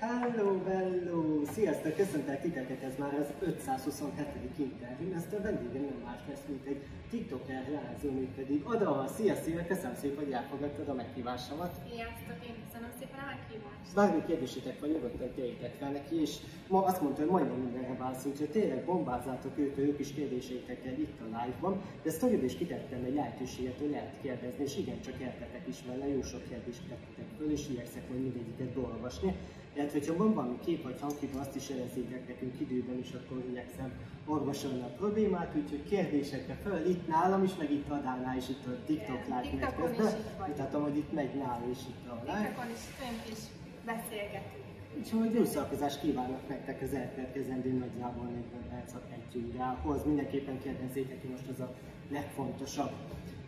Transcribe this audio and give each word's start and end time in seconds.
Hello, 0.00 0.62
hello! 0.66 1.44
Sziasztok! 1.52 1.96
Köszöntek 1.96 2.40
titeket, 2.40 2.82
ez 2.82 2.94
már 2.98 3.14
az 3.14 3.26
527. 3.40 4.26
interjú. 4.56 5.14
Ezt 5.16 5.32
a 5.32 5.40
vendégem 5.42 5.82
nem 5.82 6.00
más 6.04 6.20
lesz, 6.28 6.44
mint 6.48 6.66
egy 6.66 6.82
TikToker 7.10 7.64
rázó, 7.72 8.10
még 8.10 8.28
pedig 8.28 8.66
oda, 8.66 9.06
szia, 9.16 9.34
szia! 9.34 9.66
Köszönöm 9.66 9.96
szépen, 10.00 10.24
hogy 10.24 10.32
elfogadtad 10.32 10.88
a 10.88 10.94
meghívásomat. 10.94 11.72
Sziasztok, 11.90 12.38
én 12.48 12.54
köszönöm 12.64 12.90
szépen 12.98 13.18
a 13.24 13.26
meghívást. 13.32 13.94
Bármi 13.94 14.22
kérdésétek 14.26 14.80
van, 14.80 14.88
nyugodtan 14.90 15.30
tegyétek 15.34 15.72
fel 15.80 15.90
neki, 15.90 16.20
és 16.20 16.32
ma 16.68 16.84
azt 16.84 17.00
mondta, 17.02 17.20
hogy 17.20 17.30
majdnem 17.30 17.58
mindenre 17.58 17.94
válaszolunk, 17.96 18.38
hogy 18.38 18.50
tényleg 18.50 18.84
bombázzátok 18.84 19.58
őt, 19.58 19.78
ők 19.78 19.98
is 19.98 20.12
kérdéseitekkel 20.12 20.92
itt 20.92 21.20
a 21.20 21.24
live-ban, 21.24 21.82
de 22.02 22.10
sztorid 22.10 22.42
is 22.44 22.56
kitettem 22.56 23.04
egy 23.04 23.14
lehetőséget, 23.14 23.78
hogy 23.78 23.90
lehet 23.90 24.14
kérdezni, 24.22 24.64
és 24.64 24.76
igen, 24.76 25.00
csak 25.00 25.20
értetek 25.20 25.64
is 25.68 25.78
vele, 25.86 26.08
jó 26.08 26.22
sok 26.22 26.42
kérdést 26.48 26.82
tettetek 26.88 27.28
föl, 27.36 27.50
és 27.50 27.68
igyekszek 27.68 28.08
majd 28.08 28.22
mindegyiket 28.22 28.68
beolvasni. 28.76 29.34
Illetve, 29.74 29.98
hogyha 29.98 30.16
van 30.16 30.34
valami 30.34 30.58
kép 30.64 30.82
vagy 30.82 30.98
hangkép, 31.00 31.34
azt 31.34 31.56
is 31.56 31.68
jelezzétek 31.68 32.28
nekünk 32.28 32.60
időben, 32.60 32.98
és 32.98 33.12
akkor 33.12 33.44
igyekszem 33.50 33.92
orvosolni 34.26 34.80
a 34.80 34.94
problémát, 34.96 35.54
úgyhogy 35.56 35.84
kérdésekre 35.88 36.58
föl, 36.62 36.86
itt 36.86 37.08
nálam 37.08 37.44
is, 37.44 37.54
meg 37.58 37.70
itt 37.70 37.88
Adánál 37.88 38.36
is, 38.36 38.48
itt 38.48 38.66
a 38.66 38.84
TikTok 38.86 39.24
live 39.24 39.34
megy 39.34 39.54
is 39.54 39.74
közben. 39.76 40.14
Mutatom, 40.48 40.82
hogy 40.82 40.96
itt 40.96 41.12
megy 41.12 41.34
nálam 41.34 41.70
is 41.70 41.78
itt 41.88 42.08
a 42.08 42.20
live. 42.24 42.38
TikTokon 42.38 42.70
is 42.70 42.84
önk 43.08 43.22
is 43.32 43.42
beszélgetünk. 43.84 44.62
Úgyhogy 44.98 45.34
jó 45.34 45.44
szórakozást 45.44 46.00
kívánok 46.00 46.48
nektek 46.48 46.82
az 46.82 46.94
elkövetkezendő 46.94 47.72
nagyjából 47.72 48.24
40 48.24 48.42
perc 48.70 48.92
egy 49.12 49.44
órához. 49.54 50.04
Mindenképpen 50.04 50.60
kérdezzétek 50.60 51.20
ki 51.20 51.26
most 51.26 51.48
az 51.52 51.60
a 51.60 51.74
legfontosabb. 52.10 52.92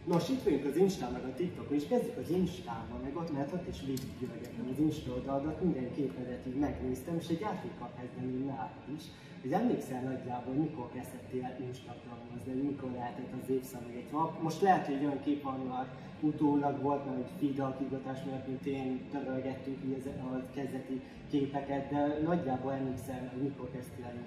Nos, 0.06 0.28
itt 0.28 0.42
vagyunk 0.42 0.64
az 0.64 0.76
Instán, 0.76 1.12
meg 1.12 1.24
a 1.24 1.34
TikTokon, 1.34 1.76
és 1.76 1.86
kezdjük 1.86 2.16
az 2.16 2.30
Instával, 2.30 2.98
meg 3.02 3.16
ott, 3.16 3.32
mert 3.32 3.52
ott 3.52 3.68
is 3.68 3.80
végiggyörgettem 3.86 4.68
az 4.72 4.78
Insta 4.78 5.12
oldaladat, 5.12 5.62
minden 5.62 5.92
képedet 5.94 6.46
így 6.46 6.54
megnéztem, 6.54 7.16
és 7.16 7.28
egy 7.28 7.40
játékkal 7.40 7.90
kezdeném 7.98 8.44
nálad 8.46 8.88
is. 8.96 9.02
Hogy 9.42 9.52
emlékszel 9.52 10.02
nagyjából, 10.02 10.54
mikor 10.54 10.88
kezdhettél 10.94 11.44
el 11.44 11.56
Instagramozni, 11.68 12.52
mikor 12.70 12.90
lehetett 12.90 13.32
az 13.42 13.48
évszámolét. 13.50 14.10
Most 14.42 14.60
lehet, 14.60 14.86
hogy 14.86 15.04
olyan 15.04 15.20
kép 15.20 15.42
van, 15.42 15.88
utólag 16.20 16.82
volt, 16.82 17.04
mert 17.06 17.18
egy 17.18 17.32
feed 17.38 17.58
alakítgatás 17.58 18.18
miatt, 18.24 18.46
mint 18.46 18.66
én 18.66 19.00
törölgettünk 19.10 19.78
így 19.84 20.02
a 20.06 20.50
kezdeti 20.54 21.00
képeket, 21.30 21.90
de 21.90 22.20
nagyjából 22.24 22.72
emlékszel, 22.72 23.30
hogy 23.32 23.42
mikor 23.42 23.70
kezdtél. 23.70 24.04
Én 24.04 24.26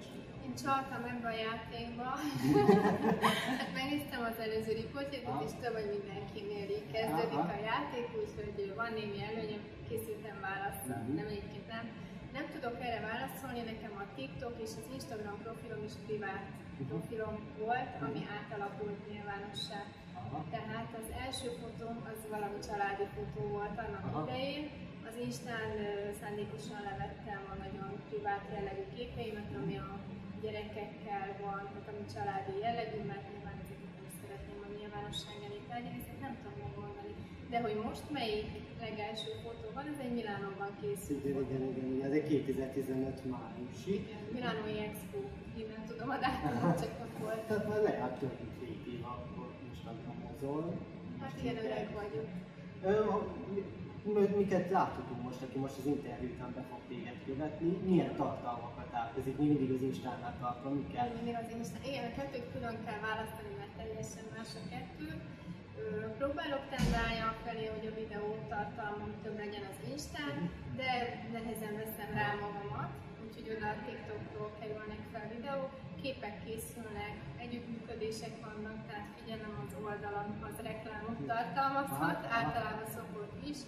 csaltam 0.62 1.02
ebbe 1.12 1.28
a 1.34 1.36
játékba. 1.46 2.08
hát 3.60 3.72
megnéztem 3.78 4.22
az 4.30 4.38
előző 4.44 4.72
riportját, 4.82 5.42
és 5.46 5.52
több, 5.62 5.74
hogy 5.78 5.90
mindenkinél 5.96 6.68
így 6.78 6.88
kezdődik 6.96 7.44
a 7.56 7.58
játék, 7.72 8.06
úgyhogy 8.22 8.72
van 8.80 8.90
némi 8.98 9.20
előnyöm, 9.30 9.62
készültem 9.88 10.36
választ, 10.48 10.86
Mhm. 10.86 11.14
nem 11.18 11.26
egyébként 11.32 11.66
nem. 11.74 11.84
Nem 12.36 12.46
tudok 12.54 12.76
erre 12.86 13.00
válaszolni, 13.10 13.60
nekem 13.72 13.92
a 14.02 14.04
TikTok 14.16 14.54
és 14.64 14.72
az 14.80 14.86
Instagram 14.96 15.36
profilom 15.44 15.82
is 15.88 15.94
privát 16.06 16.44
Mhm. 16.50 16.88
profilom 16.90 17.34
volt, 17.64 17.92
ami 18.06 18.20
átalakult 18.38 18.98
nyilvánossá. 19.10 19.80
Tehát 20.56 20.88
az 21.00 21.08
első 21.24 21.48
fotóm 21.60 21.96
az 22.10 22.18
valami 22.34 22.58
családi 22.68 23.06
fotó 23.16 23.42
volt 23.56 23.76
annak 23.84 24.04
Aha. 24.08 24.20
idején. 24.22 24.64
Az 25.08 25.14
Instán 25.26 25.68
szándékosan 26.20 26.80
levettem 26.90 27.40
a 27.52 27.54
nagyon 27.64 27.90
privát 28.08 28.44
jellegű 28.54 28.84
képeimet, 28.96 29.50
ami 29.62 29.76
a 29.78 29.90
gyerekekkel 30.44 31.28
van, 31.44 31.60
tehát 31.70 31.88
ami 31.90 32.04
családi 32.14 32.54
jellegű, 32.64 33.00
mert 33.10 33.24
nyilván 33.30 33.56
ezeket 33.64 33.92
nem 33.98 34.08
szeretném 34.20 34.60
a 34.66 34.68
nyilvánosság 34.78 35.36
elé 35.46 35.58
tárgyalni, 35.68 36.00
ezt 36.00 36.24
nem 36.26 36.34
tudom 36.38 36.56
megmondani. 36.64 37.12
De 37.52 37.58
hogy 37.64 37.76
most 37.88 38.04
melyik 38.18 38.50
legelső 38.86 39.30
fotó 39.44 39.66
van, 39.78 39.86
ez 39.92 40.00
egy 40.04 40.14
Milánóban 40.18 40.70
készült 40.80 41.24
Igen, 41.24 41.42
igen, 41.46 41.62
igen, 41.70 41.86
igen, 41.94 42.06
ez 42.08 42.14
egy 42.18 42.26
2015 42.28 43.24
májusi. 43.34 43.92
Igen, 44.02 44.22
Milánói 44.36 44.76
Expo, 44.86 45.20
innen 45.60 45.82
tudom 45.88 46.08
a 46.16 46.18
dátumot, 46.24 46.76
csak 46.82 46.92
ott 47.04 47.16
volt. 47.24 47.42
Tehát 47.48 47.68
már 47.70 47.80
legalább 47.88 48.14
több 48.22 48.34
mint 48.40 48.54
két 48.60 48.82
év 48.94 49.02
akkor 49.14 49.48
Instagramozol. 49.68 50.64
Hát 51.20 51.34
igen, 51.40 51.56
öreg 51.64 51.88
vagyok. 52.00 52.28
Miket 54.04 54.70
láthatunk 54.70 55.22
most, 55.22 55.42
aki 55.42 55.58
most 55.58 55.78
az 55.78 55.86
interjú 55.86 56.28
után 56.34 56.52
be 56.54 56.62
fog 56.70 56.80
téged 56.88 57.18
követni, 57.26 57.70
milyen 57.88 58.16
tartalmakat 58.16 58.90
átkozik, 59.00 59.36
mi 59.38 59.46
mindig 59.46 59.70
az 59.76 59.82
Instánál 59.82 60.34
tartom, 60.40 60.72
mi 60.74 60.86
kell. 60.92 61.08
Mindig 61.18 61.36
az 61.42 61.48
Insta. 61.56 61.78
Igen, 61.90 62.04
a 62.10 62.12
kettőt 62.16 62.52
külön 62.52 62.76
kell 62.86 63.00
választani, 63.08 63.52
mert 63.60 63.74
teljesen 63.80 64.26
más 64.34 64.50
a 64.60 64.62
kettő. 64.72 65.08
Próbálok 66.20 66.64
tendálni 66.74 67.20
a 67.30 67.32
felé, 67.44 67.66
hogy 67.74 67.86
a 67.90 67.98
videó 68.00 68.28
tartalmam 68.54 69.12
több 69.22 69.38
legyen 69.44 69.64
az 69.72 69.78
Instán, 69.92 70.34
de 70.80 70.90
nehezen 71.36 71.74
veszem 71.80 72.10
rá 72.20 72.28
magamat, 72.44 72.90
úgyhogy 73.24 73.48
oda 73.54 73.68
a 73.72 73.80
TikTokról 73.86 74.50
kerülnek 74.58 75.02
fel 75.12 75.26
videók, 75.36 75.70
képek 76.02 76.36
készülnek, 76.44 77.14
együttműködések 77.44 78.34
vannak, 78.46 78.78
tehát 78.86 79.08
figyelem 79.16 79.54
az 79.64 79.72
oldalon, 79.86 80.28
az 80.48 80.56
reklámot 80.68 81.20
tartalmazhat, 81.32 82.20
általában 82.38 82.88
szokott 82.96 83.36
is. 83.50 83.58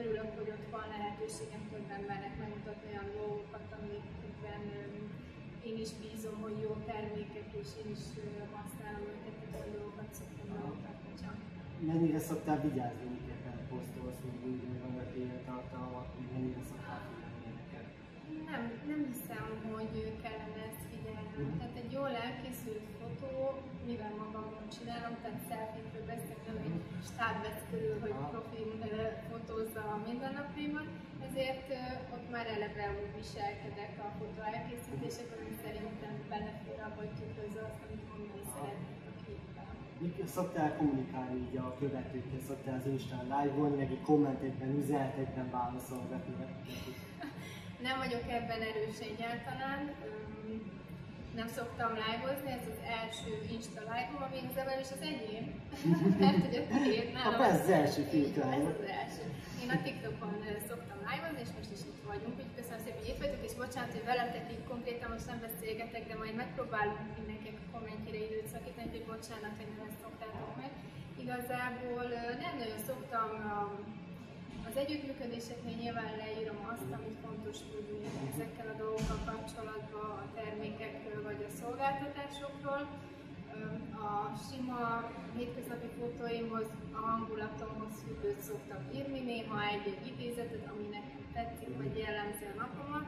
Örülök, 0.00 0.30
hogy 0.38 0.48
ott 0.54 0.66
van 0.74 0.86
lehetőségem 0.94 1.62
több 1.72 1.88
embernek 1.98 2.34
megmutatni 2.42 2.86
olyan 2.92 3.08
dolgokat, 3.20 3.68
amikben 3.78 4.62
én 5.68 5.76
is 5.84 5.90
bízom, 6.02 6.36
hogy 6.46 6.56
jó 6.66 6.72
termékek, 6.90 7.48
és 7.62 7.68
én 7.82 7.88
is 7.96 8.04
használom 8.56 9.04
őket, 9.12 9.34
tehát 9.40 9.54
olyan 9.54 9.70
dolgokat 9.76 10.10
szoktam 10.18 10.46
bemutatni 10.54 11.12
csak. 11.22 11.36
Mennyire 11.90 12.20
szoktál 12.28 12.58
vigyázni, 12.66 13.06
miket 13.16 13.40
nem 13.48 13.60
posztolsz, 13.72 14.20
még 14.26 14.38
úgy, 14.48 14.60
hogy 14.66 14.80
vannak 14.84 15.10
ilyen 15.18 15.40
tartalmak, 15.50 16.06
hogy 16.16 16.28
mennyire 16.32 16.62
szoktál 16.70 17.00
figyelni. 17.06 17.32
Nem, 18.50 18.62
nem 18.90 19.00
hiszem, 19.10 19.46
hogy 19.74 19.94
kellene 20.24 20.60
ezt 20.70 20.84
figyelni. 20.90 21.36
Mhm. 21.36 21.56
Tehát 21.58 21.76
egy 21.82 21.92
jól 21.98 22.12
elkészült 22.26 22.86
fotó, 22.98 23.34
mivel 23.90 24.14
magamon 24.24 24.64
csinálom, 24.76 25.14
tehát 25.22 25.40
selfie-ről 25.48 26.06
beszélek, 26.12 26.42
nem 26.48 26.58
egy 26.64 26.76
stáb 27.10 27.36
vesz 27.44 27.64
körül, 27.70 27.96
hogy 28.04 28.16
ö, 28.90 29.02
fotózza 29.30 29.82
a 29.94 29.96
mindennapjaimat, 30.08 30.88
ezért 31.26 31.68
ott 32.14 32.26
már 32.34 32.46
eleve 32.54 32.86
úgy 33.00 33.12
viselkedek 33.20 33.92
a 34.06 34.08
fotó 34.18 34.40
elkészítésekor, 34.54 35.38
ami 35.42 35.54
szerintem 35.64 36.14
belefér 36.32 36.78
abba, 36.86 37.00
hogy 37.04 37.14
tükrözze 37.18 37.60
azt, 37.68 37.80
amit 37.86 38.04
mondani 38.10 38.44
szeretnék 38.54 39.02
a 39.10 39.12
képben. 39.24 39.68
Mik 40.04 40.16
szoktál 40.36 40.70
kommunikálni 40.80 41.36
így 41.44 41.56
a 41.66 41.76
követőkkel, 41.80 42.42
szoktál 42.48 42.76
az 42.80 42.86
Instán 42.94 43.24
live-olni, 43.34 43.76
meg 43.82 43.90
egy 43.96 44.04
kommentekben, 44.10 44.70
üzenetekben 44.82 45.48
válaszolgatni? 45.58 46.34
Nem 47.88 47.96
vagyok 48.04 48.24
ebben 48.38 48.60
erős 48.70 48.98
egyáltalán. 49.10 49.80
Nem 51.40 51.48
szoktam 51.58 51.90
live-ozni, 52.04 52.50
ez 52.58 52.66
az 52.74 52.80
első 52.98 53.30
Insta 53.56 53.80
live-om 53.90 54.22
a 54.26 54.28
Wingzevel, 54.34 54.78
és 54.84 54.90
az 54.96 55.02
enyém. 55.10 55.44
Mert 56.22 56.44
a 56.58 56.76
tiéd 56.84 57.08
nálam. 57.16 57.40
Ez 57.40 57.60
az 57.64 57.70
első 57.80 58.00
van, 58.40 58.52
Ez 58.60 58.66
az 58.76 58.84
első. 59.02 59.24
Én 59.62 59.70
a 59.76 59.78
TikTokon 59.86 60.34
szoktam 60.70 60.98
live-ozni, 61.08 61.40
és 61.46 61.52
most 61.58 61.72
is 61.76 61.82
itt 61.90 62.00
vagyunk, 62.10 62.34
úgyhogy 62.38 62.56
köszönöm 62.58 62.80
szépen, 62.84 63.00
hogy 63.02 63.12
itt 63.12 63.22
vagytok, 63.22 63.42
és 63.48 63.54
bocsánat, 63.64 63.94
hogy 63.96 64.06
veletek 64.12 64.44
így 64.54 64.64
konkrétan 64.72 65.08
most 65.14 65.28
nem 65.30 65.40
beszélgetek, 65.48 66.02
de 66.10 66.14
majd 66.22 66.34
megpróbálunk 66.42 67.10
mindenkinek 67.18 67.60
a 67.64 67.70
kommentjére 67.74 68.20
időt 68.26 68.52
szakítani, 68.54 68.88
hogy 68.94 69.06
bocsánat, 69.14 69.54
hogy 69.58 69.70
nem 69.72 69.86
ezt 69.88 70.02
szoktátok 70.04 70.52
meg. 70.62 70.72
Igazából 71.24 72.06
nem 72.44 72.54
nagyon 72.62 72.80
szoktam 72.90 73.28
az 74.68 74.76
együttműködéseknél 74.82 75.76
nyilván 75.82 76.12
leírom 76.22 76.60
azt, 76.72 76.90
amit 76.98 77.18
fontos 77.26 77.58
tudni 77.70 77.98
ezekkel 78.32 78.68
a 78.72 78.78
dolgokkal 78.84 79.20
kapcsolatban, 79.30 80.10
a 80.24 80.32
termékekről 80.38 81.20
vagy 81.28 81.40
a 81.48 81.54
szolgáltatásokról. 81.60 82.82
A 84.06 84.10
sima 84.46 84.80
hétköznapi 85.36 85.90
fotóimhoz, 85.98 86.68
a 86.98 87.00
hangulatomhoz 87.08 87.94
függőt 88.04 88.40
szoktam 88.48 88.80
írni, 88.96 89.20
néha 89.20 89.58
egy-egy 89.74 90.06
idézetet, 90.12 90.64
ami 90.72 90.86
nekem 90.96 91.22
tetszik, 91.36 91.70
vagy 91.80 91.94
jellemzi 92.04 92.44
a 92.52 92.58
napomat. 92.62 93.06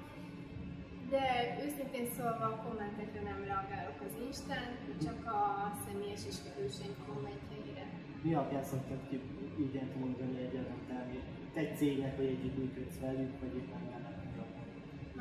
De 1.13 1.25
őszintén 1.65 2.07
szólva 2.17 2.47
a 2.53 2.61
kommentekre 2.65 3.21
nem 3.31 3.41
reagálok 3.51 3.99
az 4.07 4.15
Instán, 4.27 4.69
csak 5.05 5.21
a 5.39 5.41
személyes 5.85 6.23
ismerőseim 6.33 6.97
kommentjeire. 7.09 7.85
Mi 8.23 8.35
alapján 8.35 8.65
szoktad 8.65 9.01
ki 9.09 9.21
igent 9.67 9.93
mondani 10.03 10.37
egy 10.45 10.57
adott 10.57 10.87
termék? 10.89 11.25
Egy 11.63 11.77
cégnek, 11.77 12.17
vagy 12.17 12.27
együttműködsz 12.27 12.99
velük, 13.01 13.33
vagy 13.41 13.55
éppen 13.61 13.83
velük? 13.91 14.07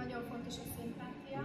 Nagyon 0.01 0.21
fontos 0.31 0.55
a 0.65 0.67
szimpátia, 0.75 1.41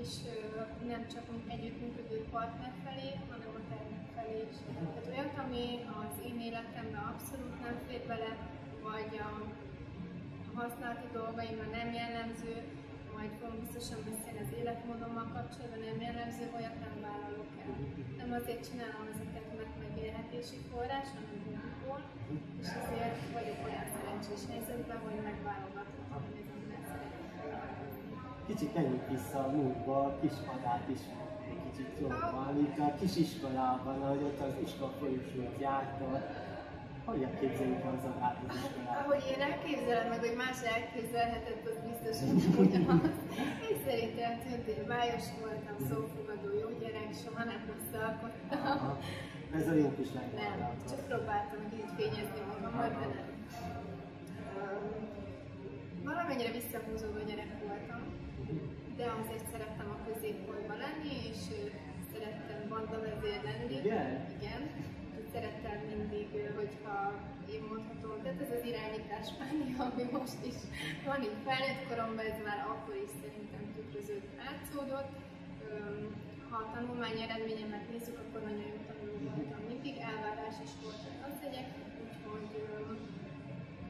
és 0.00 0.10
ö, 0.34 0.86
nem 0.92 1.02
csak 1.12 1.24
együttműködő 1.54 2.18
partner 2.34 2.72
felé, 2.84 3.08
hanem 3.30 3.52
a 3.60 3.62
termék 3.70 4.06
felé 4.16 4.38
is. 4.50 4.56
Tehát 4.94 5.06
olyat, 5.12 5.36
ami 5.44 5.64
az 6.00 6.14
én 6.28 6.38
életemben 6.48 7.04
abszolút 7.12 7.56
nem 7.66 7.76
fér 7.86 8.02
bele, 8.12 8.32
vagy 8.88 9.12
a 9.28 9.30
használati 10.58 11.08
dolgaimra 11.12 11.66
nem 11.78 11.88
jellemző, 12.00 12.54
majd 13.16 13.32
fogunk 13.40 13.60
biztosan 13.62 14.00
beszélni 14.08 14.40
az 14.46 14.52
életmódommal 14.60 15.28
kapcsolatban, 15.36 15.80
nem 15.88 16.00
jellemző, 16.06 16.44
olyat 16.56 16.78
nem 16.86 16.96
vállalok 17.06 17.50
el. 17.64 17.72
Nem 18.20 18.30
azért 18.40 18.66
csinálom 18.68 19.06
ezeket, 19.14 19.44
megélhetési 20.02 20.58
forrás, 20.70 21.08
hanem 21.14 21.38
hobbiból, 21.46 22.00
és 22.62 22.68
ezért 22.80 23.18
vagyok 23.36 23.58
olyan 23.68 23.86
szerencsés 23.94 24.42
helyzetben, 24.50 24.98
hogy 25.06 25.18
megválogathatom, 25.30 26.22
hogy 26.26 26.38
ez 26.42 26.48
nem 26.52 26.64
lesz 26.72 26.92
Kicsit 28.48 28.74
menjünk 28.74 29.04
vissza 29.14 29.38
a 29.46 29.50
múltba, 29.56 29.98
kispadát 30.22 30.86
is 30.96 31.02
egy 31.50 31.60
kicsit 31.66 31.92
jobban. 32.00 32.52
Itt 32.66 32.78
a 32.86 32.94
kisiskolában, 33.00 33.96
ahogy 34.02 34.22
ott 34.28 34.40
az 34.48 34.54
iskola 34.66 34.92
folyosót 35.00 35.56
jártad, 35.66 36.22
hogyan 37.04 37.34
képzeljük 37.40 37.84
az 37.92 38.04
a 38.10 38.12
hát 38.20 38.36
az 38.48 38.56
iskolát? 38.56 38.98
Ahogy 39.00 39.24
én 39.32 39.40
elképzelem, 39.50 40.08
meg 40.12 40.20
hogy 40.26 40.36
más 40.44 40.58
elképzelhetett, 40.74 41.64
az 41.70 41.78
biztos, 41.88 42.16
hogy 42.24 42.42
ugyanaz. 42.64 43.16
Én 43.68 43.76
szerintem 43.86 44.32
hogy 44.66 44.84
bájos 44.92 45.26
voltam, 45.40 45.76
szófogadó 45.88 46.48
jó 46.62 46.68
gyerek, 46.80 47.10
soha 47.22 47.42
nem 47.50 47.60
rosszalkodtam. 47.70 48.98
Ez 49.58 49.68
a 49.68 49.72
link 49.72 49.98
is 49.98 50.10
Nem, 50.12 50.58
csak 50.88 51.00
próbáltam 51.10 51.60
kicsit 51.70 51.90
fényezni 51.96 52.40
magamat, 52.48 52.92
de 53.00 53.06
nem. 53.14 53.28
Valamennyire 56.04 56.50
visszahúzódó 56.58 57.20
gyerek 57.28 57.52
voltam, 57.66 58.02
de 58.96 59.04
azért 59.20 59.46
szerettem 59.52 59.88
a 59.96 59.98
középpontban 60.06 60.78
lenni, 60.86 61.12
és 61.30 61.40
szerettem 62.12 62.60
bandavezér 62.72 63.40
lenni. 63.48 63.74
Igen? 63.80 64.10
Igen. 64.38 64.62
Szerettem 65.32 65.78
mindig, 65.92 66.28
hogyha 66.60 66.96
én 67.54 67.62
mondhatom, 67.72 68.14
tehát 68.22 68.40
ez 68.44 68.52
az 68.56 68.64
irányítás 68.70 69.26
mánia, 69.40 69.76
ami 69.88 70.04
most 70.16 70.40
is 70.50 70.58
van 71.08 71.20
így 71.28 71.38
felnőtt 71.46 71.82
koromban, 71.88 72.26
ez 72.32 72.38
már 72.48 72.60
akkor 72.72 72.96
is 73.06 73.12
szerintem 73.22 73.62
tükröződ 73.74 74.24
átszódott. 74.48 75.12
Ha 76.48 76.56
a 76.64 76.70
tanulmány 76.74 77.18
eredményemet 77.26 77.84
nézzük, 77.92 78.18
akkor 78.22 78.40
nagyon 78.48 78.68
jó 78.74 78.80
voltam 79.36 79.62
mindig, 79.72 79.94
elvárás 80.10 80.56
is 80.66 80.72
volt 80.82 81.02
a 81.10 81.12
tanszegyek, 81.20 81.68
úgyhogy 82.04 82.50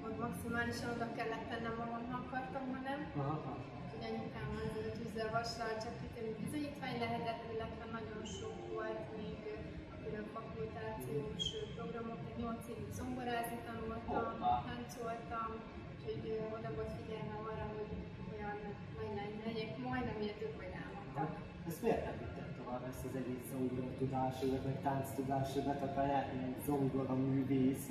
ott 0.04 0.18
maximálisan 0.26 0.90
oda 0.94 1.08
kellett 1.18 1.46
tennem 1.52 1.74
magam, 1.82 2.02
ha 2.10 2.16
akartam, 2.24 2.64
ha 2.72 2.80
nem. 2.90 3.00
Aha. 3.16 3.52
Hogy 3.90 4.04
anyukám 4.10 4.50
az 4.62 4.72
tűzzel 4.98 5.30
vassal 5.38 5.72
csak 5.82 5.94
kitérő 6.00 6.30
bizonyítvány 6.44 6.98
lehetett, 7.04 7.42
illetve 7.52 7.84
nagyon 7.98 8.22
sok 8.38 8.56
volt 8.74 9.04
még 9.18 9.38
külön 10.02 10.26
fakultációs 10.36 11.44
programok, 11.76 12.20
de 12.26 12.32
8 12.42 12.68
évig 12.72 12.90
zongorázni 13.00 13.58
tanultam, 13.68 14.28
táncoltam, 14.68 15.50
úgyhogy 15.90 16.24
oda 16.56 16.70
volt 16.76 16.92
figyelme 16.98 17.36
arra, 17.48 17.66
hogy 17.76 17.90
olyan 18.34 18.58
nagy 19.18 19.34
legyek, 19.46 19.70
majd 19.86 20.06
amilyet 20.12 20.42
ők 20.46 20.54
majd 20.60 20.74
álmodtak. 20.82 21.30
Ezt 21.68 21.82
miért 21.82 22.04
nem 22.04 22.16
tovább 22.72 22.88
ezt 22.92 23.04
az 23.08 23.14
egész 23.22 23.44
zongora 23.52 23.90
tudásodat, 23.98 24.64
meg 24.68 24.76
tánc 24.86 25.06
tudásodat, 25.18 25.80
akár 25.86 26.06
lehetni 26.06 26.38
egy 26.50 26.60
zongora 26.68 27.14
művész, 27.14 27.86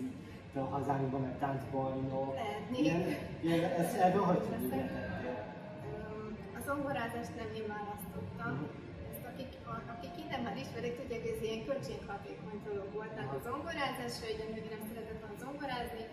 a 0.55 0.59
hazánkban, 0.75 1.21
meg 1.27 1.35
táncbajnok. 1.43 2.33
Lehetni. 2.35 2.77
Ilyen, 2.85 3.01
ilyen, 3.45 3.63
ez, 3.81 3.93
ebből 4.07 4.23
hogy 4.29 4.41
figyeltettél? 4.61 5.37
A 6.57 6.59
zongorázást 6.69 7.33
nem 7.41 7.49
én 7.59 7.67
választottam. 7.77 8.53
Ezt 9.11 9.25
akik, 9.31 9.51
a- 9.73 9.85
akik 9.93 10.13
innen 10.23 10.41
már 10.45 10.57
ismerik, 10.63 10.93
tudják, 10.99 11.21
hogy 11.25 11.33
ez 11.35 11.41
ilyen 11.47 11.61
költséghatékony 11.69 12.59
dolog 12.69 12.87
volt. 12.97 13.11
Tehát 13.17 13.33
a 13.39 13.41
zongorázás, 13.47 14.13
hogy 14.23 14.39
a 14.45 14.47
nők 14.53 14.67
nem 14.75 14.83
szeretett 14.89 15.19
volna 15.23 15.37
zongorázni, 15.45 16.03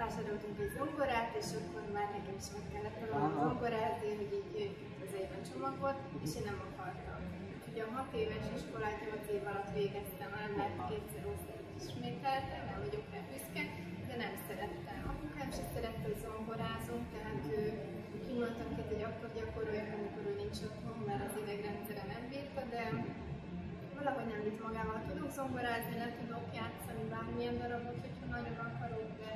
vásároltunk 0.00 0.56
egy 0.64 0.72
zongorát, 0.78 1.30
és 1.40 1.48
akkor 1.58 1.82
már 1.96 2.08
nekem 2.16 2.36
is 2.42 2.48
meg 2.56 2.64
kellett 2.72 2.98
Aha. 3.16 3.28
zongorázni, 3.46 4.08
hogy 4.20 4.30
így 4.62 4.74
közelében 5.00 5.42
csomag 5.50 5.74
volt, 5.84 5.98
és 6.24 6.30
én 6.38 6.44
nem 6.50 6.60
akartam. 6.68 7.20
Ugye 7.76 7.88
a 7.92 7.98
6 8.08 8.22
éves 8.24 8.46
iskolát 8.58 8.98
8 9.04 9.36
év 9.36 9.44
alatt 9.50 9.70
végeztem 9.80 10.30
el, 10.40 10.50
mert 10.58 10.76
kétszer 10.88 11.24
osztályt 11.32 11.68
ismételtem, 11.80 12.62
nem 12.70 12.80
vagyok 12.84 13.06
rá 13.12 13.20
büszke, 13.30 13.64
de 14.08 14.14
nem 14.24 14.34
szerettem. 14.48 14.98
Apukám 15.12 15.50
sem 15.56 15.68
szerette, 15.74 16.04
hogy 16.08 16.20
zongorázunk, 16.24 17.04
tehát 17.14 17.42
ő 17.56 17.60
kimondtam 18.26 18.68
két, 18.74 18.88
hogy 18.94 19.04
akkor 19.08 19.28
gyakoroljak, 19.38 19.90
amikor 19.96 20.22
ő 20.30 20.32
nincs 20.42 20.60
otthon, 20.68 20.98
mert 21.08 21.22
az 21.26 21.34
idegrendszere 21.42 22.04
nem 22.12 22.22
bírta, 22.30 22.62
de 22.74 22.82
valahogy 23.96 24.28
nem 24.32 24.42
vitt 24.46 24.60
magával. 24.66 24.98
Tudok 25.10 25.30
zongorázni, 25.38 25.94
le 26.02 26.08
tudok 26.20 26.46
játszani 26.58 27.04
bármilyen 27.12 27.56
darabot, 27.60 27.98
hogyha 28.04 28.26
nagyon 28.36 28.58
akarok, 28.68 29.08
de 29.20 29.30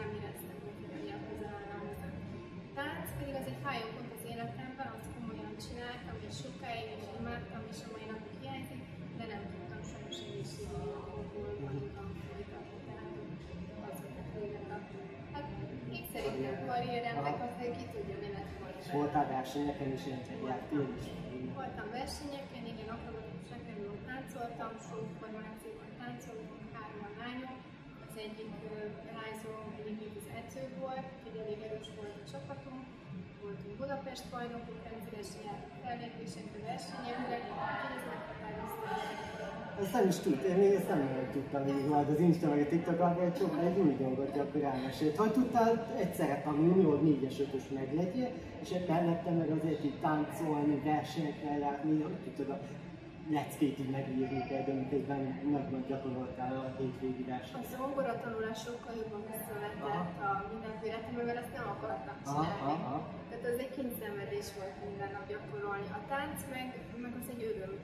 nem 0.00 0.10
éreztem, 0.18 0.56
hogy 0.64 0.78
olyan 1.06 1.22
közel 1.28 1.54
állna 1.58 1.76
hozzá. 1.84 2.08
Tánc 2.78 3.08
pedig 3.18 3.34
az 3.40 3.46
egy 3.50 3.60
fájó 3.64 3.86
pont 3.94 4.12
az 4.16 4.23
csináltam, 5.66 6.16
és 6.28 6.34
sokáig 6.42 6.88
is 6.98 7.06
imádtam, 7.18 7.62
és 7.72 7.78
a 7.86 7.88
mai 7.94 8.06
napig 8.12 8.34
hiányzik, 8.40 8.82
de 9.18 9.24
nem 9.32 9.42
tudtam 9.52 9.80
sajnos 9.90 10.16
egészségügyi 10.26 10.90
okokból 11.00 11.50
tanultam 11.64 12.08
folytatni, 12.26 12.78
tehát 12.86 13.08
véget 14.38 14.68
adtam. 14.76 15.04
Hát 15.34 15.46
így 15.96 16.06
szerintem 16.12 16.54
karrieremnek 16.68 17.38
aztán 17.46 17.70
ki 17.78 17.84
tudja, 17.92 18.16
mi 18.22 18.28
lett 18.36 18.52
volna. 18.58 18.78
Voltál 18.98 19.26
versenyeken 19.36 19.90
is, 19.96 20.02
jártél 20.48 20.84
is? 20.98 21.04
Voltam 21.60 21.88
versenyeken, 22.00 22.64
igen, 22.72 22.88
akrobatikus 22.94 23.50
akadémion 23.74 23.98
táncoltam, 24.10 24.72
sok 24.88 25.06
formációban 25.20 25.90
táncoltam, 26.00 26.60
hárman 26.74 27.12
lányok. 27.22 27.58
Az 28.06 28.16
egyik 28.26 28.52
ö, 28.70 28.74
lányzó 29.16 29.52
egyébként 29.80 30.16
az 30.20 30.28
edző 30.38 30.62
volt, 30.80 31.06
úgyhogy 31.14 31.36
elég 31.42 31.58
erős 31.66 31.88
volt 31.98 32.16
a 32.22 32.30
csapatunk. 32.32 32.83
Voltunk 33.44 33.76
Budapest 33.80 34.24
bajnokok, 34.32 34.80
rendszeresen 34.90 35.42
jártunk 35.48 35.76
fellépésekre, 35.84 36.58
versenyekre. 36.68 37.38
Ezt 39.82 39.92
nem 39.92 40.08
is 40.08 40.18
tudtam, 40.24 40.50
én 40.50 40.58
még 40.62 40.72
ezt 40.80 40.88
nem 40.88 40.98
nagyon 40.98 41.28
tudtam, 41.32 41.62
hogy 41.62 41.88
majd 41.88 42.08
az 42.08 42.20
Insta 42.20 42.48
meg 42.48 42.60
a 42.60 42.68
TikTok 42.68 43.00
egy 43.20 43.36
sok 43.36 43.58
egy 43.64 43.78
új 43.78 43.94
dolgot 44.04 44.36
akkor 44.36 44.62
elmesélt. 44.62 45.16
Hogy 45.16 45.32
tudtál 45.32 45.94
egyszerre 45.96 46.42
tanulni, 46.44 46.84
hogy 46.84 47.02
négyes 47.02 47.40
ötös 47.40 47.68
meglegyél, 47.74 48.30
és 48.62 48.70
mellette 48.88 49.30
meg 49.30 49.50
azért 49.50 49.84
így 49.84 49.98
táncolni, 50.00 50.82
versenyekre 50.84 51.58
látni, 51.58 52.02
hogy 52.02 52.16
tudtad 52.24 52.48
a 52.48 52.58
leckét 53.30 53.78
így 53.78 53.90
megírni 53.90 54.44
például, 54.48 54.78
miközben 54.84 55.20
nagy-nagy 55.50 55.86
gyakoroltál 55.86 56.52
a 56.64 56.66
hétvégi 56.78 57.22
A 57.22 57.28
versenyt. 57.30 57.66
zongora 57.76 58.20
tanulás 58.20 58.58
sokkal 58.66 58.94
jobban 59.00 59.22
visszavetett 59.30 60.18
a 60.28 60.30
mindenféle, 60.52 60.98
mivel 61.16 61.36
ezt 61.42 61.54
nem 61.58 61.68
akartam 61.74 62.14
Aha, 62.24 62.42
csinálni. 62.44 62.82
aha. 62.82 62.96
Tehát 63.28 63.44
az 63.52 63.58
egy 63.64 63.74
kényszenvedés 63.76 64.48
volt 64.58 64.76
minden 64.86 65.10
nap 65.16 65.26
gyakorolni. 65.32 65.88
A 65.98 66.00
tánc 66.12 66.38
meg, 66.54 66.66
meg 67.04 67.12
az 67.20 67.28
egy 67.34 67.42
öröm 67.50 67.74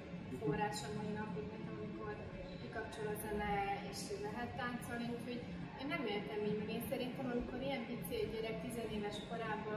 forrás 0.40 0.78
a 0.88 0.90
mai 0.98 1.12
napig 1.20 1.48
amikor 1.76 2.12
kikapcsol 2.62 3.06
a 3.14 3.16
zene 3.24 3.52
és 3.90 4.00
lehet 4.26 4.50
táncolni, 4.60 5.06
úgyhogy 5.16 5.40
én 5.80 5.88
nem 5.94 6.04
értem 6.16 6.40
így, 6.48 6.58
meg 6.60 6.70
én 6.76 6.84
szerintem, 6.92 7.26
amikor 7.34 7.58
ilyen 7.66 7.82
pici 7.88 8.14
egy 8.22 8.30
gyerek 8.34 8.56
10 8.62 8.96
éves 8.96 9.18
korában, 9.28 9.74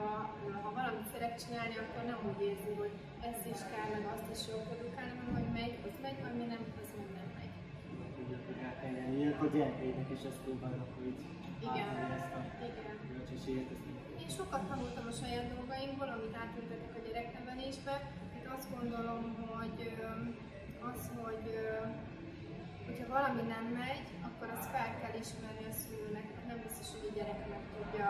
ha 0.64 0.72
valamit 0.80 1.12
szeret 1.12 1.36
csinálni, 1.44 1.76
akkor 1.84 2.02
nem 2.12 2.20
úgy 2.30 2.42
érzi, 2.52 2.72
hogy 2.82 2.94
ezt 3.30 3.46
is 3.54 3.62
kell, 3.72 3.90
meg 3.96 4.06
azt 4.16 4.30
is 4.36 4.42
jól 4.50 4.62
produkálni, 4.70 5.14
hanem 5.18 5.34
hogy 5.38 5.50
megy, 5.60 5.74
az 5.88 5.96
megy, 6.06 6.20
ami 6.30 6.44
nem, 6.54 6.64
az 6.82 6.90
meg 7.00 7.10
nem 7.20 7.30
megy. 7.38 7.54
Igen, 8.90 9.10
ilyenkor 9.18 9.48
gyerekeinek 9.56 10.10
is 10.18 10.24
ezt 10.30 10.42
próbálnak, 10.46 10.92
hogy 11.00 11.18
Igen. 11.68 11.90
ezt 12.18 12.34
a 12.38 12.42
Igen. 12.70 12.96
bölcsességet. 13.12 13.70
Én 14.24 14.32
sokat 14.40 14.64
tanultam 14.72 15.06
a 15.12 15.16
saját 15.22 15.48
dolgaimból, 15.56 16.10
amit 16.16 16.36
átültetek 16.44 16.94
a 17.00 17.02
gyereknevelésbe. 17.08 17.96
Itt 18.38 18.48
azt 18.56 18.70
gondolom, 18.76 19.22
hogy 19.52 19.80
az, 20.92 21.02
hogy 21.22 21.46
hogyha 22.88 23.08
valami 23.18 23.44
nem 23.56 23.66
megy, 23.82 24.08
akkor 24.28 24.48
azt 24.56 24.70
fel 24.76 24.92
kell 25.02 25.16
ismerni 25.24 25.66
a 25.72 25.74
szülőnek. 25.82 26.28
Nem 26.50 26.60
biztos, 26.66 26.88
hogy 26.94 27.06
a 27.10 27.16
gyerek 27.18 27.42
meg 27.54 27.64
tudja, 27.74 28.08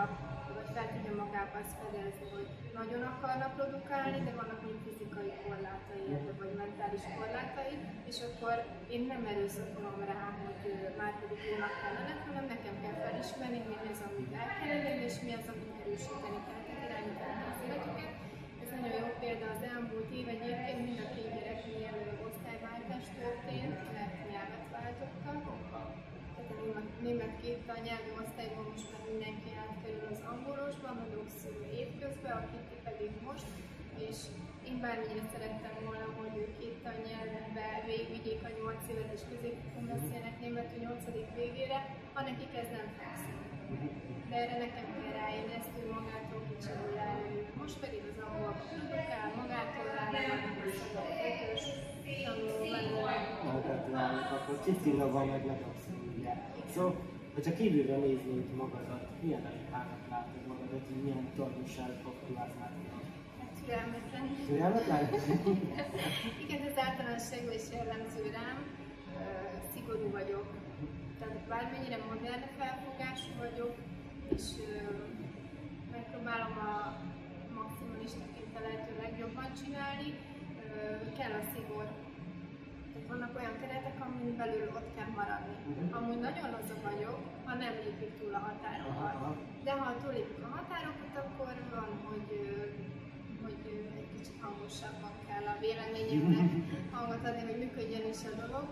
vagy 0.58 0.70
fel 0.76 0.88
tudja 0.92 1.12
magába 1.24 1.56
ezt 1.64 1.78
fedezni, 1.82 2.26
hogy 2.34 2.48
nagyon 2.80 3.02
akarna 3.12 3.48
produkálni, 3.56 4.18
de 4.26 4.32
vannak 4.40 4.60
még 4.66 4.78
fizikai 4.86 5.32
korlátai, 5.44 6.06
vagy 6.40 6.52
mentális 6.62 7.04
korlátai, 7.18 7.74
és 8.10 8.18
akkor 8.28 8.54
én 8.94 9.02
nem 9.12 9.22
erőszakolom 9.32 9.98
rá, 10.10 10.22
hogy 10.42 10.60
már 11.00 11.12
pedig 11.20 11.40
jónak 11.50 11.74
kell 11.80 11.94
lenned, 11.96 12.20
hanem 12.28 12.46
nekem 12.54 12.76
kell 12.82 12.96
felismerni, 13.04 13.60
mi 13.68 13.76
az, 13.92 14.00
amit 14.08 14.32
el 14.42 14.50
kell 14.58 14.80
érni, 14.88 15.04
és 15.10 15.16
mi 15.26 15.32
az, 15.38 15.48
amit 15.52 15.72
erősíteni 15.82 16.40
kell, 16.46 16.62
tehát 16.64 16.84
irányítani 16.86 17.42
az 17.52 17.60
életüket. 17.66 18.14
Ez 18.62 18.70
nagyon 18.84 19.00
jó 19.04 19.10
példa 19.22 19.46
az 19.54 19.62
elmúlt 19.72 20.10
év 20.18 20.26
egyébként 20.34 20.80
mind 20.86 21.00
a 21.06 21.08
két 21.14 21.30
gyereknél 21.36 21.94
osztályváltás 22.28 23.06
történt, 23.20 23.76
mert 23.96 24.14
nyelvet 24.30 24.66
váltottak. 24.74 25.38
Tehát 26.34 26.48
a 26.50 26.52
német, 26.64 26.88
német 27.06 27.34
két 27.42 27.60
nyelvi 27.86 28.12
osztályból 28.22 28.66
most 28.72 28.88
már 28.92 29.02
mindenki 29.12 29.50
átkerül 29.64 30.06
az 30.14 30.20
angolosba, 30.32 30.88
a 31.28 31.30
szülő 31.40 31.64
évközben, 31.82 32.34
a 32.40 32.44
Kitty 32.50 32.76
pedig 32.88 33.10
most, 33.28 33.48
és 34.08 34.18
én 34.68 34.76
bármennyire 34.84 35.24
szerettem 35.34 35.74
volna, 35.86 36.06
hogy 36.18 36.32
ők 36.42 36.52
két 36.58 36.76
nyelvbe 37.08 37.66
végigvigyék 37.86 38.42
a 38.48 38.50
nyolc 38.58 38.82
évet 38.92 39.12
és 39.16 39.22
középfokon 39.30 39.84
beszélnek 39.92 40.34
németül 40.42 40.80
nyolcadik 40.84 41.28
végére, 41.40 41.78
ha 42.14 42.20
nekik 42.28 42.52
ez 42.62 42.68
nem 42.76 42.88
fekszik. 42.98 43.38
De 44.28 44.34
erre 44.42 44.56
nekem 44.64 44.86
kell 44.92 45.12
rájönni, 45.20 45.54
ezt 45.60 45.74
ő 45.80 45.82
magától 45.96 46.42
kicsit 46.50 46.78
rájönni. 47.00 47.42
Most 47.62 47.76
pedig 47.82 48.00
az 48.10 48.18
angol 48.26 48.52
produkál, 48.66 49.26
magától 49.42 49.86
rájönni, 49.96 50.48
hogy 50.60 50.76
a 51.00 51.02
tanuló 52.24 52.56
Magukat 53.44 53.84
rájuk, 53.94 54.28
akkor 54.36 54.56
kicsinyogva 54.64 55.24
meg 55.24 55.42
meg 55.50 55.60
ugye. 56.24 56.72
Szóval 56.74 56.94
Hogyha 57.34 57.54
kívülről 57.54 57.98
néznéd 57.98 58.54
magadat, 58.54 59.04
milyen 59.22 59.44
anyukának 59.50 60.02
látod 60.10 60.46
magadat, 60.46 60.82
hogy 60.88 61.02
milyen 61.02 61.28
tanulságokat 61.36 62.14
próbálnád 62.24 62.72
Türelmetlen. 63.60 64.24
Türelmetlen? 64.46 65.04
Igen, 66.44 66.62
ez 66.68 66.76
általánosságban 66.86 67.54
is 67.54 67.66
jellemző 67.72 68.22
rám. 68.38 68.58
Szigorú 69.72 70.10
vagyok. 70.10 70.46
Tehát 71.18 71.38
bármennyire 71.48 71.98
modern 72.10 72.44
felfogású 72.58 73.30
vagyok, 73.44 73.74
és 74.34 74.44
megpróbálom 75.90 76.54
a 76.70 76.72
maximalistaként 77.60 78.52
a 78.58 78.60
lehető 78.66 78.92
legjobban 79.02 79.48
csinálni, 79.60 80.08
kell 81.18 81.34
a 81.40 81.44
szigor. 81.54 82.03
Tehát 82.94 83.08
vannak 83.12 83.32
olyan 83.40 83.56
keretek, 83.60 83.96
amin 84.04 84.36
belül 84.40 84.68
ott 84.78 84.90
kell 84.96 85.10
maradni. 85.18 85.54
Uh-huh. 85.60 85.96
Amúgy 85.98 86.20
nagyon 86.28 86.48
laza 86.54 86.76
vagyok, 86.88 87.18
ha 87.46 87.52
nem 87.64 87.74
lépik 87.84 88.12
túl 88.18 88.34
a 88.38 88.42
határokat. 88.48 89.14
Uh-huh. 89.14 89.36
De 89.66 89.72
ha 89.80 90.00
túlépik 90.02 90.42
a 90.48 90.50
határokat, 90.56 91.14
akkor 91.22 91.54
van, 91.74 91.90
hogy 92.08 92.30
hogy 93.44 93.60
egy 94.00 94.10
kicsit 94.14 94.36
hangosabban 94.44 95.14
kell 95.28 95.46
a 95.54 95.60
véleményemnek 95.64 96.50
hangot 96.94 97.24
adni, 97.28 97.42
hogy 97.48 97.58
működjön 97.62 98.06
is 98.14 98.22
a 98.30 98.32
dolog. 98.42 98.66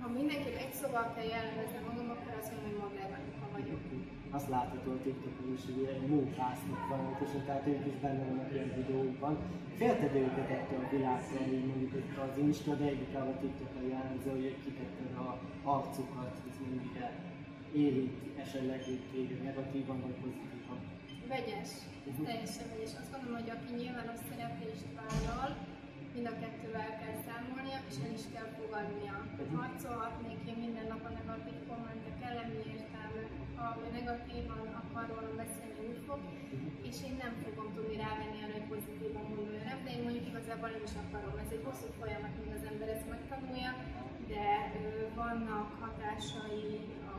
Ha 0.00 0.06
mindenképp 0.18 0.58
egy 0.64 0.74
szóval 0.80 1.06
kell 1.14 1.28
jellemezni 1.34 1.80
magam, 1.88 2.08
akkor 2.14 2.32
azt 2.40 2.50
mondom, 2.52 2.70
hogy 2.70 2.80
modern 2.84 3.30
vagyok. 3.56 3.82
Azt 4.36 4.48
látható 4.48 4.90
a 4.92 5.02
TikTokon 5.02 5.52
is, 5.56 5.64
hogy 5.68 5.78
ilyen 5.82 6.00
munkásznak 6.14 6.80
folyamatosan, 6.88 7.42
tehát 7.44 7.66
ők 7.66 7.86
is 7.86 7.96
benne 8.04 8.24
vannak 8.28 8.52
ilyen 8.52 8.72
videókban. 8.80 9.34
Félted 9.80 10.14
őket 10.14 10.50
ettől 10.58 10.80
a 10.84 10.90
világtól, 10.96 11.42
hogy 11.50 11.64
mondjuk 11.70 11.92
hogy 11.92 12.04
az 12.28 12.38
Insta, 12.46 12.74
de 12.74 12.84
egyikkel 12.84 13.26
a 13.32 13.40
TikTokon 13.40 13.86
jellemző, 13.94 14.30
hogy 14.30 14.56
kitetted 14.64 15.12
a 15.24 15.28
arcukat, 15.74 16.32
ez 16.48 16.56
mindig 16.64 16.90
érint 17.84 18.14
esetleg 18.44 18.80
téged 19.12 19.42
negatívan 19.42 19.98
vagy 20.04 20.16
pozitívan. 20.22 20.78
Vegyes 21.28 21.70
teljesen 22.24 22.68
és 22.84 22.92
azt 23.00 23.10
gondolom, 23.12 23.36
hogy 23.40 23.50
aki 23.56 23.70
nyilvános 23.80 24.20
szereplést 24.28 24.86
vállal, 24.98 25.50
mind 26.14 26.26
a 26.32 26.34
kettővel 26.42 26.92
kell 27.00 27.16
számolnia, 27.26 27.78
és 27.90 27.96
el 28.04 28.12
is 28.18 28.24
kell 28.34 28.50
fogadnia. 28.58 29.16
Harcolhatnék 29.56 30.40
én 30.50 30.58
minden 30.64 30.86
nap 30.92 31.02
a 31.08 31.10
negatív 31.20 31.58
kommentek 31.70 32.16
ellen, 32.28 32.50
mi 33.60 33.66
ő 33.84 33.88
negatívan 33.98 34.68
akar 34.80 35.04
rólam 35.12 35.36
beszélni, 35.42 35.80
úgy 35.90 36.02
fog, 36.06 36.20
és 36.88 36.96
én 37.08 37.14
nem 37.24 37.32
fogom 37.44 37.68
tudni 37.76 37.96
rávenni 38.04 38.38
arra, 38.42 38.56
hogy 38.58 38.72
pozitívan 38.74 39.24
gondolja 39.34 39.62
rám, 39.68 39.80
de 39.84 39.90
én 39.94 40.02
mondjuk 40.06 40.28
igazából 40.30 40.68
nem 40.74 40.84
is 40.88 40.96
akarom. 41.02 41.36
Ez 41.44 41.54
egy 41.56 41.64
hosszú 41.68 41.88
folyamat, 41.98 42.34
míg 42.38 42.52
az 42.58 42.68
ember 42.70 42.88
ezt 42.96 43.10
megtanulja, 43.14 43.72
de 44.32 44.46
vannak 45.20 45.68
hatásai 45.82 46.68
a 47.14 47.16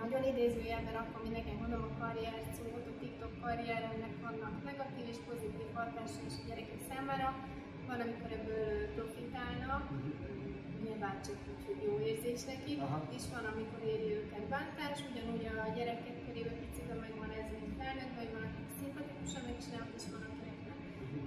nagyon 0.00 0.22
idézőjelben 0.32 0.96
akkor 1.02 1.20
mindenkinek 1.26 1.60
mondom 1.64 1.82
a 1.88 1.96
karrier 2.00 2.40
szót, 2.56 2.86
a 2.92 2.94
TikTok 3.00 3.34
karrieremnek 3.42 4.14
vannak 4.26 4.54
negatív 4.70 5.06
és 5.12 5.20
pozitív 5.28 5.68
hatásai 5.78 6.26
is 6.30 6.36
a 6.40 6.46
gyerekek 6.48 6.82
számára. 6.90 7.28
Van, 7.88 8.00
amikor 8.04 8.30
ebből 8.38 8.70
profitálnak, 8.96 9.84
nyilván 10.86 11.18
csak 11.26 11.38
úgy, 11.50 11.62
hogy 11.68 11.80
jó 11.86 11.94
érzés 12.10 12.42
nekik, 12.52 12.78
Aha. 12.86 12.98
és 13.16 13.24
van, 13.34 13.44
amikor 13.52 13.80
éri 13.92 14.08
őket 14.20 14.44
bántás, 14.54 14.98
ugyanúgy 15.08 15.44
a 15.64 15.66
gyerekek 15.76 16.16
körében 16.24 16.58
picit 16.62 16.88
megvan 17.04 17.30
ez, 17.40 17.48
mint 17.54 17.74
felnőtt, 17.80 18.14
vagy 18.18 18.30
van, 18.34 18.44
akik 18.48 18.68
szimpatikusan 18.78 19.42
megcsinálnak, 19.48 19.96
és 19.98 20.06
van, 20.14 20.22
akinek 20.28 20.58
nem. 20.68 20.78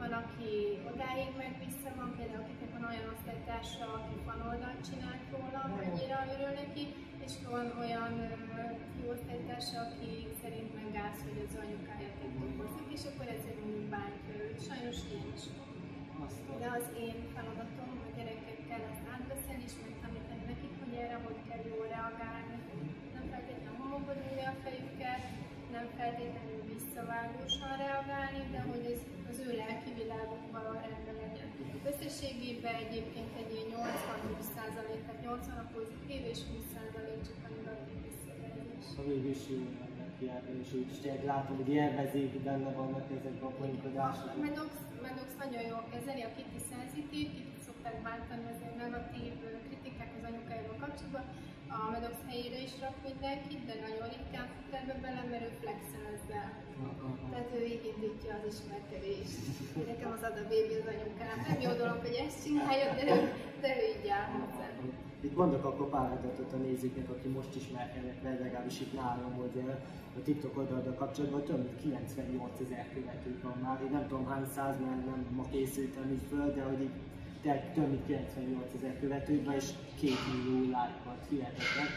Van, 0.02 0.14
aki 0.22 0.52
odáig 0.92 1.32
meg 1.42 1.52
vissza 1.66 1.90
van, 2.00 2.10
például 2.18 2.44
akiknek 2.44 2.72
van 2.76 2.86
olyan 2.92 3.08
osztálytársa, 3.14 3.86
aki 4.00 4.16
fanoldalt 4.28 4.82
csinált 4.88 5.24
róla, 5.34 5.62
annyira 5.80 6.18
örül 6.34 6.54
neki, 6.62 6.86
és 7.26 7.34
van 7.54 7.68
olyan 7.84 8.14
jó 9.00 9.06
osztálytársa, 9.16 9.78
aki 9.86 10.12
szerint 10.42 10.72
meg 10.78 10.88
gáz, 10.98 11.18
hogy 11.28 11.40
az 11.46 11.56
anyukája 11.64 12.10
tiktokozik, 12.20 12.88
és 12.98 13.04
akkor 13.10 13.28
ezért 13.36 13.60
mondjuk 13.64 13.88
bántja 13.96 14.34
őt. 14.46 14.60
Sajnos 14.70 14.98
ilyen 15.10 15.30
is 15.38 15.46
De 16.62 16.70
az 16.78 16.88
én 17.06 17.18
feladatom 17.36 17.92
a 18.08 18.10
gyerekekkel 18.18 18.82
átbeszélni, 19.50 19.64
és 19.70 19.76
megtanítani 19.86 20.44
nekik, 20.52 20.74
hogy 20.82 20.94
erre 21.04 21.18
hogy 21.26 21.40
kell 21.48 21.64
jól 21.72 21.86
reagálni. 21.96 22.56
Nem 23.18 23.26
feltétlenül 23.34 23.78
homokba 23.82 24.14
a 24.54 24.56
fejüket, 24.66 25.24
nem 25.76 25.86
feltétlenül 26.00 26.62
visszavágósan 26.74 27.74
reagálni, 27.86 28.42
de 28.54 28.62
hogy 28.70 28.84
ez 28.94 29.02
az 29.32 29.38
ő 29.46 29.50
lelki 29.62 29.92
világukban 30.02 30.64
rendben 30.90 31.18
legyen. 31.24 31.50
Összességében 31.92 32.76
egyébként 32.86 33.32
egy 33.42 33.52
ilyen 33.54 33.70
80-20 34.36 34.48
tehát 35.06 35.22
80 35.24 35.58
a 35.64 35.66
pozitív 35.76 36.22
és 36.34 36.40
20 36.50 36.74
csak 37.28 37.40
a 37.48 37.50
negatív 37.58 38.00
visszajelzés. 38.10 38.84
Szóval 38.90 39.06
végül 39.12 39.32
is 39.38 39.44
és 40.64 40.70
úgy 40.74 41.02
tényleg 41.02 41.24
látom, 41.34 41.56
hogy 41.62 41.72
élvezik, 41.82 42.32
benne 42.48 42.72
vannak 42.82 43.06
ezek 43.18 43.44
a 43.44 43.50
poénkodások. 43.60 44.32
Medox, 44.48 44.72
Medox 45.08 45.28
nagyon 45.44 45.64
jól 45.72 45.84
kezeli, 45.92 46.22
a 46.30 46.32
kiti 46.38 46.60
szenzitív, 46.70 47.28
kiti 47.38 47.59
szokták 47.90 48.08
bántani 48.10 48.46
az 48.54 48.60
negatív 48.84 49.34
kritikák 49.68 50.12
az 50.20 50.24
anyukájával 50.30 50.78
kapcsolatban, 50.84 51.26
a 51.76 51.78
Medox 51.94 52.16
helyére 52.30 52.60
is 52.68 52.74
rak 52.82 52.98
mindenkit, 53.10 53.62
de 53.70 53.76
nagyon 53.86 54.08
ritkán 54.16 54.48
fut 54.54 54.74
ebbe 54.80 54.96
bele, 55.04 55.22
mert 55.32 55.44
ő 55.48 55.52
flexel 55.62 56.06
ezzel. 56.16 56.50
Tehát 57.32 57.50
ő 57.58 57.62
így 57.74 57.86
indítja 57.92 58.32
az 58.38 58.46
ismerkedést. 58.54 59.38
Nekem 59.92 60.10
az 60.16 60.24
Ada 60.30 60.44
Baby 60.52 60.74
az 60.82 60.88
anyukám. 60.94 61.38
Nem 61.50 61.60
jó 61.68 61.72
dolog, 61.82 62.00
hogy 62.06 62.18
ezt 62.26 62.40
csinálja, 62.44 62.88
de 62.98 63.04
ő, 63.16 63.18
de 63.64 63.70
ő 63.80 63.84
így 63.96 64.08
áll 64.18 64.28
hozzá. 64.36 64.68
Itt 65.28 65.38
mondok 65.42 65.64
akkor 65.70 65.88
pár 65.96 66.10
adatot 66.18 66.52
a 66.54 66.60
nézőknek, 66.66 67.10
aki 67.16 67.28
most 67.38 67.56
ismerkednek 67.62 68.18
le, 68.24 68.32
legalábbis 68.44 68.78
itt 68.86 68.94
nálam, 69.02 69.32
hogy 69.42 69.56
a 70.18 70.22
TikTok 70.28 70.58
oldaladdal 70.58 70.98
kapcsolatban 71.02 71.44
több 71.44 71.62
mint 71.66 71.82
98 71.82 72.60
ezer 72.64 72.86
követők 72.94 73.40
van 73.44 73.58
már. 73.66 73.78
Én 73.86 73.92
nem 73.98 74.08
tudom 74.08 74.26
hány 74.32 74.48
száz, 74.56 74.76
mert 74.86 75.06
nem 75.10 75.22
ma 75.40 75.46
készültem 75.52 76.12
így 76.12 76.26
föl, 76.30 76.48
de 76.54 76.62
hogy 76.70 76.82
így 76.82 76.96
tehát 77.44 77.64
több 77.76 77.90
mint 77.90 78.06
98 78.06 78.74
ezer 78.78 78.94
követőben 79.00 79.56
és 79.62 79.68
2 80.02 80.14
millió 80.30 80.60
lájkot, 80.76 81.22
hihetetlen. 81.30 81.88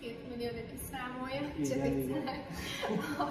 2,2 0.00 0.28
millió, 0.30 0.50
de 0.58 0.64
kiszámolja, 0.72 1.42
csak 1.68 1.82
igen. 2.02 2.26
A, 3.22 3.26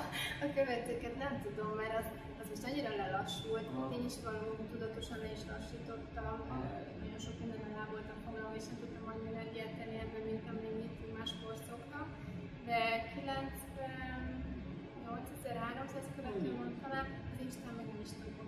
a 0.46 0.48
követőket 0.58 1.16
nem 1.24 1.34
tudom, 1.46 1.72
mert 1.82 1.96
az, 2.02 2.08
az 2.42 2.48
most 2.52 2.66
annyira 2.68 2.92
lelassult, 3.02 3.68
ah. 3.80 3.96
én 3.96 4.04
is 4.12 4.18
valami 4.28 4.54
tudatosan 4.72 5.22
is 5.36 5.42
lassítottam, 5.52 6.36
ah. 6.56 6.64
nagyon 7.04 7.20
sok 7.26 7.36
minden 7.42 7.62
alá 7.70 7.84
voltam 7.94 8.18
foglalva, 8.26 8.56
és 8.60 8.66
nem 8.70 8.80
tudtam 8.82 9.06
annyi 9.12 9.28
energiát 9.34 9.74
tenni 9.80 9.98
ebben, 10.04 10.24
mint 10.30 10.46
amennyit 10.52 10.96
máskor 11.16 11.56
szoktam, 11.70 12.06
de 12.70 12.80
98.300 15.06 16.06
követő 16.16 16.50
van 16.62 16.72
talán, 16.84 17.08
az 17.34 17.40
Instán 17.46 17.74
meg 17.80 17.88
nem 17.92 18.02
is 18.08 18.12
tudom 18.18 18.43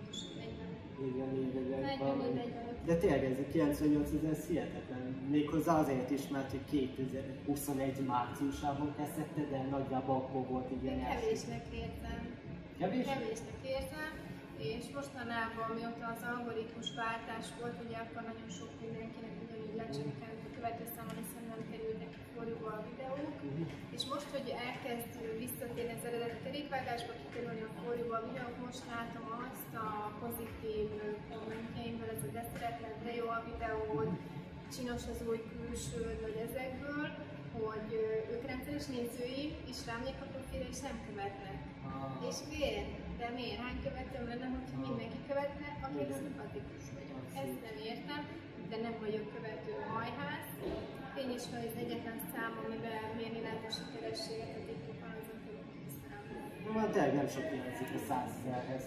pontosan, 0.98 1.30
40. 1.36 1.94
Igen, 1.94 2.18
40 2.18 2.66
de 2.86 2.96
tényleg 2.98 3.24
ez 3.24 3.40
a 3.40 3.48
98 3.52 4.10
ezer 4.18 4.32
ez 4.32 4.46
hihetetlen. 4.48 5.04
Méghozzá 5.36 5.74
azért 5.84 6.10
is, 6.18 6.28
mert 6.28 6.50
hogy 6.52 6.66
2021 6.70 8.06
márciusában 8.06 8.90
kezdette, 9.00 9.42
de 9.52 9.60
nagyjából 9.76 10.16
akkor 10.16 10.42
volt 10.52 10.70
ilyen 10.84 11.00
Kevésnek 11.04 11.66
érzem. 11.84 12.20
Kevés? 12.80 13.06
Kevésnek 13.12 13.60
érzem, 13.76 14.12
és 14.72 14.86
mostanában, 14.98 15.68
mióta 15.78 16.06
az 16.16 16.24
algoritmus 16.34 16.90
váltás 17.02 17.48
volt, 17.60 17.78
ugye 17.86 17.98
akkor 18.04 18.22
nagyon 18.32 18.50
sok 18.60 18.72
mindenkinek 18.84 19.34
ugyanúgy 19.44 19.76
lecsökkent 19.82 20.42
a 20.48 20.50
követőszámon, 20.56 21.18
hiszen 21.22 21.46
nem 21.52 21.62
kerülnek 21.72 22.12
forróba 22.34 22.70
a 22.80 22.82
videók, 22.90 23.30
uh-huh. 23.48 23.68
És 23.96 24.04
most, 24.14 24.30
hogy 24.36 24.48
elkezd 24.68 25.12
visszatérni 25.44 25.94
az 25.98 26.08
eredeti 26.10 26.40
kerékvágásba, 26.44 27.12
kikerülni 27.22 27.64
a 27.70 27.76
forróba 27.80 28.16
a 28.18 28.26
videók, 28.28 28.58
most 28.66 28.84
látom 28.94 29.26
azt 29.48 29.74
a 29.86 29.90
pozitív 30.22 30.90
kommentjeimből, 31.32 32.10
ez 32.16 32.24
a 32.28 32.32
de 32.38 32.44
szeretlek, 32.54 32.96
de 33.06 33.12
jó 33.20 33.28
a 33.38 33.46
videód, 33.52 34.10
csinos 34.74 35.04
az 35.14 35.20
új 35.30 35.40
külsőd, 35.54 36.18
vagy 36.26 36.38
ezekből, 36.48 37.08
hogy 37.58 37.90
ők 38.34 38.44
rendszeres 38.52 38.86
nézői, 38.96 39.46
és 39.72 39.78
rám 39.90 40.04
a 40.24 40.28
profilra, 40.34 40.68
és 40.74 40.80
nem 40.88 40.98
követnek. 41.10 41.58
Ah. 41.88 42.28
És 42.30 42.38
miért? 42.52 42.92
De 43.20 43.28
miért? 43.38 43.62
Hány 43.64 43.80
követőm 43.88 44.26
lenne, 44.32 44.48
hogyha 44.56 44.78
mindenki 44.88 45.20
követne, 45.30 45.68
akkor 45.86 46.06
szimpatikus 46.22 46.86
vagyok. 46.98 47.22
Ezt 47.42 47.60
nem 47.68 47.78
értem, 47.92 48.22
de 48.70 48.78
nem 48.86 48.96
vagyok 49.04 49.26
követő 49.36 49.74
hajház. 49.94 50.48
Tény 51.16 51.34
is, 51.40 51.46
hogy 51.54 51.66
az 51.72 51.78
egyetlen 51.84 52.20
szám, 52.32 52.52
amivel 52.66 53.02
mérni 53.20 53.42
lehet 53.48 53.64
a 53.70 53.72
sikerességet 53.78 54.54
a 54.60 54.62
TikTokon, 54.68 55.14
az 55.22 55.28
a. 56.68 56.80
Hát 56.80 56.92
tényleg 56.94 57.14
nem 57.20 57.30
sok 57.36 57.46
hiányzik 57.52 57.92
a 58.00 58.02
százszerhez. 58.10 58.84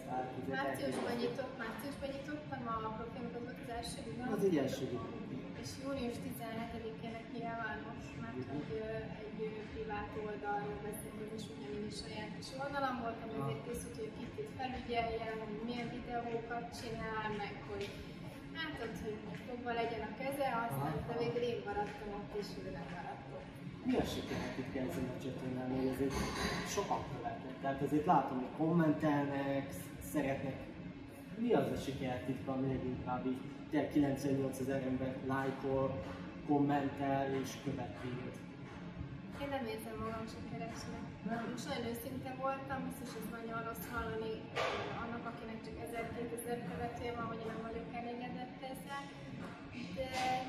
Márciusban 0.56 1.14
nyitott, 1.22 1.54
márciusban 1.62 2.08
nyitottam 2.14 2.62
a 2.86 2.90
profilomat, 2.96 3.34
az 3.38 3.42
volt 3.46 3.60
az 3.64 3.70
első 3.78 3.98
videó. 4.06 4.24
Az 4.36 4.42
egy 4.48 4.56
első 4.64 4.84
videó. 4.92 5.16
És 5.62 5.70
június 5.82 6.18
17-ének 6.26 7.26
nyilvános, 7.34 8.04
mert 8.22 8.42
hogy 8.52 8.70
egy 9.22 9.38
privát 9.72 10.10
oldalra 10.26 10.74
beszélünk, 10.86 11.32
és 11.38 11.44
ugyanígy 11.54 11.88
is 11.92 11.96
saját 12.02 12.32
kis 12.38 12.50
oldalam 12.62 12.96
voltam, 13.04 13.28
ezért 13.38 13.62
készült, 13.66 13.96
hogy 14.02 14.14
kicsit 14.20 14.48
felügyeljem, 14.58 15.36
hogy 15.46 15.58
milyen 15.66 15.88
videókat 15.96 16.66
csinál, 16.78 17.26
meg 17.42 17.54
hogy 17.68 17.84
Hát 18.58 18.74
ott, 18.84 18.98
hogy 19.04 19.18
fogva 19.48 19.72
legyen 19.80 20.02
a 20.08 20.12
keze, 20.20 20.46
aztán 20.64 20.94
de 21.08 21.14
végül 21.22 21.42
én 21.50 21.58
maradtam 21.68 22.08
ott, 22.18 22.30
és 22.40 22.48
ő 22.64 22.70
nem 22.78 22.86
maradt 22.96 23.26
ott. 23.36 23.48
Mi 23.88 23.94
a 24.04 24.04
sikeret 24.12 24.58
itt 24.62 24.72
kezdeni 24.76 25.10
a 25.16 25.22
csatornán, 25.24 25.70
hogy 25.76 25.88
azért 25.94 26.16
sokan 26.74 27.02
követnek, 27.12 27.54
tehát 27.62 27.82
azért 27.82 28.06
látom, 28.06 28.36
hogy 28.42 28.54
kommentelnek, 28.56 29.66
szeretnek. 30.12 30.58
Mi 31.42 31.52
az 31.52 31.68
a 31.76 31.78
sikertitka, 31.84 32.52
ami 32.52 32.66
leginkább 32.74 33.26
így, 33.26 33.40
tényleg 33.70 33.90
98 33.92 34.60
ezer 34.60 34.82
ember 34.82 35.14
lájkol, 35.26 36.02
kommentel 36.48 37.34
és 37.42 37.50
követi 37.64 38.08
őt? 38.26 38.36
Én 39.42 39.48
nem 39.56 39.64
érzem 39.72 39.96
magam 40.04 40.24
sikeresnek. 40.34 41.02
Most 41.54 41.68
nagyon 41.68 41.86
őszinte 41.92 42.30
voltam, 42.44 42.78
biztos 42.88 43.10
ez 43.20 43.28
nagyon 43.38 43.58
rossz 43.68 43.86
hallani 43.94 44.34
annak, 45.02 45.24
akinek 45.30 45.58
csak 45.66 45.76
1000-2000 45.84 46.60
követője 46.70 47.12
van, 47.18 47.26
hogy 47.30 47.40
én 47.44 47.50
nem 47.54 47.62
vagyok 47.68 47.88
elégedett 47.98 48.27
ezzel. 48.72 49.04
De 49.96 50.08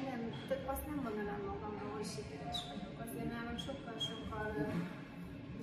nem, 0.09 0.21
tehát 0.47 0.67
azt 0.73 0.85
nem 0.89 0.99
mondanám 1.05 1.41
magamról, 1.51 1.93
hogy 1.99 2.09
sikeres 2.15 2.59
vagyok. 2.69 2.95
Azért 3.05 3.29
nálam 3.35 3.57
sokkal-sokkal 3.67 4.47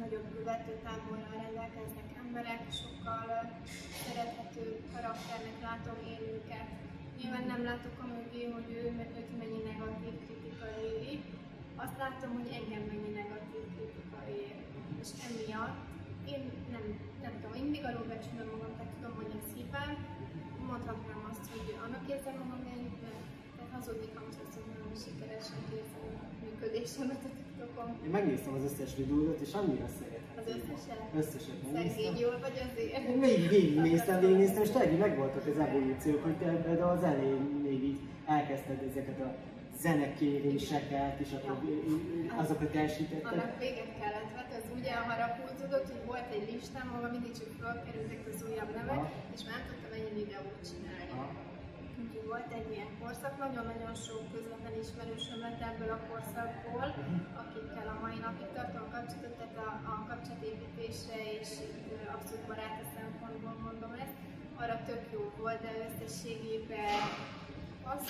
nagyobb 0.02 0.26
követőtáborral 0.36 1.34
rendelkeznek 1.44 2.08
emberek, 2.22 2.62
sokkal 2.82 3.26
szerethető 4.04 4.64
karakternek 4.92 5.58
látom 5.68 5.98
én 6.12 6.22
őket. 6.34 6.68
Nyilván 7.18 7.46
nem 7.52 7.62
látok 7.70 7.96
a 8.04 8.06
mögé, 8.16 8.42
hogy 8.56 8.68
ő, 8.78 8.82
őt 9.20 9.32
mennyi 9.40 9.60
negatív 9.70 10.14
kritika 10.24 10.66
éri. 10.90 11.14
Azt 11.84 11.96
látom, 12.04 12.30
hogy 12.38 12.48
engem 12.58 12.82
mennyi 12.90 13.12
negatív 13.22 13.64
kritika 13.74 14.18
ér. 14.40 14.56
És 15.02 15.10
emiatt 15.26 15.78
én 16.34 16.42
nem, 16.74 16.84
nem 17.24 17.32
tudom, 17.40 17.54
én 17.58 17.62
mindig 17.62 17.84
alul 17.84 18.06
becsülöm 18.12 18.48
magam, 18.54 18.72
tehát 18.76 18.92
tudom, 18.96 19.14
hogy 19.20 19.32
ez 19.38 19.48
hibám. 19.56 19.92
Mondhatnám 20.70 21.25
hogy 21.58 21.70
annak 21.84 22.04
érzem 22.14 22.36
magam 22.42 22.62
elégben, 22.74 23.18
tehát 23.56 23.70
hazudnék, 23.76 24.12
ha 24.16 24.22
most 24.28 24.40
azt 24.44 24.56
mondom, 24.66 24.86
hogy 24.90 25.00
sikeresen 25.04 25.60
érzem 25.78 26.04
a 26.22 26.24
működésemet 26.44 27.22
a 27.28 27.30
TikTokon. 27.36 27.88
Én 28.06 28.12
megnéztem 28.18 28.52
az 28.58 28.64
összes 28.68 28.92
videódat, 29.00 29.38
és 29.46 29.52
annyira 29.60 29.88
szerethető. 29.98 30.24
Az 30.40 30.48
összeset? 30.56 31.00
Összeset 31.22 31.58
megnéztem. 31.62 31.88
Szegény 31.94 32.16
jól 32.24 32.36
vagy 32.46 32.56
azért? 32.66 32.92
Én 33.10 33.20
végig, 33.26 33.48
végignéztem, 33.56 34.16
végignéztem, 34.24 34.62
és 34.66 34.70
tényleg 34.72 34.92
így 34.94 35.04
megvoltak 35.06 35.44
az 35.52 35.58
evolúciók, 35.66 36.20
hogy 36.26 36.36
te 36.42 36.86
az 36.94 37.02
elején 37.10 37.44
még 37.66 37.80
így 37.90 38.00
elkezdted 38.36 38.78
ezeket 38.90 39.18
a 39.28 39.30
zenekéréseket, 39.82 41.14
és 41.24 41.30
akkor 41.36 41.56
azokat 42.42 42.74
elsítetted. 42.74 43.32
Annak 43.32 43.58
véget 43.58 43.92
kellett 44.00 44.30
vetni, 44.36 44.54
az 44.60 44.68
ugye 44.78 44.92
harapódzódott, 45.08 45.88
hogy 45.92 46.04
volt 46.12 46.28
egy 46.36 46.46
listám, 46.50 46.88
ahol 46.94 47.08
mindig 47.14 47.32
csak 47.40 47.50
felkerültek 47.60 48.22
az 48.32 48.38
újabb 48.48 48.70
nevek, 48.78 48.98
Aha. 48.98 49.12
és 49.34 49.40
már 49.46 49.54
nem 49.56 49.66
tudtam 49.70 49.92
ennyi 49.98 50.12
videót 50.20 50.58
csinálni. 50.68 51.04
Úgyhogy 52.00 52.26
volt 52.32 52.50
egy 52.58 52.68
ilyen 52.74 52.90
korszak, 53.00 53.34
nagyon-nagyon 53.44 53.94
sok 54.06 54.22
közvetlen 54.32 54.76
ismerősöm 54.84 55.38
lett 55.44 55.60
ebből 55.70 55.92
a 55.98 56.00
korszakból, 56.08 56.88
akikkel 57.42 57.88
a 57.94 57.96
mai 58.04 58.18
napig 58.26 58.50
tartom 58.56 58.82
a 58.86 58.92
kapcsolatot, 58.94 59.34
tehát 59.38 59.58
a, 59.66 59.70
a 59.92 59.94
kapcsolatépítésre 60.08 61.18
és 61.40 61.50
abszolút 62.14 62.44
baráti 62.50 62.84
szempontból 62.96 63.54
mondom 63.66 63.92
ezt, 64.04 64.16
arra 64.60 64.76
tök 64.88 65.02
jó 65.14 65.22
volt, 65.40 65.60
de 65.66 65.72
összességében 65.86 66.94
az, 67.94 68.02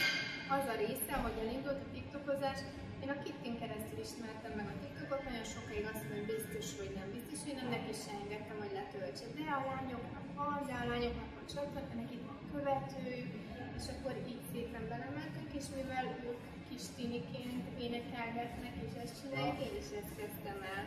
az 0.57 0.65
a 0.73 0.77
része, 0.85 1.15
hogy 1.25 1.37
elindult 1.45 1.81
a 1.85 1.91
TikTokozás, 1.95 2.61
én 3.03 3.11
a 3.15 3.23
Kittin 3.25 3.55
keresztül 3.61 3.99
ismertem 4.07 4.53
meg 4.61 4.69
a 4.75 4.77
TikTokot, 4.83 5.23
nagyon 5.29 5.47
sokáig 5.55 5.85
azt 5.93 6.03
mondom, 6.03 6.19
hogy 6.21 6.31
biztos, 6.35 6.67
hogy 6.81 6.93
nem 6.99 7.09
biztos, 7.17 7.39
hogy 7.45 7.57
nem, 7.61 7.69
neki 7.75 7.93
sem 8.05 8.17
engedtem, 8.23 8.59
hogy 8.63 8.75
letöltse. 8.81 9.27
De 9.39 9.47
a 9.59 9.63
lányoknak 9.71 10.27
van, 10.39 10.59
de 10.69 10.75
a 10.83 10.85
lányoknak 10.91 11.31
van 11.37 11.47
csatorna, 11.53 11.95
nekik 12.03 12.23
van 12.29 12.39
követőjük, 12.53 13.33
és 13.79 13.87
akkor 13.93 14.15
így 14.33 14.43
szépen 14.53 14.85
belementünk, 14.93 15.51
és 15.59 15.67
mivel 15.79 16.07
ők 16.29 16.41
kis 16.69 16.85
tiniként 16.99 17.65
énekelgetnek, 17.85 18.75
és 18.87 18.93
ezt 19.03 19.19
csinálják, 19.21 19.59
én 19.67 19.75
is 19.83 19.91
ezt 20.01 20.15
kezdtem 20.21 20.59
el. 20.75 20.83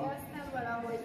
De 0.00 0.04
aztán 0.18 0.46
valahogy 0.58 1.02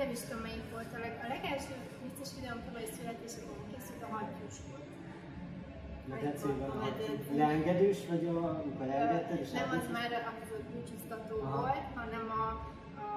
nem 0.00 0.08
is 0.16 0.20
tudom 0.24 0.42
melyik 0.46 0.66
volt 0.74 0.90
a, 0.96 0.98
leg, 1.04 1.14
a 1.24 1.28
legelső 1.34 1.74
biztos 2.06 2.28
videóm 2.36 2.60
tavaly 2.66 2.86
születésekor 2.96 3.58
készült 3.68 4.02
a 4.06 4.08
hattyús 4.14 4.58
volt. 4.68 4.89
Medencében 6.10 6.70
leengedős, 7.42 7.98
vagy 8.10 8.24
a, 8.26 8.36
amikor 8.62 8.86
elengedted? 8.96 9.38
és 9.40 9.50
Nem 9.50 9.70
az 9.78 9.86
már 9.96 10.10
az 10.42 10.50
a 10.58 10.60
búcsúztató 10.72 11.36
volt, 11.58 11.86
hanem 12.00 12.24
a, 12.42 12.46
a, 13.04 13.08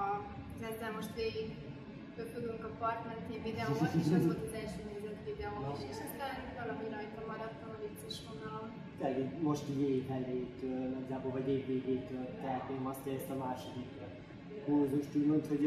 ezzel 0.70 0.92
most 1.00 1.14
végig 1.22 1.50
pöfögünk 2.16 2.64
a 2.70 2.72
part 2.82 3.02
mentén 3.10 3.42
videó 3.48 3.70
volt, 3.80 3.94
és 4.02 4.10
az 4.18 4.26
volt 4.30 4.44
az 4.48 4.54
első 4.62 4.82
nézett 4.92 5.22
videó 5.30 5.54
is, 5.76 5.82
és 5.92 5.98
aztán 6.08 6.34
valahogy 6.60 6.90
rajta 6.96 7.22
maradtam 7.32 7.70
a 7.76 7.80
vicces. 7.84 8.16
Tényleg 9.00 9.20
így 9.20 9.42
most 9.50 9.66
így 9.72 9.82
év 9.90 10.12
elejétől, 10.18 10.84
nagyjából, 10.98 11.32
vagy 11.32 11.48
év 11.56 11.66
végétől 11.68 12.26
tehetném 12.42 12.86
azt, 12.92 13.04
hogy 13.04 13.14
ezt 13.20 13.30
a 13.36 13.38
második 13.46 13.90
kurzust 14.66 15.16
úgymond, 15.16 15.46
hogy 15.48 15.66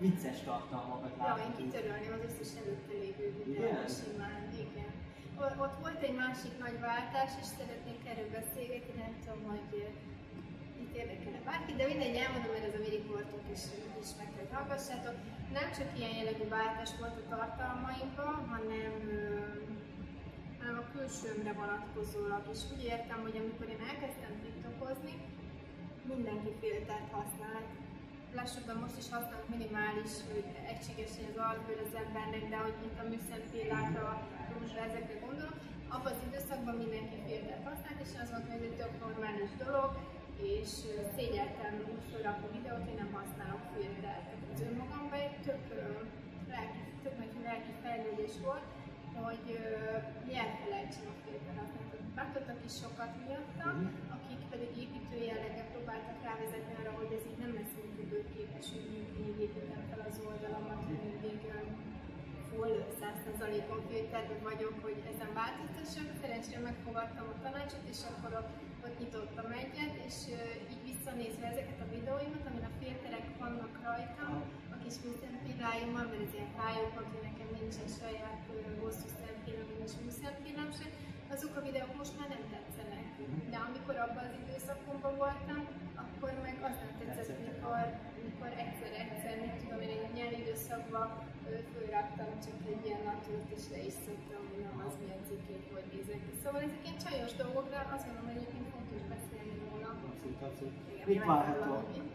vicces 0.00 0.38
tartalmakat 0.48 1.12
Ja, 1.18 1.24
én 1.24 1.28
látunk. 1.28 1.56
kitörölném 1.56 2.12
az 2.18 2.22
összes 2.28 2.50
előtte 2.60 2.94
lévő 3.02 3.26
videót 3.38 3.90
simán, 4.00 4.41
igen. 5.42 5.58
O- 5.58 5.64
Ott 5.64 5.76
volt 5.80 6.02
egy 6.08 6.16
másik 6.24 6.54
nagy 6.64 6.78
váltás, 6.80 7.30
és 7.40 7.46
szeretnék 7.58 8.00
erről 8.10 8.30
beszélgetni, 8.38 8.92
nem 9.04 9.14
tudom, 9.20 9.40
hogy 9.50 9.68
eh, 9.80 10.82
itt 10.82 10.94
érdekel 11.00 11.40
bárki, 11.44 11.72
de 11.78 11.84
mindegy, 11.86 12.16
elmondom, 12.24 12.52
mert 12.52 12.68
ez 12.68 12.78
a 12.80 12.84
mirikortunk 12.86 13.46
is, 13.56 13.62
is 14.02 14.10
meg 14.18 14.28
hogy 14.38 14.50
hallgassátok. 14.56 15.16
Nem 15.58 15.68
csak 15.76 15.88
ilyen 15.98 16.14
jellegű 16.18 16.46
váltás 16.58 16.90
volt 17.00 17.16
a 17.20 17.28
tartalmaimban, 17.34 18.34
hanem, 18.52 18.92
ö, 19.16 19.18
hanem 20.60 20.76
a 20.82 20.90
külsőmre 20.94 21.52
vonatkozólag 21.62 22.44
is. 22.54 22.60
Úgy 22.72 22.84
értem, 22.94 23.18
hogy 23.26 23.36
amikor 23.42 23.66
én 23.74 23.82
elkezdtem 23.90 24.32
TikTokozni, 24.42 25.14
mindenki 26.12 26.50
filtert 26.60 27.10
használt. 27.16 27.68
Lássuk 28.38 28.64
be, 28.68 28.74
most 28.84 28.98
is 29.02 29.08
használunk 29.14 29.48
minimális, 29.56 30.12
hogy 30.30 30.46
egységesen 30.72 31.26
az 31.30 31.38
arcbőr 31.48 31.80
az 31.86 31.94
embernek, 32.04 32.44
de 32.52 32.58
hogy 32.64 32.76
itt 32.86 32.98
a 33.02 33.08
műszempillákra, 33.12 34.06
rózsra, 34.62 34.80
ezekre 34.90 35.16
gondolok. 35.26 35.56
Abban 35.94 36.12
az 36.14 36.22
időszakban 36.28 36.74
mindenki 36.84 37.16
filtert 37.26 37.64
használt, 37.68 38.00
és 38.04 38.12
az 38.22 38.28
volt, 38.34 38.46
hogy 38.52 38.64
egy 38.68 38.76
tök 38.80 38.94
normális 39.04 39.52
dolog, 39.64 39.90
és 40.52 40.70
szégyeltem 41.16 41.74
úgy 41.92 42.04
felrakni 42.10 42.48
videót, 42.58 42.84
hogy 42.88 42.98
nem 43.02 43.10
használok 43.18 43.62
filtert. 43.74 44.26
Az 44.54 44.60
önmagamban 44.68 45.20
egy 45.26 45.36
tök, 45.48 45.64
lelki, 46.52 46.80
tök 47.04 47.14
nagy 47.20 47.32
lelki 47.48 47.72
fejlődés 47.82 48.34
volt, 48.46 48.66
hogy 49.24 49.44
ö, 49.60 49.62
elfelejtsem 50.42 51.06
a 51.12 51.16
filter 51.22 51.54
használatot. 51.60 52.02
Bántottak 52.18 52.60
is 52.68 52.74
sokat 52.82 53.12
miattam, 53.24 53.74
Mhm. 53.80 54.12
akik 54.16 54.40
pedig 54.52 54.70
építő 54.84 55.16
jelleggel 55.30 55.68
próbáltak 55.74 56.18
rávezetni 56.28 56.72
arra, 56.80 56.92
hogy 57.00 57.10
ez 57.18 57.24
így 57.30 57.40
nem 57.44 57.52
lesz 57.58 57.74
működőképes, 57.80 58.66
hogy 58.74 58.86
mindig 59.16 59.36
építem 59.46 59.82
fel 59.90 60.02
az 60.08 60.16
oldalamat, 60.30 60.80
hogy 60.88 61.00
mindig 61.06 61.38
full 62.52 62.76
100%-on 63.00 63.80
filterben 63.90 64.42
vagyok, 64.50 64.74
hogy 64.84 64.98
ezen 65.12 65.32
változtassak. 65.40 66.06
Szerencsére 66.20 66.60
megfogadtam 66.70 67.26
a 67.32 67.40
tanácsot, 67.44 67.84
és 67.92 68.00
akkor 68.10 68.30
ott, 68.40 68.52
ott 68.84 68.96
nyitottam 69.00 69.50
egyet, 69.62 69.94
és 70.08 70.16
így 70.72 70.82
visszanézve 70.90 71.46
ezeket 71.52 71.80
a 71.84 71.92
videóimat, 71.96 72.44
amin 72.48 72.66
a 72.70 72.76
filterek 72.80 73.26
vannak 73.42 73.74
rajtam, 73.86 74.32
a 74.74 74.76
kis 74.82 74.96
műszempilláimmal, 75.04 76.06
mert 76.10 76.24
ez 76.26 76.34
ilyen 76.36 76.52
fájókat, 76.58 77.06
hogy 77.12 77.24
nekem 77.30 77.48
nincsen 77.58 77.88
saját 78.00 78.40
hosszú 78.82 79.08
szempillám, 79.20 79.68
nincs 79.78 79.94
műszempillám 80.02 80.70
sem, 80.78 80.90
azok 81.34 81.54
a 81.58 81.64
videók 81.68 81.92
most 82.00 82.14
már 82.18 82.28
nem 82.34 82.44
tetszenek. 82.52 83.06
De 83.52 83.58
amikor 83.68 83.96
abban 84.04 84.24
az 84.28 84.36
időszakomban 84.42 85.14
voltam, 85.24 85.60
akkor 86.02 86.30
meg 86.46 86.56
az 86.68 86.76
nem 86.82 86.92
Tetszett. 86.98 87.40
mikor, 87.46 87.84
mikor 88.42 88.58
egyszer-egyszer, 88.64 89.34
mit 89.44 89.54
tudom 89.60 89.80
én, 89.80 89.90
egy 90.06 90.14
nyári 90.18 90.38
időszakban 90.44 91.08
fölraktam 91.72 92.30
csak 92.44 92.58
egy 92.72 92.82
ilyen 92.86 93.02
natúrt, 93.10 93.48
és 93.56 93.64
le 93.72 93.80
is 93.90 93.96
szoktam, 94.06 94.42
hogy 94.50 94.62
nem 94.68 94.78
az 94.86 94.94
milyen 95.00 95.22
cikkét, 95.28 95.64
hogy 95.74 95.86
nézek 95.92 96.20
ki. 96.24 96.32
Szóval 96.42 96.60
ezek 96.66 96.82
ilyen 96.84 96.98
csajos 97.04 97.32
dolgok, 97.42 97.66
de 97.72 97.78
azt 97.94 98.04
gondolom, 98.06 98.26
hogy 98.30 98.38
egyébként 98.40 98.68
fontos 98.74 99.02
beszélni 99.14 99.54
róla. 99.62 99.88
Abszolút, 100.08 100.40
abszolút. 100.48 100.76
Mit 101.06 101.24
várható. 101.30 101.74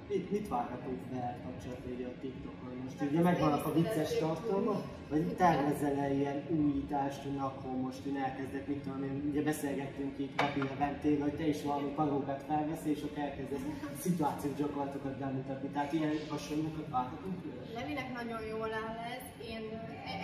Mit, 0.10 0.32
mit 0.32 0.48
várható 0.48 0.90
veled 1.12 1.38
kapcsolatban 1.46 1.94
ugye 1.94 2.08
a 2.08 2.20
TikTokon? 2.22 2.72
Most 2.84 3.02
ugye 3.12 3.22
megvannak 3.22 3.66
a 3.66 3.74
vicces 3.74 4.18
tartalmak, 4.18 4.84
vagy 5.10 5.36
tervezel 5.36 5.98
-e 6.00 6.14
ilyen 6.14 6.44
újítást, 6.50 7.22
hogy 7.22 7.38
akkor 7.38 7.72
most 7.72 8.06
én 8.06 8.18
elkezdek, 8.18 8.68
mit 8.68 8.78
tudom 8.78 9.04
én, 9.04 9.24
ugye 9.30 9.42
beszélgettünk 9.42 10.20
itt 10.20 10.36
Kapi 10.36 10.60
Leventével, 10.60 11.28
hogy 11.28 11.38
te 11.38 11.48
is 11.48 11.64
valami 11.64 11.90
parókát 11.96 12.44
felveszel, 12.48 12.92
és 12.92 13.02
akkor 13.02 13.24
elkezdesz 13.24 13.60
szituációs 14.00 14.56
gyakorlatokat 14.56 15.18
bemutatni. 15.18 15.68
Tehát 15.70 15.94
ilyen 15.94 16.14
hasonlókat 16.30 16.90
várhatunk? 16.90 17.36
Levinek 17.74 18.14
nagyon 18.14 18.42
jól 18.42 18.72
áll 18.74 18.98
ez. 19.16 19.24
Én 19.54 19.64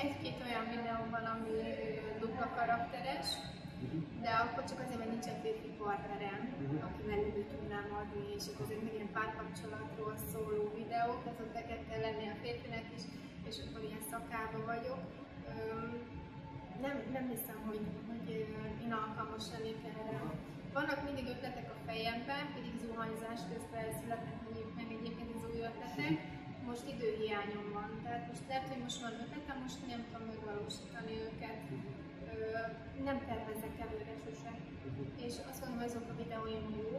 egy-két 0.04 0.38
olyan 0.48 0.66
videóm 0.70 1.08
van, 1.12 1.26
ami 1.34 1.52
dupla 2.20 2.48
karakteres, 2.58 3.28
de 4.26 4.32
akkor 4.44 4.64
csak 4.70 4.80
azért, 4.84 5.00
mert 5.02 5.14
nincsen 5.16 5.38
férfi 5.44 5.72
partnerem, 5.84 6.40
Mhm. 6.62 6.78
akivel 6.88 7.20
elő 7.30 7.44
tudnám 7.54 7.88
adni, 8.02 8.26
és 8.38 8.46
akkor 8.50 8.66
ezek 8.66 8.82
meg 8.86 8.94
ilyen 8.98 9.12
párkapcsolatról 9.18 10.16
szóló 10.32 10.64
videók, 10.82 11.20
be 11.56 11.62
kell 11.90 12.02
lenni 12.08 12.26
a 12.30 12.36
férfinek 12.44 12.86
is, 12.98 13.04
és 13.50 13.56
akkor 13.64 13.82
ilyen 13.88 14.04
szakába 14.12 14.60
vagyok. 14.74 15.02
Nem, 16.86 16.96
nem 17.16 17.26
hiszem, 17.34 17.60
hogy, 17.70 17.84
hogy 18.10 18.26
én 18.86 18.92
alkalmas 19.04 19.46
lennék 19.54 19.80
erre. 19.92 20.20
Vannak 20.78 21.00
mindig 21.08 21.26
ötletek 21.34 21.68
a 21.76 21.78
fejemben, 21.88 22.44
pedig 22.56 22.74
zuhanyzás 22.84 23.42
közben 23.52 23.88
születnek 24.00 24.38
meg 24.80 24.88
egyébként 24.98 25.30
az 25.36 25.42
új 25.50 25.60
ötletek. 25.70 26.16
Most 26.70 26.86
időhiányom 26.94 27.68
van, 27.78 27.90
tehát 28.04 28.28
most 28.32 28.44
lehet, 28.50 28.68
hogy 28.72 28.82
most 28.88 29.02
van 29.06 29.14
ötletem, 29.24 29.58
most 29.66 29.80
nem 29.92 30.02
tudom 30.06 30.24
megvalósítani 30.32 31.14
őket. 31.28 31.58
Nem 33.08 33.18
tervezek 33.30 33.76
előre 33.86 34.16
sose. 34.24 34.52
És 35.26 35.34
azt 35.50 35.62
mondom, 35.62 35.82
azok 35.88 36.06
a 36.12 36.20
videóim 36.22 36.66
jó, 36.82 36.92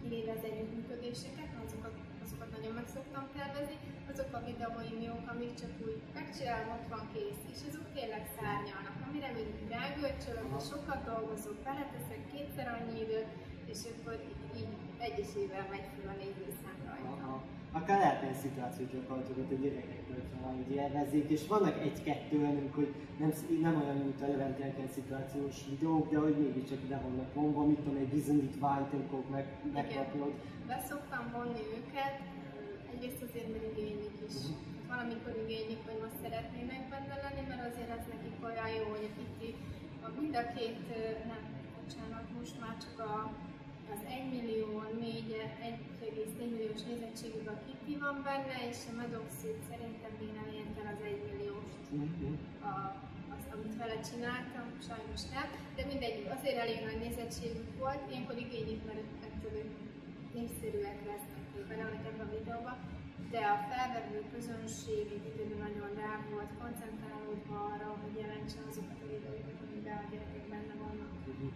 kivéve 0.00 0.32
az 0.38 0.44
együttműködéseket, 0.50 1.50
azokat, 1.64 1.94
azokat 2.24 2.50
nagyon 2.56 2.74
meg 2.80 2.88
szoktam 2.96 3.24
tervezni, 3.36 3.76
azok 4.12 4.30
a 4.38 4.44
videóim 4.50 4.98
jók, 5.08 5.24
amik 5.32 5.54
csak 5.62 5.72
úgy 5.86 5.98
megcsinálom, 6.18 6.68
ott 6.76 6.88
van 6.94 7.04
kész, 7.12 7.42
és 7.54 7.60
azok 7.68 7.86
tényleg 7.96 8.24
szárnyalnak, 8.38 8.96
amire 9.06 9.30
mindig 9.38 9.68
rágölcsölök, 9.76 10.48
és 10.58 10.64
sokat 10.72 11.00
dolgozok, 11.12 11.56
beleteszek 11.66 12.22
kétszer 12.32 12.66
annyi 12.76 12.96
időt, 13.04 13.30
és 13.72 13.80
akkor 13.90 14.16
így 14.58 14.72
egyesével 15.06 15.66
megy 15.72 15.86
fel 15.94 16.08
a 16.12 16.16
nézőszám 16.22 16.78
rajta. 16.88 17.30
Akár 17.72 17.98
lehet 17.98 18.22
egy 18.22 18.34
szituációt 18.34 18.92
gyakorlatilag 18.92 19.52
a 19.52 19.54
gyerekekből 19.62 20.22
valahogy 20.40 20.70
élvezik, 20.70 21.28
és 21.30 21.46
vannak 21.46 21.76
egy-kettő 21.86 22.38
olyanok, 22.38 22.74
hogy 22.74 22.94
nem, 23.18 23.32
nem 23.62 23.74
olyan, 23.82 23.96
mint 23.96 24.22
a 24.22 24.26
Leventélken 24.26 24.88
szituációs 24.88 25.56
videók, 25.68 26.10
de 26.12 26.18
hogy 26.18 26.36
mégiscsak 26.38 26.82
ide 26.84 27.00
vannak 27.06 27.34
vonva, 27.34 27.64
mit 27.64 27.78
tudom, 27.78 27.96
egy 27.96 28.12
bizonyítványt, 28.18 28.92
amikor 28.92 29.22
meg, 29.30 29.46
megkapod. 29.72 30.32
Be 30.66 30.84
szoktam 30.88 31.24
vonni 31.32 31.62
őket, 31.76 32.14
egyrészt 32.92 33.22
azért, 33.28 33.48
mert 33.52 33.66
igénylik 33.72 34.16
is. 34.28 34.34
Uh-huh. 34.34 34.56
Valamikor 34.88 35.34
igénylik, 35.44 35.80
hogy 35.86 35.98
most 36.04 36.16
szeretnének 36.22 36.82
benne 36.92 37.14
lenni, 37.24 37.42
mert 37.48 37.64
azért 37.70 37.90
ez 37.96 38.04
nekik 38.14 38.36
olyan 38.48 38.70
jó, 38.78 38.84
hogy 38.94 39.04
itt 39.06 39.18
mind 40.20 40.34
a 40.34 40.52
két, 40.56 40.78
nem, 41.30 41.42
bocsánat, 41.78 42.26
most 42.38 42.60
már 42.60 42.76
csak 42.84 42.96
a 43.10 43.14
az 43.94 44.02
1 44.08 44.30
millió 44.34 44.68
1,4 45.68 46.36
milliós 46.42 46.80
nézettségű 46.90 47.42
a 47.54 47.56
Kitty 47.64 47.92
van 48.04 48.16
benne, 48.28 48.56
és 48.70 48.80
a 48.90 48.96
Medoxid 49.00 49.58
szerintem 49.70 50.12
még 50.20 50.32
nem 50.40 50.48
ért 50.58 50.76
el 50.80 50.88
az 50.94 51.00
1 51.10 51.20
milliós, 51.28 51.70
mhm. 51.90 52.32
a, 52.70 52.72
azt, 53.34 53.48
amit 53.54 53.76
vele 53.82 53.98
csináltam, 54.10 54.66
sajnos 54.88 55.22
nem, 55.34 55.48
de 55.76 55.82
mindegy, 55.90 56.18
azért 56.36 56.58
elég 56.64 56.78
nagy 56.88 57.00
nézettségük 57.06 57.70
volt, 57.82 58.02
ilyenkor 58.10 58.36
igényük, 58.46 58.82
mert 58.88 59.08
ettől 59.28 59.56
népszerűek 60.36 60.98
lesznek 61.10 61.44
benne 61.68 61.86
ebben 62.08 62.26
a 62.26 62.34
videóban, 62.36 62.78
de 63.34 63.40
a 63.54 63.56
felvevő 63.70 64.18
közönség 64.34 65.04
egy 65.16 65.26
időben 65.30 65.60
nagyon 65.66 65.90
rá 66.02 66.12
volt 66.32 66.52
koncentrálódva 66.62 67.56
arra, 67.72 67.88
hogy 68.02 68.14
jelentse 68.22 68.60
azokat 68.68 68.98
a 69.04 69.10
videókat, 69.14 69.58
amiben 69.64 69.96
a 70.02 70.08
gyerekek 70.10 70.46
benne 70.54 70.74
vannak. 70.84 71.12
Uh-huh. 71.30 71.52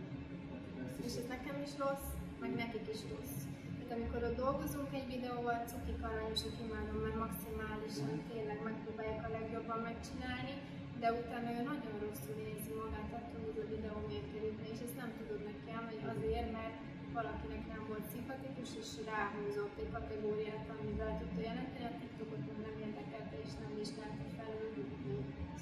És 1.06 1.12
ez 1.20 1.26
nekem 1.34 1.56
is 1.66 1.72
rossz, 1.82 2.10
meg 2.42 2.52
nekik 2.62 2.86
is 2.94 3.02
rossz. 3.12 3.38
Tehát 3.76 3.92
amikor 3.96 4.20
ott 4.28 4.40
dolgozunk 4.44 4.90
egy 4.98 5.08
videóval, 5.14 5.58
cukik 5.70 6.00
arányosak 6.08 6.54
imádom, 6.64 6.98
mert 7.04 7.22
maximálisan 7.26 8.14
tényleg 8.32 8.58
megpróbálják 8.68 9.22
a 9.26 9.34
legjobban 9.36 9.80
megcsinálni, 9.88 10.54
de 11.02 11.08
utána 11.20 11.48
ő 11.56 11.60
nagyon 11.72 11.94
rosszul 12.04 12.36
érzi 12.50 12.72
magát 12.82 13.12
attól, 13.18 13.42
hogy 13.48 13.60
a 13.64 13.70
videó 13.74 13.96
miért 14.08 14.28
került 14.32 14.60
és 14.72 14.78
ezt 14.86 15.00
nem 15.02 15.10
tudod 15.18 15.40
neki 15.50 15.66
elmondani 15.74 16.10
azért, 16.14 16.50
mert 16.58 16.76
valakinek 17.18 17.62
nem 17.74 17.82
volt 17.90 18.06
szimpatikus, 18.12 18.70
és 18.82 18.90
ráhúzott 19.10 19.76
egy 19.82 19.92
kategóriát, 19.96 20.66
amivel 20.74 21.12
tudta 21.20 21.40
jelenteni, 21.48 21.86
a 21.90 21.94
TikTokot 22.00 22.42
meg 22.48 22.58
nem 22.66 22.76
érdekelte, 22.86 23.36
és 23.44 23.52
nem 23.62 23.72
vizsgálta 23.78 24.26
felül. 24.38 24.70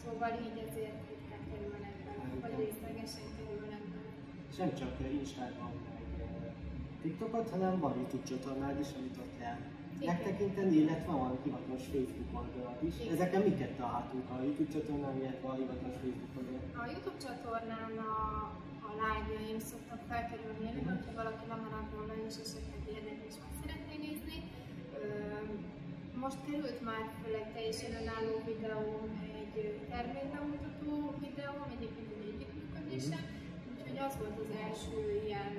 Szóval 0.03 0.33
így 0.47 0.59
ezért 0.67 1.01
ritkán 1.11 1.43
kerülnek 1.51 1.97
bele, 2.07 2.25
vagy 2.43 2.55
részlegesen 2.63 3.29
kerülnek 3.37 3.83
bele. 3.93 4.11
És 4.51 4.57
nem 4.63 4.73
csak 4.81 4.93
Instagram, 5.21 5.75
TikTokot, 7.03 7.51
hanem 7.51 7.81
van 7.81 7.95
YouTube 7.97 8.27
csatornád 8.31 8.81
is, 8.81 8.89
amit 8.99 9.17
ott 9.17 9.39
lehet 9.39 9.79
megtekinteni, 10.07 10.77
illetve 10.83 11.13
van 11.13 11.39
hivatalos 11.45 11.85
Facebook 11.93 12.31
oldalad 12.41 12.79
is. 12.89 12.95
Igen. 13.01 13.13
Ezeken 13.15 13.43
miket 13.49 13.73
találhatunk 13.79 14.27
a 14.35 14.37
YouTube 14.45 14.73
csatornán, 14.75 15.17
illetve 15.21 15.49
a 15.49 15.55
hivatalos 15.61 15.97
Facebook 16.03 16.33
oldalon? 16.39 16.63
A 16.83 16.85
YouTube 16.93 17.21
csatornán 17.27 17.93
a, 18.11 18.15
a 18.89 18.91
live-jaim 19.03 19.61
szoktak 19.71 20.01
felkerülni, 20.11 20.69
uh-huh. 20.71 20.89
hogyha 20.93 21.13
valaki 21.21 21.45
lemaradt 21.53 21.91
volna 21.97 22.15
és 22.29 22.37
esetleg 22.45 22.81
érdekes 22.97 23.35
meg 23.43 23.53
szeretné 23.61 23.95
nézni. 24.07 24.39
Most 26.25 26.41
került 26.47 26.81
már 26.89 27.05
fel 27.21 27.35
egy 27.41 27.51
teljesen 27.55 27.93
önálló 28.01 28.35
videó, 28.51 28.85
egy 29.31 29.55
termékbemutató 29.93 30.91
videó, 31.27 31.55
egyébként 31.75 32.11
egy 32.17 32.27
együttműködése, 32.33 33.19
uh-huh. 33.19 33.71
úgyhogy 33.71 33.99
az 34.07 34.15
volt 34.21 34.39
az 34.45 34.51
első 34.67 34.99
ilyen 35.27 35.53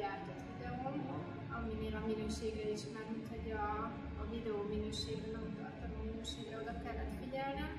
gyártott 0.00 0.42
videóm, 0.50 0.96
aminél 1.56 1.94
a 2.00 2.06
minőségre 2.10 2.66
is, 2.76 2.82
mint 3.12 3.26
hogy 3.32 3.48
a, 3.64 3.68
a 4.22 4.24
videó 4.34 4.58
minőségre, 4.74 5.30
nem 5.36 5.46
a 5.98 6.02
minőségre 6.04 6.56
oda 6.62 6.74
kellett 6.84 7.14
figyelnem. 7.22 7.70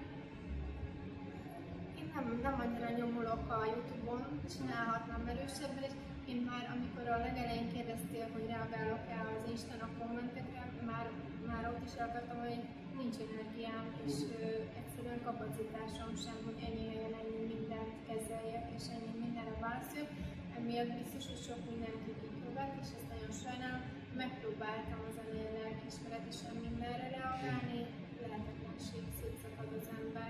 Én 1.99 2.07
nem, 2.15 2.25
nem 2.47 2.55
annyira 2.63 2.89
nyomulok 2.99 3.43
a 3.57 3.65
Youtube-on, 3.73 4.23
csinálhatnám 4.53 5.27
erősebben, 5.33 5.83
és 5.89 5.95
én 6.31 6.39
már, 6.49 6.63
amikor 6.75 7.05
a 7.07 7.23
legelején 7.25 7.73
kérdeztél, 7.73 8.25
hogy 8.33 8.45
reagálok-e 8.53 9.17
az 9.33 9.49
Instán 9.53 9.81
a 9.87 9.89
kommentekre, 9.99 10.61
már, 10.91 11.05
már 11.49 11.63
ott 11.71 11.83
is 11.89 11.95
akartam, 12.05 12.37
hogy 12.45 12.59
nincs 12.99 13.17
energiám, 13.27 13.85
és 14.07 14.15
ö, 14.39 14.43
egyszerűen 14.81 15.21
kapacitásom 15.27 16.11
sem, 16.25 16.37
hogy 16.47 16.59
ennyi 16.67 16.85
helyen 16.91 17.15
ennyi 17.21 17.41
mindent 17.53 17.91
kezeljek, 18.07 18.65
és 18.77 18.83
ennyi 18.95 19.13
mindenre 19.23 19.55
válaszoljak 19.65 20.11
emiatt 20.57 20.93
biztos, 20.99 21.23
hogy 21.31 21.41
sok 21.47 21.61
mindenki 21.71 22.11
kipróbált, 22.21 22.73
és 22.81 22.89
ezt 22.97 23.09
nagyon 23.13 23.33
sajnálom. 23.43 23.83
Megpróbáltam 24.23 25.01
az 25.09 25.17
ennél 25.23 25.51
lelkismeretesen 25.59 26.53
mindenre 26.65 27.07
reagálni, 27.17 27.81
lehetetlenség, 28.21 29.03
szétszakad 29.19 29.69
az 29.79 29.87
ember. 29.99 30.29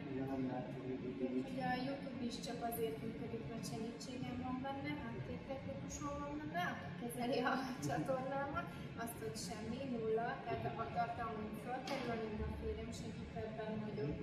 Úgyhogy 1.37 1.61
a 1.71 1.73
YouTube 1.85 2.21
is 2.29 2.37
csak 2.47 2.59
azért 2.69 2.97
működik, 3.03 3.43
mert 3.51 3.65
segítségem 3.71 4.37
van 4.45 4.57
benne, 4.65 4.91
háttértechnikusom 5.03 6.13
van 6.23 6.33
benne, 6.39 6.63
aki 6.73 6.87
kezeli 7.01 7.39
a 7.51 7.55
csatornámat, 7.87 8.67
azt, 9.03 9.17
hogy 9.23 9.37
semmi, 9.47 9.81
nulla, 9.93 10.27
tehát 10.43 10.65
a 10.83 10.85
tartalom, 10.95 11.43
hogy 11.45 11.59
felkerül, 11.65 12.31
a 12.47 12.55
férjem 12.61 12.91
segít 13.01 13.33
ebben, 13.43 13.73
hogy 13.83 13.97
ott 14.07 14.21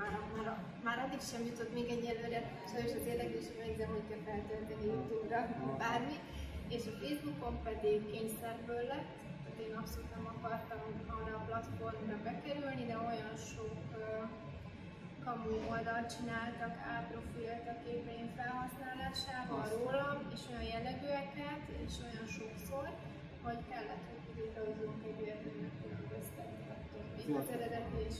már, 0.00 0.12
már, 0.36 0.48
már 0.86 0.98
addig 1.04 1.22
sem 1.30 1.42
jutott 1.48 1.72
még 1.78 1.88
egyelőre, 1.96 2.40
sajnos 2.72 2.92
az 3.00 3.06
érdeklődés 3.12 3.48
megzem, 3.62 3.90
hogy 3.96 4.06
kell 4.08 4.22
feltölteni 4.28 4.84
Youtube-ra 4.92 5.40
bármi, 5.82 6.16
és 6.76 6.82
a 6.90 6.98
Facebookon 7.00 7.56
pedig 7.68 7.96
kényszerből 8.10 8.84
lett, 8.92 9.10
tehát 9.42 9.58
én 9.66 9.74
abszolút 9.80 10.10
nem 10.16 10.26
akartam 10.34 10.80
arra 11.18 11.34
a 11.36 11.46
platformra 11.48 12.16
bekerülni, 12.28 12.84
de 12.90 12.96
olyan 13.08 13.36
sok 13.52 13.78
uh, 13.96 14.28
kamu 15.24 15.52
oldalt 15.72 16.08
csináltak, 16.14 16.74
áprofilt 16.96 17.66
a 17.72 17.76
képeim 17.84 18.28
felhasználásával 18.38 19.66
rólam, 19.76 20.18
és 20.34 20.42
olyan 20.50 20.68
jellegűeket, 20.74 21.62
és 21.84 21.94
olyan 22.06 22.28
sokszor, 22.38 22.86
hogy 23.44 23.60
kellett, 23.70 24.04
hogy 24.10 24.22
létrehozzunk 24.36 25.00
egy 25.08 25.20
megkülönböztetni 25.62 26.64
attól, 26.74 27.02
még 27.16 27.36
az 27.42 27.48
eredeti 27.56 27.98
és 28.08 28.16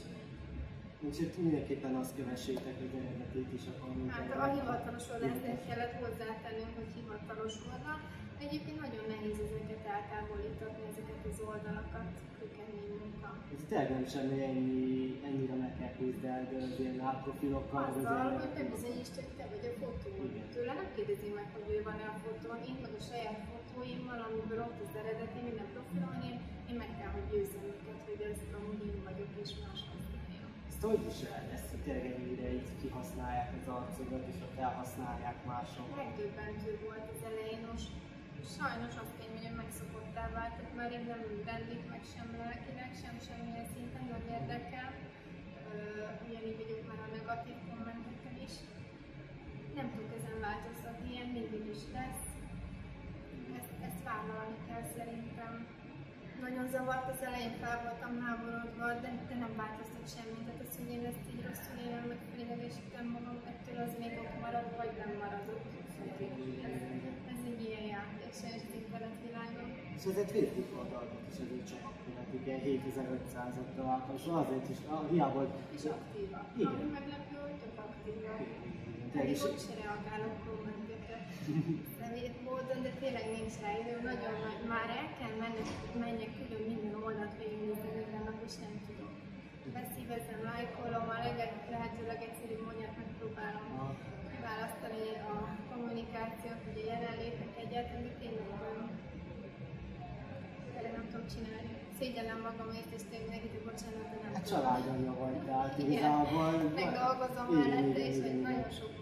Úgyhogy 1.07 1.31
mindenképpen 1.45 1.93
azt 2.01 2.15
kövessétek 2.17 2.77
az 2.85 2.91
eredetét 2.99 3.49
is, 3.57 3.65
akkor 3.71 3.89
Hát 4.17 4.29
a 4.43 4.47
hivatalos 4.57 5.05
oldalt 5.13 5.65
kellett 5.67 5.95
hozzátennünk, 6.03 6.73
hogy 6.79 6.91
hivatalos 6.97 7.55
oldal. 7.71 7.97
Egyébként 8.45 8.79
nagyon 8.85 9.05
nehéz 9.13 9.37
ezeket 9.47 9.83
eltávolítani, 9.95 10.79
ezeket 10.91 11.21
az 11.31 11.37
oldalakat, 11.51 12.09
kőkemény 12.37 12.87
munka. 13.01 13.29
Ez 13.55 13.61
tényleg 13.69 13.89
nem 13.97 14.05
semmi 14.13 14.37
ennyi, 14.49 14.87
ennyire 15.27 15.55
meg 15.63 15.73
kell 15.79 15.93
küzdeld 15.99 16.49
az 16.59 16.75
ilyen 16.81 16.97
profilokkal. 17.23 17.83
Azzal, 17.89 18.29
hogy 18.41 18.53
bebizonyítsd, 18.57 19.15
hogy 19.19 19.31
te 19.37 19.45
vagy 19.51 19.65
a 19.69 19.73
fotó. 19.81 20.11
Tőle 20.55 20.73
nem 20.79 20.89
kérdezi 20.95 21.29
meg, 21.39 21.47
hogy 21.55 21.67
ő 21.75 21.77
van-e 21.89 22.07
a 22.13 22.17
fotón, 22.23 22.59
én 22.69 22.77
meg 22.83 22.93
a 22.99 23.03
saját 23.09 23.39
fotóimmal, 23.51 24.19
amiből 24.27 24.61
ott 24.67 24.79
az 24.85 24.93
eredeti 25.01 25.39
minden 25.47 25.69
profilon, 25.73 26.15
én, 26.29 26.37
én 26.69 26.77
meg 26.83 26.91
kell, 26.97 27.11
hogy 27.15 27.25
győzzem 27.31 27.63
őket, 27.71 27.99
hogy 28.07 28.21
ez 28.29 28.39
amúgy 28.57 28.81
én 28.89 28.99
vagyok 29.09 29.31
és 29.43 29.51
más 29.63 29.79
ezt 30.79 30.87
hogy 30.91 31.05
visel 31.05 31.43
ezt, 31.55 31.69
hogy 31.71 31.83
tényleg 31.85 32.05
ennyire 32.17 32.47
így 32.59 32.71
kihasználják 32.81 33.49
az 33.59 33.67
arcodat, 33.77 34.25
és 34.31 34.37
ott 34.45 34.55
felhasználják 34.59 35.37
mások? 35.51 35.85
Megdöbbentő 36.03 36.71
volt 36.85 37.05
az 37.13 37.21
elején, 37.29 37.63
most 37.71 37.89
sajnos 38.57 38.93
azt 39.03 39.13
kell 39.17 39.31
mondjam, 39.33 39.55
megszokottá 39.63 40.23
vált, 40.35 40.55
tehát 40.57 40.75
már 40.79 40.91
én 40.97 41.05
nem 41.11 41.23
rendik 41.51 41.81
meg 41.93 42.03
sem 42.13 42.27
lelkileg, 42.41 42.91
sem 43.03 43.15
semmilyen 43.27 43.67
szinten 43.73 44.05
nem 44.13 44.23
érdekel. 44.37 44.91
Ugyanígy 46.25 46.59
vagyok 46.61 46.81
már 46.89 47.01
a 47.07 47.09
negatív 47.17 47.57
kommentekkel 47.69 48.37
is. 48.47 48.55
Nem 49.77 49.87
tudok 49.91 50.11
ezen 50.19 50.37
változtatni, 50.47 51.07
ilyen 51.13 51.29
mindig 51.37 51.63
is 51.75 51.83
lesz. 51.97 52.25
Ezt, 53.59 53.73
ezt 53.87 54.01
vállalni 54.09 54.57
kell 54.67 54.85
szerintem. 54.97 55.53
Nagyon 56.47 56.65
zavart 56.73 57.07
az 57.13 57.21
elején, 57.27 57.53
fel 57.61 57.77
voltam 57.85 58.13
háborodva, 58.25 58.85
de, 59.03 59.09
de 59.29 59.35
nem 59.43 59.53
változtat 59.61 60.05
semmit. 60.15 60.43
Tehát 60.45 60.61
az, 60.65 60.73
hogy 60.79 60.89
én 60.95 61.03
ezt 61.11 61.25
így 61.31 61.43
rosszul 61.47 61.77
élem, 61.85 62.05
meg 62.11 62.19
felidegesítem 62.29 63.05
magam, 63.15 63.37
ettől 63.51 63.77
az 63.85 63.93
még 64.01 64.13
ott 64.23 64.35
marad, 64.43 64.67
vagy 64.79 64.93
nem 65.01 65.11
maradok. 65.23 65.61
Ez, 66.67 66.73
ez 67.33 67.41
egy 67.49 67.61
ilyen 67.67 67.85
játék, 67.95 68.31
se 68.39 68.47
egy 68.57 68.67
világon. 69.25 69.67
És 69.97 70.03
ezért 70.11 70.31
Facebook 70.35 70.71
oldalak 70.79 71.11
is 71.31 71.37
azért 71.43 71.65
csak 71.71 71.81
aktívat, 71.89 72.27
ugye 72.39 72.53
7500-at 72.65 73.69
találtam, 73.77 74.17
szóval 74.23 74.39
azért 74.45 74.67
is, 74.73 74.79
ah, 74.93 75.03
hiába... 75.11 75.41
És 75.77 75.83
aktíva. 75.95 76.39
Igen. 76.61 76.73
Ami 76.73 76.89
meglepő, 76.99 77.35
hogy 77.45 77.57
tök 77.63 77.77
aktíva. 77.85 78.33
Pedig 79.13 79.31
is, 79.35 79.41
ott 79.47 79.59
se 79.65 79.73
reagálok 79.81 80.35
kommentekre. 80.45 81.17
Módon, 82.09 82.79
de 82.85 82.91
tényleg 83.01 83.25
nincs 83.37 83.55
rá 83.63 83.71
idő, 83.81 83.95
nagyon 84.11 84.35
nagy. 84.45 84.61
Már 84.73 84.89
el 85.01 85.09
kell 85.17 85.33
menni, 85.43 85.63
menjek 86.05 86.31
külön 86.37 86.63
minden 86.71 86.95
oldalt 87.07 87.35
végignézni 87.41 87.89
minden 87.99 88.23
nap, 88.29 88.39
és 88.47 88.55
nem 88.65 88.75
tudok. 88.87 89.13
Beszívezem, 89.79 90.41
lájkolom, 90.49 91.05
a 91.15 91.17
leget, 91.25 91.53
lehető 91.75 92.01
legegyszerűbb 92.13 92.63
mondját 92.67 92.95
megpróbálom 93.01 93.67
ah, 93.83 93.91
választani 94.49 95.03
a 95.33 95.35
kommunikációt, 95.71 96.61
hogy 96.67 96.77
a 96.83 96.89
jelenlépek 96.93 97.51
egyáltalán, 97.63 98.03
de 98.07 98.13
tényleg. 98.21 98.47
Tényleg 100.73 100.93
nem 100.99 101.07
tudom 101.11 101.25
csinálni. 101.33 101.71
Szégyellem 101.99 102.39
magamért, 102.49 102.91
és 102.97 103.03
tényleg 103.09 103.29
nekik 103.35 103.53
bocsánat, 103.69 104.05
de 104.11 104.17
nem 104.23 104.31
hát 104.35 104.43
tudom. 104.43 104.51
családanyja 104.53 105.13
vagy, 105.21 105.37
tehát 105.47 105.73
igazából... 105.83 106.51
Meg 106.79 106.89
dolgozom 107.03 107.47
mellette, 107.57 108.01
és 108.09 108.17
nagyon 108.49 108.71
sok 108.79 108.93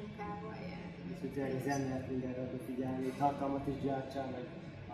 És 1.17 1.23
hogy 1.23 1.33
tényleg 1.35 1.55
az 1.61 1.67
ember 1.77 2.01
mindenre 2.11 2.41
odafigyelni, 2.47 3.07
tartalmat 3.23 3.65
is 3.73 3.77
gyártsál, 3.85 4.27
meg 4.35 4.45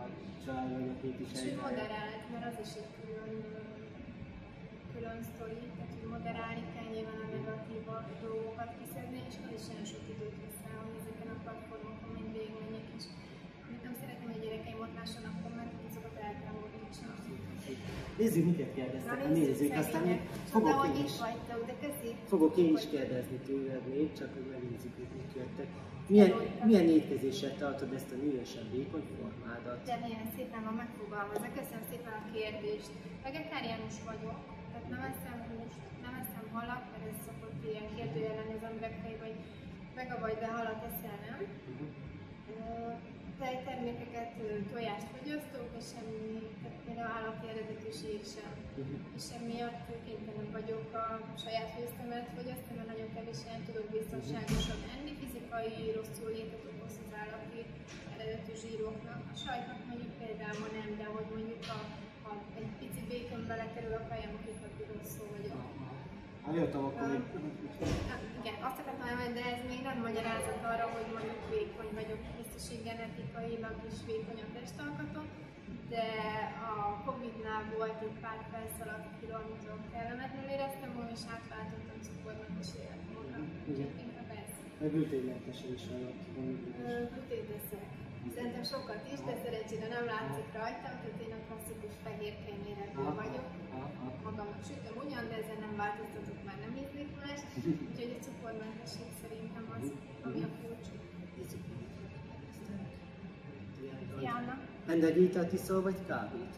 a 0.02 0.04
családanyakét 0.44 1.18
is 1.24 1.30
És 1.36 1.42
egy 1.50 1.62
moderált, 1.68 2.24
mert 2.34 2.46
az 2.52 2.58
is 2.66 2.72
egy 2.82 2.92
külön, 2.98 3.34
külön 4.94 5.20
sztori, 5.30 5.64
tehát 5.76 5.92
hogy 5.96 6.10
moderálni 6.16 6.64
kell 6.74 6.90
nyilván 6.94 7.20
a 7.28 7.30
negatív 7.38 7.82
dolgokat 8.26 8.72
kiszedni, 8.80 9.20
és 9.30 9.36
az 9.44 9.52
is 9.60 9.64
nagyon 9.72 9.88
sok 9.94 10.04
időt 10.14 10.36
vesz 10.42 10.62
rá, 10.68 10.76
hogy 10.86 10.96
ezeken 11.02 11.30
a 11.36 11.38
platformokon 11.44 12.12
mind 12.18 12.32
végigmenjek, 12.38 12.88
és 12.98 13.06
amit 13.66 13.84
nem 13.88 13.96
szeretném, 14.02 14.28
hogy 14.32 14.40
a 14.40 14.44
gyerekeim 14.46 14.80
ott 14.86 14.96
lássanak 15.00 15.36
kommentet, 15.46 15.82
azokat 15.90 16.16
el 16.28 16.36
kell. 16.42 16.54
Nézzük, 18.18 18.46
miket 18.46 18.74
kérdeztek. 18.74 19.26
A 19.26 19.28
nézők, 19.28 19.74
aztán 19.78 20.02
még 20.02 20.20
fogok 20.56 20.88
én 20.88 21.06
is, 21.06 21.16
vagytok, 21.26 21.62
de 21.70 21.76
köszi. 21.84 22.10
fogok 22.34 22.54
én 22.64 22.72
is 22.78 22.86
kérdezni 22.94 23.38
tőled 23.48 23.84
még, 23.94 24.08
csak 24.20 24.30
hogy 24.36 24.48
megnézzük, 24.54 24.94
hogy 25.00 25.12
mik 25.18 25.32
jöttek. 25.40 25.70
Milyen, 26.14 26.32
milyen 26.70 26.88
étkezéssel 26.98 27.54
tartod 27.62 27.92
ezt 27.98 28.12
a 28.16 28.18
nőesen 28.24 28.66
vékony 28.76 29.08
formádat? 29.18 29.78
De 29.90 29.96
milyen 30.06 30.28
szépen 30.36 30.62
van 30.68 30.76
megfogalmazva. 30.84 31.48
Köszönöm 31.60 31.86
szépen 31.92 32.14
a 32.22 32.24
kérdést. 32.36 32.92
Vegetáriánus 33.26 33.98
vagyok, 34.10 34.38
tehát 34.72 34.88
nem 34.94 35.04
eszem 35.12 35.40
húst, 35.50 35.82
nem 36.06 36.16
eszem 36.24 36.46
halat, 36.56 36.84
mert 36.92 37.06
ez 37.12 37.20
szokott 37.28 37.60
ilyen 37.70 37.88
kérdőjelen 37.96 38.50
az 38.58 38.64
emberek 38.70 38.96
fejében, 39.02 39.28
hogy 39.28 39.40
vega 39.98 40.16
vagy, 40.26 40.38
de 40.44 40.50
halat 40.58 40.82
eszel, 40.90 41.18
nem? 41.28 41.40
Mhm. 41.72 41.86
Ö, 42.54 42.58
Tejtermékeket, 43.48 44.32
tojást 44.74 45.10
fogyasztok, 45.16 45.68
és 45.80 45.86
semmi, 45.94 46.36
tehát 46.62 46.80
például 46.86 47.14
állati 47.18 47.46
eredetűség 47.54 48.20
sem. 48.36 48.52
Mhm. 48.80 48.96
És 49.18 49.26
emiatt 49.40 49.88
kénytelen 50.06 50.50
vagyok 50.58 50.88
a 51.06 51.08
saját 51.44 51.70
főztemet 51.76 52.28
fogyasztani, 52.38 52.78
mert 52.78 52.92
nagyon 52.94 53.10
kevés 53.16 53.40
helyen 53.46 53.64
tudok 53.68 53.88
biztonságosan 53.96 54.80
enni, 54.94 55.12
fizikai 55.22 55.78
rosszul 55.98 56.32
létet 56.36 56.64
okoz 56.72 56.96
az 57.04 57.12
állati 57.24 57.62
eredetű 58.14 58.54
zsíroknak. 58.62 59.22
A 59.34 59.36
sajtnak 59.44 59.80
mondjuk 59.90 60.14
például 60.24 60.70
nem, 60.80 60.90
de 61.00 61.06
hogy 61.16 61.28
mondjuk 61.36 61.64
a, 61.78 61.80
a 62.30 62.32
egy 62.60 62.72
pici 62.80 63.02
békon 63.10 63.42
belekerül 63.52 63.94
a 64.02 64.04
fejem, 64.10 64.34
akkor. 64.38 64.73
Hát 66.46 66.56
jöttem 66.56 66.84
akkor 66.86 67.08
még... 67.14 67.24
Igen, 68.42 68.58
azt 68.68 68.80
akartam 68.82 69.08
elmondani, 69.08 69.34
de 69.40 69.44
ez 69.54 69.62
még 69.72 69.82
nem 69.90 69.98
magyarázat 70.08 70.62
arra, 70.72 70.86
hogy 70.96 71.08
mondjuk 71.16 71.40
vékony 71.56 71.92
vagyok, 72.00 72.22
biztos, 72.40 72.64
hogy 72.72 72.82
genetikailag 72.88 73.76
is 73.92 74.00
vékony 74.12 74.40
a 74.46 74.50
testalkatom, 74.60 75.26
de 75.94 76.06
a 76.72 76.74
Covid-nál 77.06 77.64
volt 77.78 78.00
egy 78.08 78.18
pár 78.24 78.40
felszaladt 78.52 79.08
olyan 79.28 79.82
kellemetlenül 79.94 80.50
éreztem 80.56 80.90
magam, 80.96 81.12
és 81.18 81.24
átváltottam 81.36 81.98
cukormentes 82.08 82.70
életmódra. 82.82 83.40
Igen. 83.72 83.90
Ez. 84.42 84.52
Meg 84.80 84.90
glüténmentesen 84.94 85.70
is 85.78 85.84
Glutét 87.12 87.50
eszek. 87.60 87.88
Szerintem 88.36 88.64
sokat 88.64 89.04
is, 89.14 89.20
de 89.28 89.34
szerencsére 89.44 89.88
nem 89.96 90.06
látszik 90.14 90.48
rajtam, 90.60 90.96
tehát 91.02 91.22
én 91.26 91.34
a 91.38 91.42
klasszikus 91.48 91.96
fehér 92.04 92.36
kenyérekből 92.46 93.14
vagyok. 93.22 93.48
Magamnak 94.24 94.64
sütöm 94.70 94.96
ugyan, 95.04 95.26
de 95.30 95.36
ezen 95.44 95.60
nem 95.66 95.76
változtatok, 95.84 96.40
már 96.48 96.58
nem 96.66 96.74
ízlik 96.84 97.12
más. 97.22 97.40
Úgyhogy 97.90 98.16
a 98.18 98.24
cukormentesség 98.26 99.10
szerintem 99.22 99.66
az, 99.76 99.86
ami 100.26 100.42
a 100.48 100.52
kulcs. 100.60 100.88
Diana. 104.20 104.56
Energiát 104.88 105.54
iszol, 105.54 105.82
vagy 105.82 106.00
kávét? 106.08 106.54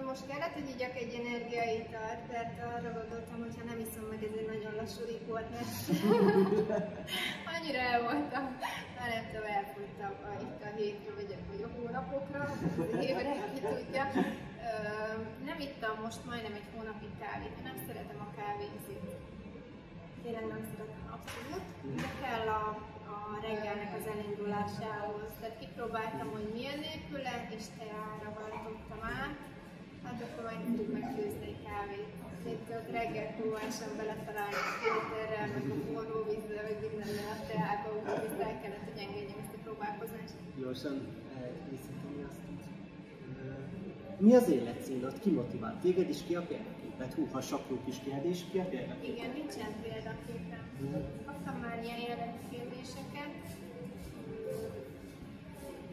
Ö, 0.00 0.04
Most 0.04 0.26
kellett, 0.26 0.52
hogy 0.58 0.68
igyak 0.74 0.96
egy 1.02 1.14
energiaitalt, 1.22 2.22
mert 2.32 2.54
arra 2.74 2.90
gondoltam, 2.98 3.38
hogy 3.44 3.56
ha 3.58 3.64
nem 3.70 3.80
iszom 3.86 4.04
meg, 4.12 4.20
ez 4.28 4.34
egy 4.40 4.50
nagyon 4.54 4.72
lassú 4.80 5.02
rikort 5.12 5.50
lesz. 5.56 5.78
Annyira 7.54 7.80
el 7.92 8.00
voltam, 8.08 8.44
már 8.96 9.08
nem 9.14 9.24
tudom, 9.30 9.46
elfogytam 9.58 10.12
a, 10.28 10.30
itt 10.46 10.62
a 10.68 10.70
hétre, 10.78 11.10
vagy, 11.18 11.30
vagy 11.50 11.62
a 11.66 11.70
hónapokra, 11.76 12.44
évre, 13.08 13.32
ki 13.52 13.60
tudja. 13.60 14.04
Nem 15.48 15.58
ittam 15.66 15.94
most 16.06 16.20
majdnem 16.28 16.54
egy 16.60 16.68
hónapig 16.74 17.12
kávét, 17.22 17.54
én 17.58 17.66
nem 17.70 17.78
szeretem 17.86 18.20
a 18.26 18.34
kávézét. 18.38 19.06
Tényleg 20.22 20.46
nem 20.54 20.62
szeretem 20.70 21.04
abszolút, 21.16 21.64
de 22.00 22.08
kell 22.22 22.46
a, 22.60 22.64
a 23.14 23.18
reggelnek 23.46 23.92
az 23.98 24.06
elindulásához. 24.12 25.30
Tehát 25.40 25.58
kipróbáltam, 25.62 26.28
hogy 26.36 26.46
milyen 26.56 26.78
nélküle, 26.86 27.34
és 27.56 27.64
teára 27.78 28.28
váltottam 28.38 29.02
át. 29.22 29.36
Hát 30.04 30.18
akkor 30.26 30.42
majd 30.48 30.60
tudjuk 30.66 30.92
megfőzni 30.98 31.44
egy 31.52 31.60
kávét. 31.68 32.10
Itt 32.54 32.68
reggel 32.96 33.28
próbáltam 33.38 33.90
beletalálni 34.00 34.58
a 34.64 34.66
filterrel, 34.80 35.46
meg 35.54 35.64
a 35.74 35.76
forró 35.88 36.18
vízzel, 36.30 36.62
meg 36.68 36.76
mindennel 36.84 37.30
a 37.36 37.38
teába, 37.50 37.88
úgyhogy 37.98 38.24
ezt 38.30 38.40
el 38.48 38.54
kellett, 38.60 38.86
hogy 38.90 39.00
engedjem 39.06 39.38
ezt 39.44 39.56
a 39.58 39.60
próbálkozást. 39.66 40.34
Gyorsan 40.60 40.94
elkészíteni 41.42 42.20
azt 42.28 42.42
így. 42.52 42.64
Ö, 43.42 44.24
Mi 44.26 44.32
az 44.40 44.48
életcélod? 44.58 45.14
Ki 45.22 45.30
motivál 45.40 45.74
téged 45.82 46.08
és 46.14 46.20
ki 46.26 46.34
a 46.40 46.42
példaképet? 46.50 47.14
Hú, 47.14 47.22
ha 47.32 47.40
sok 47.50 47.62
jó 47.70 47.76
kis 47.86 47.98
kérdés, 48.06 48.38
ki 48.50 48.58
a 48.64 48.66
példaképet? 48.72 49.16
Igen, 49.16 49.30
nincsen 49.38 49.72
példaképem. 49.82 50.64
Kaptam 51.26 51.56
már 51.64 51.76
ilyen 51.84 52.00
jellegű 52.08 52.40
kérdéseket. 52.50 53.32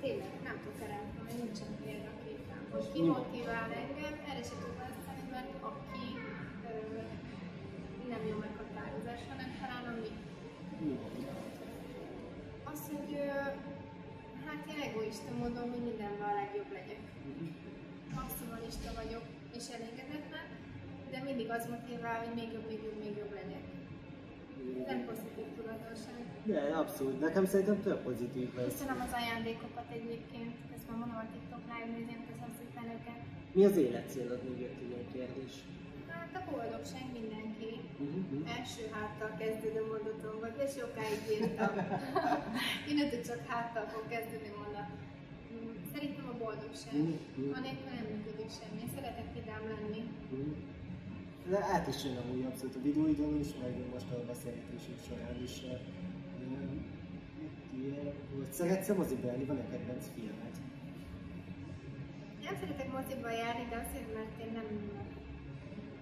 Tényleg, 0.02 0.34
nem 0.44 0.58
tudok 0.64 0.80
hogy 1.28 1.38
nincsen 1.44 1.72
példaképem. 1.84 2.05
Hogy 2.76 2.92
ki 2.94 3.02
motivál 3.02 3.70
engem, 3.84 4.16
erre 4.30 4.44
se 4.50 4.56
tudom 4.60 4.76
választani, 4.82 5.24
mert 5.36 5.52
aki 5.70 6.08
ö, 6.70 6.74
nem 8.12 8.22
jó 8.30 8.36
meghatározás, 8.46 9.22
hanem 9.32 9.50
talán 9.62 9.86
ami 9.92 10.08
az, 12.72 12.82
hogy 12.92 13.12
ö, 13.26 13.28
hát 14.46 14.62
én 14.72 14.80
egoista 14.88 15.32
módon, 15.40 15.70
hogy 15.74 15.84
mindenben 15.90 16.30
a 16.32 16.40
legjobb 16.42 16.72
legyek. 16.78 17.02
Maximalista 18.20 18.90
vagyok 19.02 19.26
és 19.58 19.66
elégedetlen, 19.76 20.48
de 21.12 21.18
mindig 21.28 21.50
az 21.58 21.64
motivál, 21.76 22.18
hogy 22.24 22.34
még 22.40 22.50
jobb, 22.56 22.68
még 22.72 22.82
jobb, 22.88 23.00
még 23.04 23.16
jobb 23.22 23.34
legyek. 23.40 23.66
Nem 24.92 25.06
pozitív 25.10 25.48
tulajdonság. 25.58 26.20
De 26.44 26.60
abszolút, 26.82 27.20
nekem 27.20 27.46
szerintem 27.46 27.82
több 27.82 28.02
pozitív 28.04 28.48
lesz. 28.56 28.66
Köszönöm 28.66 29.00
az 29.06 29.14
ajándékokat 29.20 29.88
egyébként, 29.98 30.54
ezt 30.76 30.88
már 30.90 30.98
mondom 30.98 31.18
a 31.18 31.28
TikTok 31.34 31.64
live 31.72 31.92
nézőn, 31.96 32.06
köszönöm 32.06 32.35
szépen 32.35 32.35
őket. 32.96 33.20
Mi 33.58 33.64
az 33.70 33.78
életcélod? 33.88 34.40
Még 34.48 34.58
jött 34.64 34.80
ilyen 34.88 35.06
kérdés. 35.14 35.54
Hát 36.16 36.32
a 36.40 36.42
boldogság 36.52 37.06
mindenki. 37.20 37.72
Mhm. 38.08 38.36
Első 38.58 38.84
háttal 38.96 39.32
kezdődő 39.42 39.82
mondatom 39.94 40.34
volt, 40.42 40.58
és 40.66 40.72
sokáig 40.80 41.22
írtam. 41.36 41.74
Innentől 42.90 43.24
csak 43.30 43.42
háttal 43.52 43.86
fog 43.94 44.04
kezdődni 44.14 44.52
mondat. 44.62 44.88
Mm, 45.54 45.74
Szerintem 45.94 46.26
a 46.34 46.36
boldogság. 46.44 46.94
Mhm. 47.02 47.50
Anélkül 47.60 47.90
nem 47.98 48.06
működik 48.12 48.50
semmi. 48.58 48.78
Én 48.86 48.92
szeretek 48.96 49.28
vidám 49.38 49.64
lenni. 49.72 50.02
Mhm. 50.36 50.52
De 51.52 51.58
át 51.74 51.88
is 51.94 52.00
jön 52.06 52.18
amúgy 52.24 52.46
abszolút 52.50 52.76
a 52.80 52.82
videóidon 52.88 53.34
is, 53.44 53.50
meg 53.62 53.72
most 53.94 54.10
a 54.16 54.18
beszélgetésünk 54.32 55.00
során 55.08 55.38
is. 55.48 55.54
ö, 55.70 55.74
ilyen 57.82 58.14
volt. 58.34 58.52
Szeretsz-e 58.60 58.94
moziba 58.94 59.28
járni? 59.28 59.44
Van-e 59.46 59.66
kedvenc 59.72 60.06
filmed? 60.16 60.54
Nem 62.48 62.56
szeretek 62.62 62.90
moziba 62.98 63.30
járni, 63.42 63.66
de 63.70 63.78
azért, 63.86 64.10
mert 64.18 64.34
én 64.44 64.52
nem, 64.60 64.70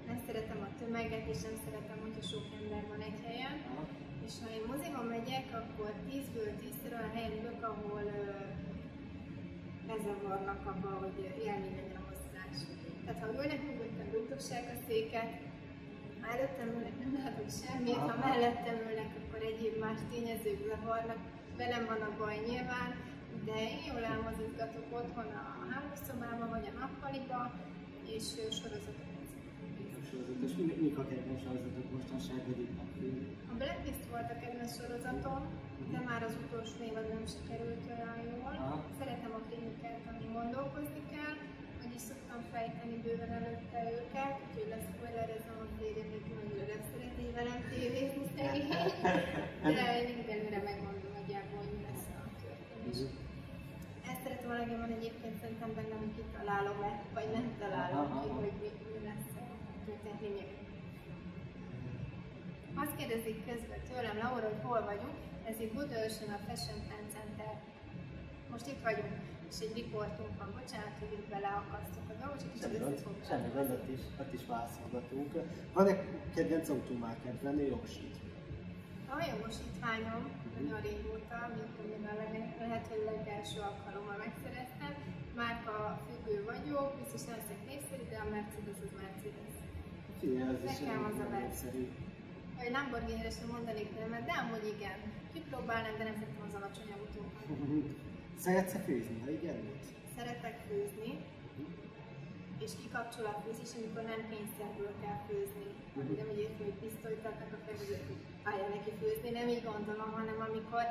nem 0.10 0.20
szeretem 0.26 0.60
a 0.68 0.70
tömeget, 0.80 1.26
és 1.34 1.40
nem 1.48 1.58
szeretem, 1.66 1.98
hogyha 2.06 2.30
sok 2.32 2.46
ember 2.60 2.84
van 2.94 3.02
egy 3.10 3.20
helyen. 3.26 3.56
És 4.28 4.34
ha 4.42 4.48
én 4.58 4.64
moziba 4.72 5.02
megyek, 5.16 5.46
akkor 5.62 5.92
10-ből 6.10 6.52
10-szer 6.62 6.92
olyan 6.98 7.14
helyen 7.16 7.38
ülök, 7.40 7.62
ahol 7.72 8.06
ö, 8.22 8.26
bezavarnak 9.90 10.62
abba, 10.72 10.90
hogy 11.04 11.18
élmény 11.46 11.76
legyen 11.80 12.00
a 12.02 12.06
mozdulás. 12.08 12.58
Tehát 13.04 13.22
ha 13.22 13.34
ülnek 13.40 13.62
nyugodtan, 13.66 14.08
botossák 14.14 14.66
a 14.74 14.78
széket, 14.88 15.32
ha 16.22 16.26
előttem 16.34 16.70
ülnek, 16.76 16.96
nem 17.04 17.14
látok 17.20 17.50
semmit, 17.62 18.04
ha 18.10 18.16
mellettem 18.28 18.78
ülnek, 18.88 19.12
akkor 19.20 19.42
egyéb 19.52 19.76
más 19.86 20.00
tényezők 20.10 20.60
zavarnak, 20.70 21.22
velem 21.62 21.84
van 21.92 22.02
a 22.10 22.12
baj 22.20 22.38
nyilván, 22.48 22.92
de 23.46 23.56
én 23.76 23.84
jól 23.92 24.04
elmozgatok 24.14 24.86
otthon 25.00 25.30
a 25.44 25.46
hálószobában 25.72 26.50
vagy 26.50 26.68
a 26.72 26.80
nappaliba, 26.80 27.42
és 28.16 28.24
sorozatot 28.60 29.14
sorozatos. 30.14 30.52
Mik 30.86 30.98
a 31.02 31.06
kedvenc 31.12 31.42
sorozatok 31.46 31.88
mostanság, 31.96 32.40
vagy 32.48 32.60
A 33.52 33.56
Blacklist 33.60 34.06
volt 34.14 34.30
a 34.36 34.38
kedvenc 34.42 34.72
sorozatom, 34.80 35.42
de 35.94 36.00
már 36.10 36.22
az 36.30 36.36
utolsó 36.44 36.80
évad 36.90 37.08
nem 37.16 37.26
sikerült 37.34 37.84
olyan 37.94 38.20
jól. 38.32 38.54
Aha. 38.64 38.76
Szeretem 39.00 39.34
a 39.40 39.42
filmeket, 39.50 40.02
ami 40.12 40.26
gondolkozni 40.38 41.02
kell, 41.14 41.36
hogy 41.82 41.94
is 41.98 42.04
szoktam 42.10 42.40
fejteni 42.54 42.96
bőven 43.04 43.32
előtte 43.40 43.80
őket, 43.98 44.34
úgyhogy 44.44 44.70
lesz 44.74 44.88
spoilerezem 44.94 45.58
a 45.66 45.68
férjem, 45.78 46.08
hogy 46.14 46.26
mennyire 46.38 46.66
nem 46.74 46.82
szereti 46.90 47.26
velem 47.40 47.60
tévézni 47.72 48.26
szegény, 48.36 48.70
de 49.78 49.86
én 50.10 50.20
előre 50.34 50.62
megmondom 50.70 51.12
nagyjából, 51.18 51.60
hogy 51.64 51.74
mi 51.78 51.84
lesz 51.88 52.08
a 52.18 52.22
történés. 52.44 53.00
Szeretem 54.24 54.52
a 54.52 54.58
legjobban 54.60 54.92
egyébként 54.98 55.36
szerintem 55.42 55.70
bennem, 55.78 56.00
hogy 56.04 56.16
kitalálom-e, 56.20 56.92
vagy 57.18 57.30
nem 57.38 57.48
találom 57.60 58.08
ki, 58.22 58.30
hogy 58.44 58.56
mi, 58.62 58.70
mi 58.94 59.00
lesz 59.10 59.32
a 59.42 59.46
történet 59.86 60.50
Azt 62.84 62.96
kérdezik 63.00 63.38
közben 63.50 63.82
tőlem, 63.90 64.18
Laura, 64.24 64.48
hogy 64.52 64.62
hol 64.70 64.82
vagyunk. 64.92 65.16
Ez 65.50 65.58
itt 65.64 65.74
Budaörsön 65.78 66.32
a 66.38 66.40
Fashion 66.46 66.82
Fan 66.90 67.06
Center. 67.16 67.54
Most 68.52 68.68
itt 68.72 68.82
vagyunk, 68.90 69.16
és 69.52 69.58
egy 69.66 69.74
riportunk 69.80 70.34
van, 70.40 70.50
bocsánat, 70.60 70.96
hogy 71.02 71.12
itt 71.18 71.28
beleakasztok 71.34 72.06
a 72.14 72.16
dolgot, 72.22 72.42
és 72.54 72.60
semmi 72.62 72.78
gond, 72.84 72.98
semmi 73.30 73.50
gond, 73.54 73.70
ott 73.78 73.90
is, 73.96 74.04
ott 74.22 74.34
is 74.38 74.44
válaszolgatunk. 74.54 75.32
Van-e 75.78 75.94
kedvenc 76.36 76.70
autómárkát 76.70 77.40
venni 77.42 77.66
jogsít? 77.74 78.16
A 79.16 79.18
jogosítványom 79.32 80.24
nagyon 80.58 80.80
régóta, 80.90 81.36
amikor 81.50 81.84
még 81.92 82.04
a 82.12 82.16
lehető 82.64 82.96
legelső 83.14 83.60
alkalommal 83.70 84.18
megszereztem. 84.26 84.94
Márka 85.42 85.76
függő 86.08 86.38
vagyok, 86.52 86.88
biztos 87.00 87.22
nem 87.28 87.38
leszek 87.40 87.62
népszerű, 87.70 88.04
de 88.14 88.18
a 88.26 88.28
Mercedes 88.36 88.80
az 88.86 88.94
Mercedes. 89.02 89.56
Figyelj, 90.20 90.50
ez 90.56 90.64
is 90.72 90.80
az 91.10 91.20
a 91.26 91.28
népszerű. 91.38 91.84
Vagy 92.58 92.72
Lamborghini-re 92.76 93.32
sem 93.38 93.50
mondanék 93.56 93.90
nemet, 94.00 94.26
de 94.30 94.34
amúgy 94.42 94.66
igen. 94.76 95.00
Kipróbálnám, 95.34 95.96
de 96.00 96.04
nem 96.10 96.18
szeretem 96.20 96.46
az 96.50 96.56
alacsony 96.60 96.92
autókat. 96.98 97.46
Szeretsz-e 98.44 98.80
főzni, 98.88 99.18
ha 99.24 99.30
igen? 99.38 99.60
Szeretek 100.18 100.56
főzni, 100.68 101.10
és 102.66 102.72
kikapcsol 102.82 103.26
a 103.26 103.40
főzés, 103.44 103.72
amikor 103.78 104.04
nem 104.12 104.22
kényszerből 104.32 104.94
kell 105.02 105.20
főzni. 105.28 105.68
Uh-huh. 105.98 106.18
Nem 106.20 106.30
úgy 106.32 106.56
hogy 106.62 106.80
pisztolyt 106.84 107.26
adnak 107.30 107.54
a 107.58 107.64
főzőt, 107.66 108.08
állja 108.50 108.68
neki 108.76 108.92
főzni, 109.02 109.30
nem 109.40 109.48
így 109.54 109.64
gondolom, 109.70 110.12
hanem 110.20 110.40
amikor 110.48 110.86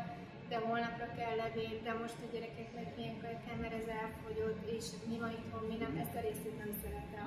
de 0.53 0.59
holnapra 0.69 1.09
kell 1.19 1.37
levél, 1.43 1.77
de 1.87 1.93
most 2.03 2.19
a 2.25 2.31
gyerekeknek 2.33 2.89
ilyenkor 2.99 3.35
kell, 3.45 3.59
mert 3.63 3.79
ez 3.81 3.89
elfogyott, 4.03 4.61
és 4.77 4.87
mi 5.11 5.17
van 5.23 5.33
itthon, 5.39 5.65
mi 5.71 5.77
nem, 5.85 5.95
ezt 6.03 6.17
a 6.19 6.25
részét 6.27 6.57
nem 6.63 6.73
szeretem. 6.83 7.25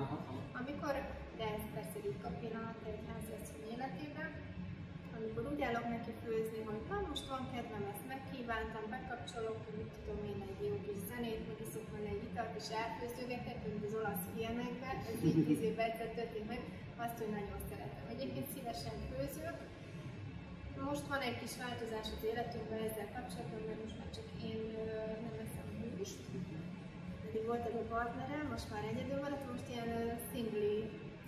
Amikor, 0.60 0.94
de 1.38 1.44
ez 1.56 1.64
persze 1.76 1.98
ritka 2.06 2.28
pillanat 2.40 2.80
egy 2.90 3.02
háziasszony 3.08 3.64
életében, 3.74 4.28
amikor 5.18 5.42
úgy 5.52 5.62
állok 5.68 5.86
neki 5.96 6.12
főzni, 6.24 6.60
hogy 6.68 6.82
ha 6.88 6.96
most 7.08 7.26
van 7.32 7.44
kedvem, 7.52 7.84
ezt 7.92 8.06
megkívántam, 8.12 8.84
bekapcsolok, 8.94 9.58
mit 9.78 9.92
tudom 9.96 10.20
én 10.30 10.40
egy 10.48 10.62
jó 10.68 10.76
kis 10.86 11.00
zenét, 11.10 11.42
meg 11.48 11.58
iszok 11.66 11.86
vele 11.94 12.10
egy 12.14 12.24
italt, 12.28 12.54
és 12.60 12.68
elfőzőgetek, 12.80 13.58
mint 13.66 13.84
az 13.88 13.96
olasz 13.98 14.24
filmekben, 14.32 14.96
ez 15.10 15.20
így 15.28 15.40
tíz 15.46 15.62
évvel 15.68 15.92
meg, 16.52 16.62
azt, 17.04 17.18
hogy 17.20 17.32
nagyon 17.38 17.60
szeretem. 17.70 18.04
Egyébként 18.14 18.52
szívesen 18.54 18.96
főzök, 19.10 19.56
most 20.88 21.06
van 21.12 21.20
egy 21.28 21.38
kis 21.42 21.54
változás 21.64 22.08
az 22.16 22.24
életünkben 22.30 22.82
ezzel 22.88 23.10
kapcsolatban, 23.16 23.62
mert 23.68 23.82
most 23.84 23.98
már 24.00 24.10
csak 24.16 24.28
én 24.50 24.60
nem 25.24 25.36
eszem 25.44 25.68
húst. 25.78 26.20
Eddig 27.24 27.44
volt 27.50 27.64
egy 27.66 27.80
partnerem, 27.94 28.46
most 28.54 28.70
már 28.72 28.84
egyedül 28.90 29.18
maradt, 29.24 29.50
most 29.52 29.68
ilyen 29.72 29.90
szingli 30.30 30.76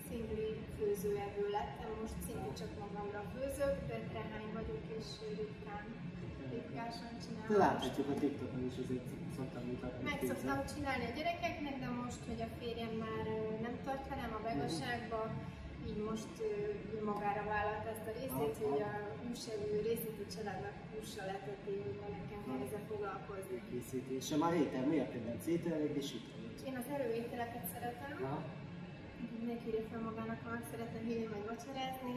szingli 0.08 0.48
főzőevő 0.76 1.44
lettem, 1.56 1.90
most 2.00 2.16
szintén 2.26 2.54
csak 2.60 2.70
magamra 2.84 3.22
főzök, 3.34 3.74
de 3.90 3.96
tehány 4.16 4.48
vagyok 4.58 4.82
és 4.98 5.08
ritkán, 5.38 5.86
ritkásan 6.52 7.12
csinálom. 7.22 7.50
De 7.52 7.58
láthatjuk 7.66 8.08
a 8.14 8.16
TikTokon 8.22 8.62
is 8.70 8.76
azért 8.82 9.06
szoktam 9.36 9.62
mutatni. 9.70 10.00
Meg 10.10 10.18
szoktam 10.30 10.58
csinálni 10.72 11.04
a 11.10 11.12
gyerekeknek, 11.18 11.76
de 11.84 11.88
most, 12.02 12.22
hogy 12.30 12.40
a 12.46 12.50
férjem 12.58 12.94
már 13.06 13.24
nem 13.66 13.74
tart 13.84 14.04
velem 14.12 14.32
a 14.38 14.44
vegaságba, 14.48 15.20
így 15.88 16.00
most 16.10 16.32
ő 16.50 16.54
magára 17.10 17.44
vállalt 17.52 17.86
ezt 17.94 18.06
a 18.10 18.12
részét, 18.18 18.56
hogy 18.64 18.82
a 18.90 18.94
húsevő 19.22 19.70
részét 19.88 20.18
a 20.24 20.26
családnak 20.34 20.76
hússal 20.92 21.26
letetté, 21.32 21.74
hogy 21.84 22.14
nekem 22.18 22.40
kell 22.46 22.60
ezzel 22.66 22.84
foglalkozni. 22.90 23.56
Készítése. 23.70 24.34
Már 24.42 24.54
étel, 24.62 24.84
mi 24.92 24.98
a 25.04 25.08
kedvenc 25.12 25.44
ételek 25.54 25.94
és 26.02 26.08
itt 26.16 26.26
Én 26.68 26.76
az 26.80 26.88
erőételeket 26.94 27.64
szeretem. 27.72 28.12
Aha 28.26 28.40
mindenki 29.38 29.66
írja 29.68 29.84
fel 29.90 30.02
magának, 30.08 30.40
meg 30.50 30.64
szeretne 30.70 31.00
hívni 31.06 31.26
vagy 31.34 31.44
vacsorázni. 31.52 32.14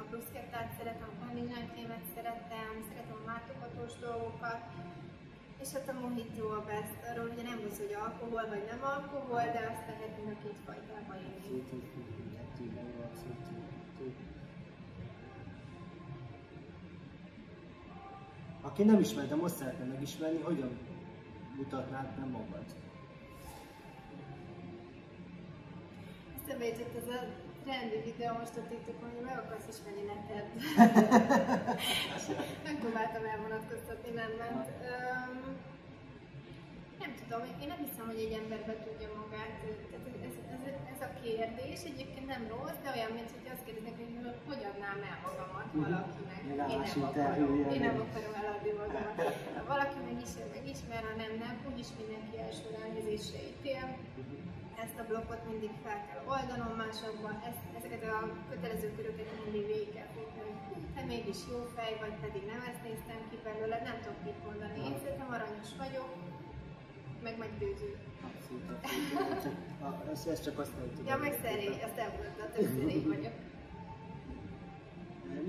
A 0.00 0.04
bruschettát 0.10 0.70
szeretem, 0.78 1.10
a 1.20 1.26
krémet 1.72 2.04
szeretem, 2.14 2.72
szeretem 2.88 3.18
a 3.22 3.28
mátogatós 3.30 3.92
dolgokat. 4.06 4.60
És 5.62 5.68
hát 5.74 5.88
a 5.92 6.00
mojito 6.00 6.44
a 6.58 6.62
best, 6.70 6.98
arról 7.08 7.28
ugye 7.32 7.44
nem 7.50 7.60
az, 7.68 7.76
hogy 7.82 7.94
alkohol 8.06 8.44
vagy 8.52 8.64
nem 8.72 8.82
alkohol, 8.94 9.44
de 9.54 9.60
azt 9.72 9.86
lehetünk 9.90 10.28
a 10.34 10.36
két 10.42 10.58
fajtában 10.66 11.18
inni. 11.26 11.62
Aki 18.60 18.82
nem 18.82 19.00
ismer, 19.00 19.28
de 19.28 19.34
most 19.34 19.54
szeretne 19.54 19.84
megismerni, 19.84 20.40
hogyan 20.40 20.78
mutatnád 21.56 22.08
be 22.18 22.24
magad? 22.24 22.64
Eszembe 26.50 26.66
jutott 26.70 26.96
ez 27.02 27.08
a 27.16 27.20
trendi 27.64 27.98
videó 28.08 28.32
most 28.42 28.56
a 28.60 28.62
TikTokon, 28.70 29.10
hogy 29.14 29.26
meg 29.30 29.38
akarsz 29.42 29.68
ismerni 29.72 30.04
neked. 30.14 30.46
Megpróbáltam 32.68 33.24
elvonatkoztatni, 33.32 34.10
nem 34.20 34.32
ment. 34.42 34.66
Um, 34.90 35.34
nem 37.02 37.12
tudom, 37.20 37.42
én 37.62 37.68
nem 37.72 37.80
hiszem, 37.86 38.06
hogy 38.10 38.20
egy 38.26 38.34
ember 38.40 38.60
be 38.68 38.74
tudja 38.84 39.08
magát. 39.20 39.52
Tehát 39.60 40.06
ez, 40.28 40.36
ez, 40.54 40.62
ez, 40.92 41.00
a 41.08 41.10
kérdés 41.22 41.80
egyébként 41.90 42.28
nem 42.34 42.42
rossz, 42.52 42.78
de 42.82 42.88
olyan, 42.94 43.12
mint 43.18 43.30
hogy 43.34 43.48
azt 43.54 43.64
kérdeznek, 43.66 43.96
hogy 44.00 44.12
hogy 44.50 44.62
adnám 44.70 44.98
el 45.10 45.18
magamat 45.26 45.68
mhm. 45.70 45.82
valakinek. 45.84 46.40
Én 46.72 46.80
nem 46.86 47.00
akarom, 47.08 47.52
én 47.74 47.82
nem 47.88 47.98
akarom 48.06 48.34
eladni 48.40 48.72
magamat. 48.82 49.16
Ha 49.56 49.62
valaki 49.74 49.98
megismer, 50.10 50.46
megismer, 50.58 51.00
ha 51.08 51.14
nem, 51.22 51.32
nem, 51.44 51.54
úgyis 51.70 51.90
mindenki 52.00 52.34
első 52.46 52.66
ránézésre 52.78 53.40
ítél. 53.52 53.86
Ezt 54.84 54.98
a 55.02 55.04
blokkot 55.10 55.42
mindig 55.50 55.72
fel 55.84 56.00
kell 56.06 56.22
oldanom 56.34 56.72
másokban, 56.82 57.34
ezt, 57.48 57.62
ezeket 57.78 58.02
a 58.16 58.18
kötelező 58.50 58.88
köröket 58.96 59.28
mindig 59.44 59.64
végig 59.70 59.92
kell 59.96 60.10
fogni, 60.16 60.52
te 60.94 61.02
mégis 61.12 61.40
jó 61.52 61.58
fej 61.76 61.92
vagy, 62.02 62.16
pedig 62.24 62.42
nem 62.52 62.62
ezt 62.70 62.82
néztem 62.88 63.20
ki 63.30 63.36
belőle, 63.46 63.76
nem 63.88 63.96
tudok 64.02 64.20
mit 64.28 64.40
mondani. 64.46 64.78
Én 64.88 64.96
szerintem 65.02 65.30
aranyos 65.36 65.70
vagyok, 65.82 66.10
meg 67.26 67.34
meggyőző. 67.42 67.90
Abszolút. 68.28 68.68
Ezt, 70.12 70.26
ezt 70.34 70.44
csak 70.46 70.58
azt 70.62 70.74
nem 70.78 70.88
tudom. 70.94 71.06
Ja, 71.10 71.16
meg 71.26 71.34
szerény, 71.44 71.76
azt 71.88 71.98
elmondtad, 72.04 72.50
hogy 72.56 72.68
szerény 72.78 73.06
vagyok. 73.14 73.36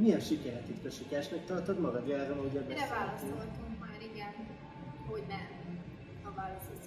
Milyen 0.03 0.19
sikeret 0.19 0.69
itt 0.69 0.85
a 0.85 0.89
sikeresnek 0.89 1.45
tartod 1.45 1.79
magad? 1.79 2.09
Erről 2.09 2.37
ugye 2.47 2.59
Mire 2.67 2.87
válaszoltunk 2.97 3.73
már, 3.79 3.99
igen, 4.11 4.33
hogy 5.09 5.23
nem. 5.27 5.47
A 6.29 6.31
válasz 6.35 6.69
az, 6.75 6.80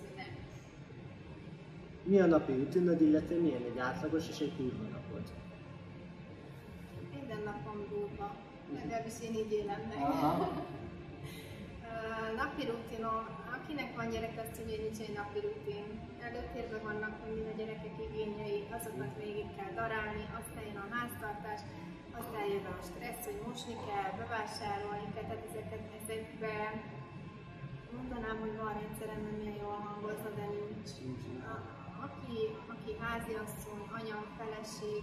mi 2.05 2.21
a 2.21 2.27
napi 2.27 2.53
rutinod, 2.53 3.01
illetve 3.01 3.37
milyen 3.37 3.63
egy 3.63 3.79
átlagos 3.79 4.29
és 4.29 4.39
egy 4.39 4.57
durva 4.57 4.83
napod? 4.83 5.23
Minden 7.15 7.43
napom 7.45 7.87
durva, 7.91 8.35
legalábbis 8.75 9.15
én 9.23 9.35
így 9.35 9.53
élem 9.53 9.81
meg. 9.89 9.99
napi 12.41 12.63
rutinom, 12.71 13.25
akinek 13.57 13.91
van 13.97 14.11
gyerek, 14.11 14.37
azt 14.43 14.55
tudja, 14.57 14.75
hogy 14.75 14.85
nincs 14.85 15.01
egy 15.07 15.15
napi 15.21 15.39
rutin. 15.47 15.87
Előtérben 16.27 16.83
vannak 16.89 17.15
mindig 17.25 17.47
a 17.53 17.55
gyerekek 17.61 17.97
igényei, 18.07 18.61
azokat 18.77 19.13
végig 19.23 19.49
kell 19.57 19.73
darálni, 19.81 20.25
aztán 20.41 20.65
jön 20.69 20.85
a 20.85 20.93
háztartás, 20.95 21.61
aztán 22.21 22.47
jön 22.53 22.67
a 22.73 22.77
stressz, 22.89 23.25
hogy 23.29 23.41
mosni 23.47 23.77
kell, 23.87 24.11
bevásárolni 24.21 25.09
kell, 25.15 25.27
tehát 25.29 25.47
ezeket, 25.51 25.83
ezekbe 26.01 26.55
mondanám, 27.97 28.37
hogy 28.45 28.57
van 28.63 28.73
rendszerem, 28.81 29.21
hogy 29.27 29.37
milyen 29.41 29.59
jól 29.65 29.79
hangozva, 29.89 30.31
de 30.39 30.47
nincs. 30.57 30.91
nincs 31.05 31.25
aki, 32.07 32.39
aki 32.75 32.91
háziasszony, 33.05 33.85
anya, 33.99 34.19
feleség, 34.39 35.03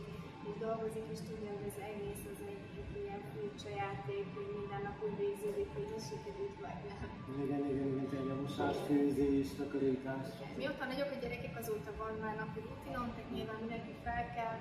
is 0.50 0.56
dolgozik, 0.68 1.06
és 1.14 1.20
tudja, 1.28 1.52
hogy 1.58 1.68
az 1.72 1.80
egész 1.92 2.24
az 2.34 2.40
egy, 2.52 2.66
egy 2.82 2.94
ilyen 3.04 3.22
furcsa 3.32 3.70
játék, 3.84 4.26
hogy 4.36 4.50
minden 4.60 4.82
nap 4.88 4.98
úgy 5.06 5.16
végződik, 5.24 5.70
hogy 5.76 5.90
is 5.98 6.04
sikerült 6.10 6.58
vagy 6.64 6.80
nem. 6.90 7.10
Igen, 7.44 7.64
igen, 7.72 7.88
igen, 7.94 8.08
tényleg 8.14 8.38
a 8.38 8.42
mosás, 8.46 8.78
főzés, 8.88 9.48
takarítás. 9.60 10.28
Mi 10.60 10.66
otthon 10.72 10.88
nagyok 10.92 11.12
a 11.16 11.18
gyerekek, 11.24 11.56
azóta 11.62 11.92
van 12.02 12.14
már 12.24 12.36
napi 12.42 12.60
rutinom, 12.68 13.08
tehát 13.16 13.34
nyilván 13.36 13.60
mindenki 13.64 13.94
fel 14.06 14.24
kell, 14.36 14.58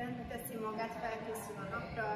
rendbe 0.00 0.24
teszi 0.32 0.56
magát, 0.66 0.94
felkészül 1.04 1.56
a 1.64 1.66
napra, 1.74 2.08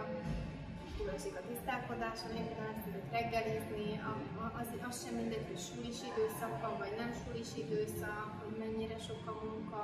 különbség 1.03 1.35
a 1.41 1.45
tisztálkodáson, 1.51 2.31
éppen 2.43 2.67
ezt 2.73 2.85
tudod 2.85 3.07
reggelizni, 3.17 3.89
az, 4.61 4.69
az 4.89 4.97
sem 5.03 5.15
mindegy, 5.21 5.47
hogy 5.51 5.63
sulis 5.69 5.99
időszak 6.11 6.55
van, 6.63 6.75
vagy 6.83 6.95
nem 7.03 7.11
sulis 7.23 7.51
időszak, 7.65 8.29
hogy 8.43 8.55
mennyire 8.63 8.99
sok 9.09 9.23
a 9.33 9.35
munka, 9.45 9.83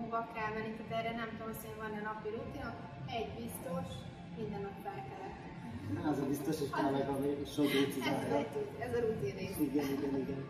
hova 0.00 0.20
kell 0.34 0.52
menni, 0.56 0.72
tehát 0.76 0.92
erre 0.98 1.12
nem 1.22 1.30
tudom, 1.36 1.52
hogy 1.62 1.80
van-e 1.82 2.00
napi 2.08 2.28
rutin, 2.36 2.68
egy 3.18 3.30
biztos, 3.40 3.88
minden 4.38 4.62
nap 4.66 4.76
fel 4.84 5.00
kell. 5.10 5.30
Az 6.10 6.18
a 6.24 6.26
biztos, 6.32 6.56
hogy 6.62 6.70
meg 6.96 7.08
a 7.12 7.16
sok 7.54 7.70
ez, 7.74 8.50
ez 8.86 8.92
a 8.98 9.00
rutin 9.06 9.34
rész. 9.40 9.58
Igen, 9.68 9.88
igen, 9.96 10.14
igen. 10.24 10.42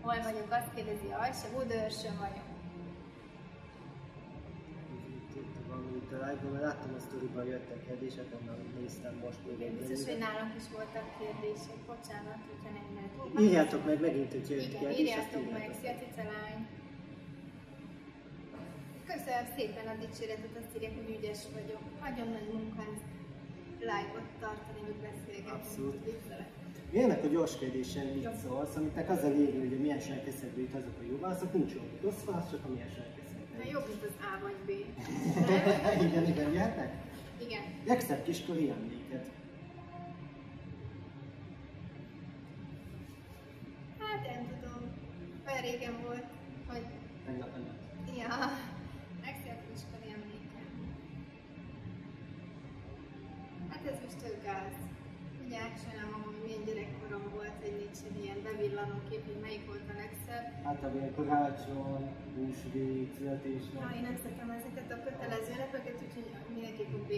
Hol 0.00 0.18
vagyunk, 0.26 0.50
azt 0.58 0.74
kérdezi, 0.74 1.08
a 1.20 1.24
se 1.40 1.48
Budőrsön 1.54 2.16
vagyunk. 2.24 2.45
Itt 6.00 6.12
a 6.16 6.18
live 6.24 6.44
mert 6.52 6.64
láttam 6.68 6.92
a 6.98 7.00
sztoriban 7.06 7.44
jöttek 7.52 7.80
kérdések, 7.86 8.26
onnan 8.38 8.58
néztem 8.80 9.14
most 9.24 9.40
még 9.46 9.58
egy 9.66 9.72
Biztos, 9.78 10.04
hogy 10.10 10.22
nálunk 10.26 10.52
is 10.60 10.66
voltak 10.76 11.06
kérdések, 11.20 11.78
bocsánat, 11.92 12.40
hogyha 12.50 12.70
nem 12.76 12.86
mert 12.96 13.40
Írjátok 13.44 13.82
meg 13.88 13.98
megint, 14.06 14.30
hogy 14.36 14.48
jött 14.50 14.68
Igen, 14.68 14.80
kérdés, 14.80 14.98
írjátok 15.00 15.44
meg, 15.56 15.68
szia 15.80 15.94
Cicelány! 16.00 16.58
Köszönöm 19.10 19.46
szépen 19.56 19.86
a 19.92 19.96
dicséretet, 20.04 20.54
azt 20.60 20.72
írják, 20.76 20.94
hogy 20.98 21.10
ügyes 21.16 21.42
vagyok. 21.56 21.82
Nagyon 22.06 22.28
nagy 22.36 22.48
munka 22.54 22.80
ez 22.92 23.00
live-ot 23.90 24.28
tartani, 24.42 24.80
hogy 24.88 25.00
beszélgetni. 25.06 25.56
Abszolút. 25.56 25.96
Jönnek 26.92 27.24
a 27.24 27.26
gyors 27.26 27.58
kérdésen 27.58 28.06
mit 28.06 28.28
szólsz, 28.42 28.76
amit 28.76 29.08
az 29.08 29.22
a 29.24 29.28
lényeg, 29.28 29.58
hogy 29.58 29.80
milyen 29.80 30.00
serkeszetből 30.00 30.64
jut 30.64 30.74
azok 30.74 30.96
a 31.00 31.04
jó 31.10 31.18
válaszok, 31.18 31.52
nincs 31.52 31.72
jó 31.72 31.82
rossz 32.02 32.24
válasz, 32.24 32.50
csak 32.50 32.64
a 32.64 32.68
milyen 32.68 32.88
serkeszet. 32.88 33.25
Na 33.66 33.72
jobb, 33.72 33.88
mint 33.88 34.02
az 34.02 34.14
A 34.20 34.42
vagy 34.42 34.56
B. 34.66 34.70
igen, 36.06 36.26
igen, 36.26 36.52
jöhetnek? 36.52 36.94
Igen. 37.40 37.62
Legszebb 37.86 38.24
kiskori 38.24 38.70
emléket. 38.70 39.26
Hát 43.98 44.22
nem 44.22 44.46
tudom. 44.48 44.92
Olyan 45.46 45.62
régen 45.62 46.02
volt, 46.02 46.24
hogy... 46.66 46.86
Tegnap 47.24 47.54
előtt. 47.54 48.16
Ja, 48.16 48.28
legszebb 49.24 49.60
kiskori 49.72 50.10
emléket. 50.12 50.68
Hát 53.68 53.86
ez 53.86 53.98
most 54.04 54.16
tök 54.16 54.44
gáz. 54.44 54.74
Ugye 55.44 55.58
milyen 55.58 56.25
gyerekkorom 56.66 57.24
volt, 57.36 57.56
hogy 57.62 57.74
nincs 57.82 58.00
egy 58.08 58.18
ilyen 58.24 58.40
bevillanó 58.46 58.96
kép, 59.08 59.22
hogy 59.28 59.40
melyik 59.46 59.64
volt 59.70 59.86
a 59.92 59.94
legszebb. 60.02 60.46
Hát 60.66 60.82
a 60.88 60.90
karácsony, 61.16 62.06
húsvét, 62.34 63.10
születésnap. 63.16 63.80
Ja, 63.82 63.88
én 63.98 64.04
nem 64.08 64.16
szeretem 64.22 64.50
ezeket 64.58 64.88
a 64.96 64.98
kötelező 65.06 65.50
ünnepeket, 65.54 65.96
úgyhogy 66.04 66.28
mindenképp 66.54 66.92
a 66.98 67.02
B, 67.08 67.12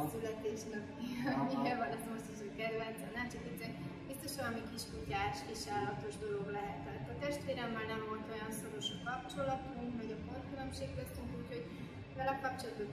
a 0.00 0.04
születésnap. 0.12 0.84
Nyilván 1.64 1.92
ez 1.96 2.04
most 2.12 2.28
is 2.34 2.40
a 2.46 2.50
kedvencem, 2.60 3.10
nem 3.18 3.28
csak 3.32 3.42
egyszer, 3.50 3.70
biztos 4.10 4.32
valami 4.40 4.60
kis 4.70 4.84
kutyás, 4.92 5.36
kis 5.48 5.62
állatos 5.76 6.14
dolog 6.24 6.46
lehetett. 6.58 7.04
A 7.12 7.16
testvéremmel 7.24 7.86
nem 7.92 8.02
volt 8.10 8.26
olyan 8.34 8.52
szoros 8.58 8.88
a 8.94 8.98
kapcsolatunk, 9.08 9.90
vagy 10.00 10.10
a 10.16 10.18
korkülönbség 10.28 10.88
köztünk, 10.98 11.30
úgyhogy 11.40 11.64
vele 12.18 12.34
kapcsolatban 12.44 12.88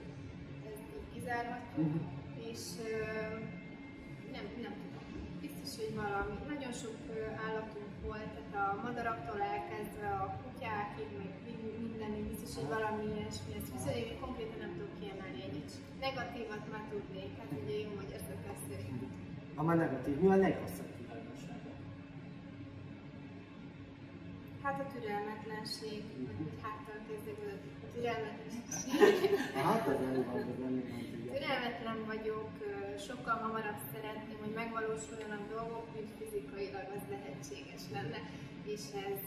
ezt 0.70 0.88
így 1.16 1.28
uh-huh. 1.82 2.02
és 2.50 2.64
nem, 4.36 4.46
nem 4.66 4.76
Biztos, 5.64 5.84
hogy 5.86 5.96
valami. 6.04 6.36
Nagyon 6.54 6.74
sok 6.84 6.96
állatunk 7.48 7.92
volt, 8.06 8.30
tehát 8.36 8.54
a 8.64 8.82
madaraktól 8.86 9.40
elkezdve 9.54 10.08
a 10.22 10.26
kutyákig, 10.42 11.10
meg 11.20 11.32
minden, 11.82 12.12
biztos, 12.32 12.52
hogy 12.58 12.70
valami 12.76 13.04
ilyesmi. 13.14 13.52
Ezt 13.60 13.72
viszont 13.76 14.20
konkrétan 14.24 14.60
nem 14.64 14.74
tudok 14.78 14.94
kiemelni 15.00 15.40
egyet. 15.48 15.72
Negatívat 16.08 16.64
már 16.72 16.84
tudnék, 16.92 17.32
hát 17.40 17.52
ugye 17.62 17.76
jó 17.86 17.92
magyar 18.02 18.22
szokás 18.30 18.60
szerint. 18.70 19.02
Ha 19.56 19.62
már 19.68 19.78
negatív, 19.86 20.16
mi 20.24 20.30
a 20.36 20.38
legrosszabb 20.46 20.92
kívánsága? 20.98 21.72
Hát 24.64 24.78
a 24.84 24.86
türelmetlenség, 24.94 26.00
vagy 26.28 26.38
hogy 26.44 26.58
háttal 26.64 27.00
kezdek, 27.08 27.38
a 27.86 27.88
türelmetlenség. 27.94 28.90
Hát 29.68 29.84
az 29.88 29.98
van, 30.04 30.54
van. 30.62 31.13
Türelmetlen 31.34 32.06
vagyok, 32.06 32.50
sokkal 33.08 33.34
hamarabb 33.34 33.82
szeretném, 33.94 34.38
hogy 34.44 34.54
megvalósuljanak 34.54 35.50
dolgok, 35.50 35.88
mint 35.96 36.12
fizikailag 36.20 36.88
az 36.96 37.04
lehetséges 37.10 37.82
lenne, 37.92 38.20
és 38.64 38.82
ez 39.08 39.22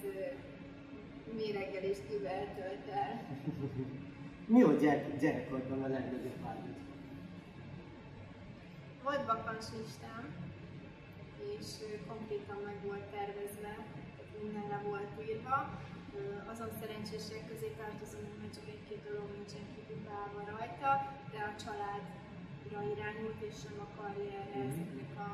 méregeléskével 1.36 2.44
tölt 2.54 2.88
el. 2.90 3.12
Mi 4.54 4.62
volt 4.62 4.80
gyerek, 4.80 5.18
gyerekkorban 5.18 5.82
a 5.82 5.86
legnagyobb 5.86 6.42
vágyad? 6.42 6.76
Volt 9.02 9.26
bakancslistám, 9.26 10.24
és 11.58 11.66
konkrétan 12.08 12.58
meg 12.64 12.76
volt 12.84 13.04
tervezve, 13.16 13.86
minden 14.42 14.68
le 14.68 14.80
volt 14.88 15.28
írva. 15.28 15.70
Azon 16.52 16.70
szerencsések 16.80 17.42
közé 17.50 17.68
tartozom, 17.80 18.24
hogy 18.40 18.52
csak 18.56 18.66
egy-két 18.74 19.02
dolog 19.08 19.28
nincsen 19.38 19.64
kipipálva 19.74 20.40
rajta, 20.52 20.90
de 21.32 21.40
a 21.50 21.52
családra 21.64 22.78
irányult, 22.94 23.40
és 23.48 23.54
sem 23.64 23.76
a 23.86 23.88
karrierre 23.96 24.58
mm-hmm. 24.58 24.70
ezeknek 24.70 25.12
a 25.26 25.28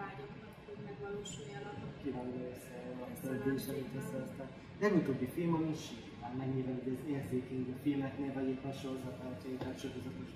vágyaknak, 0.00 0.54
hogy 0.66 0.80
megvalósuljanak. 0.88 1.76
Kiváló 2.02 2.36
össze 2.52 2.76
a 3.04 3.06
töltéseit 3.22 3.90
összehozták. 4.00 4.50
Legutóbbi 4.84 5.28
film, 5.36 5.52
ami 5.58 5.74
sírtál, 5.84 6.32
mennyire 6.42 6.72
ez 6.92 7.00
érzékeny 7.14 7.64
a 7.74 7.78
filmeknél, 7.82 8.32
vagy 8.38 8.48
éppen 8.52 8.74
sorozatártyai, 8.82 9.56
tehát 9.62 9.78
sorozatos 9.82 10.30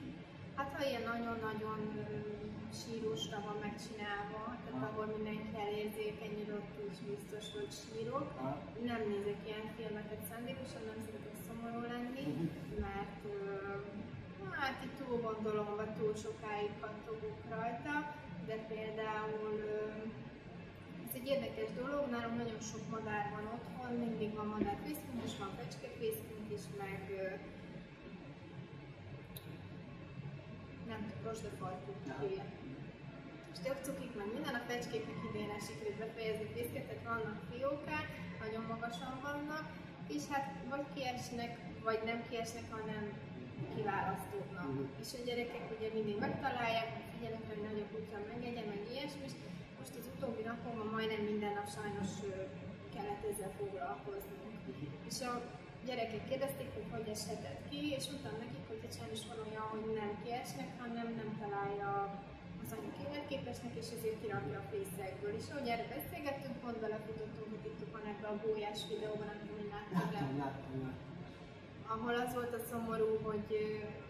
Hát 0.61 0.75
ha 0.77 0.89
ilyen 0.91 1.07
nagyon-nagyon 1.15 1.81
sírósra 2.81 3.39
van 3.47 3.59
megcsinálva, 3.67 4.43
tehát 4.65 4.83
ahol 4.89 5.07
mindenki 5.17 5.55
elérzékenyül, 5.67 6.51
ott 6.61 6.75
is 6.91 6.99
biztos, 7.13 7.45
hogy 7.57 7.71
sírok. 7.81 8.29
Nem 8.91 9.01
nézek 9.11 9.41
ilyen 9.49 9.67
filmeket 9.77 10.23
szándékosan, 10.29 10.85
nem 10.91 11.01
szeretek 11.05 11.37
szomorú 11.47 11.81
lenni, 11.93 12.25
mhm. 12.31 12.45
mert 12.87 13.23
hát 14.61 14.77
itt 14.87 14.97
túl 15.01 15.17
gondolom, 15.29 15.71
vagy 15.81 15.93
túl 15.99 16.15
sokáig 16.25 16.73
kattogok 16.83 17.39
rajta, 17.55 17.95
de 18.49 18.57
például 18.73 19.57
ez 21.07 21.15
egy 21.19 21.29
érdekes 21.35 21.71
dolog, 21.83 22.03
nálunk 22.11 22.37
nagyon 22.43 22.63
sok 22.71 22.85
madár 22.95 23.25
van 23.35 23.47
otthon, 23.57 23.93
mindig 24.05 24.31
van 24.39 24.49
madárfészkünk, 24.55 25.21
és 25.27 25.35
van 25.43 25.53
fecskefészkünk 25.59 26.47
is, 26.57 26.65
meg 26.83 27.01
nem 30.93 31.03
tudom, 31.07 31.23
rozsdafarkú 31.29 31.91
hívják. 32.21 32.53
És 33.53 33.59
tök 33.65 33.79
cukik, 33.87 34.13
meg 34.21 34.29
minden 34.35 34.55
a 34.61 34.67
fecskéknek 34.69 35.21
idén 35.29 35.51
sikerült 35.67 35.99
befejezni 36.05 36.47
fészket, 36.55 36.89
vannak 37.11 37.39
fiókák, 37.51 38.09
nagyon 38.43 38.65
magasan 38.73 39.15
vannak, 39.29 39.65
és 40.15 40.23
hát 40.33 40.47
vagy 40.73 40.87
kiesnek, 40.95 41.53
vagy 41.89 42.01
nem 42.11 42.21
kiesnek, 42.29 42.67
hanem 42.77 43.05
kiválasztódnak. 43.75 44.69
Uh-huh. 44.69 45.03
És 45.03 45.11
a 45.19 45.25
gyerekek 45.27 45.65
ugye 45.77 45.89
mindig 45.97 46.17
megtalálják, 46.27 46.89
figyelnek, 47.13 47.45
hogy 47.51 47.63
nagyobb 47.69 47.91
kutya 47.95 48.19
megegye, 48.33 48.63
meg 48.73 48.81
ilyesmi, 48.93 49.27
most 49.79 49.95
az 50.01 50.11
utóbbi 50.15 50.43
napokban 50.51 50.89
majdnem 50.97 51.23
minden 51.31 51.53
nap 51.59 51.69
sajnos 51.77 52.11
kellett 52.95 53.25
ezzel 53.31 53.53
foglalkoznunk. 53.59 54.55
Uh-huh. 54.69 55.09
És 55.11 55.19
a 55.31 55.33
gyerekek 55.87 56.25
kérdezték, 56.31 56.71
hogy 56.77 56.89
hogy 56.95 57.09
eshetett 57.17 57.61
ki, 57.69 57.81
és 57.99 58.05
mondtam 58.11 58.37
nekik, 58.45 58.65
hogy 58.71 58.83
egy 58.87 58.97
sajnos 58.99 59.23
van 59.31 59.41
olyan, 59.47 59.67
hogy 59.75 59.87
nem 60.03 60.13
kiesnek, 60.23 60.71
hanem 60.83 61.09
nem 61.21 61.31
találja 61.43 61.91
az 62.63 62.71
anyuk 62.77 62.97
életképesnek, 63.07 63.75
és 63.83 63.89
ezért 63.97 64.21
kirakja 64.23 64.59
a 64.61 64.69
fészekből. 64.73 65.33
És 65.41 65.47
ahogy 65.51 65.69
erre 65.73 65.87
beszélgettünk, 65.97 66.57
pont 66.65 66.79
belefutottunk 66.85 67.51
a 67.57 67.63
TikTokon 67.65 68.05
ebbe 68.13 68.27
a 68.33 68.41
bójás 68.43 68.81
videóban, 68.93 69.29
amit 69.33 69.51
én 69.63 69.69
láttam 69.75 70.81
ahol 71.95 72.15
az 72.25 72.33
volt 72.39 72.55
a 72.59 72.67
szomorú, 72.71 73.11
hogy, 73.29 73.51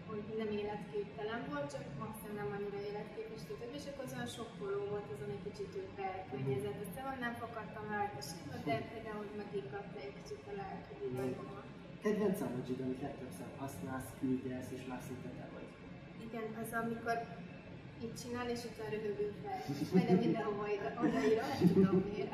hogy 0.09 0.25
nem 0.41 0.51
életképtelen 0.61 1.41
volt, 1.51 1.67
csak 1.73 1.85
maximum 2.03 2.35
nem 2.41 2.49
annyira 2.55 2.79
életképes 2.89 3.41
tudod, 3.47 3.71
és 3.79 3.85
akkor 3.89 4.05
olyan 4.13 4.31
sokkoló 4.37 4.79
volt 4.93 5.07
az, 5.13 5.21
ami 5.25 5.37
kicsit 5.47 5.71
őt 5.81 5.97
elkönnyezett. 6.11 6.79
Aztán 6.85 7.19
nem 7.25 7.35
fakadtam 7.43 7.85
sima, 8.29 8.55
de 8.67 8.75
például 8.91 9.25
megikadt 9.41 9.93
egy 10.05 10.15
kicsit 10.19 10.43
a 10.51 10.53
lelki 10.59 10.93
Kedvenc 12.03 12.39
emojid, 12.45 12.79
amit 12.85 13.01
legtöbbször 13.05 13.49
használsz, 13.61 14.11
küldesz, 14.19 14.69
és 14.77 14.83
már 14.89 15.01
szinte 15.07 15.29
te 15.37 15.45
vagy. 15.53 15.69
Igen, 16.25 16.47
az 16.61 16.71
amikor 16.81 17.17
így 18.03 18.15
csinál, 18.21 18.47
és 18.55 18.61
utána 18.69 18.89
röhögő 18.95 19.29
fel. 19.43 19.59
Majdnem 19.93 20.17
mindenhova 20.25 20.65
odaírom, 21.05 21.47
nem 21.49 21.73
tudom 21.73 21.97
miért. 22.09 22.33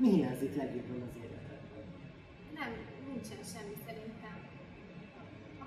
Mi 0.00 0.08
hiányzik 0.16 0.54
legjobban 0.60 1.00
az 1.08 1.14
életedben? 1.24 1.84
Nem, 2.58 2.70
nincsen 3.08 3.42
semmi 3.52 3.76
szerintem. 3.86 4.11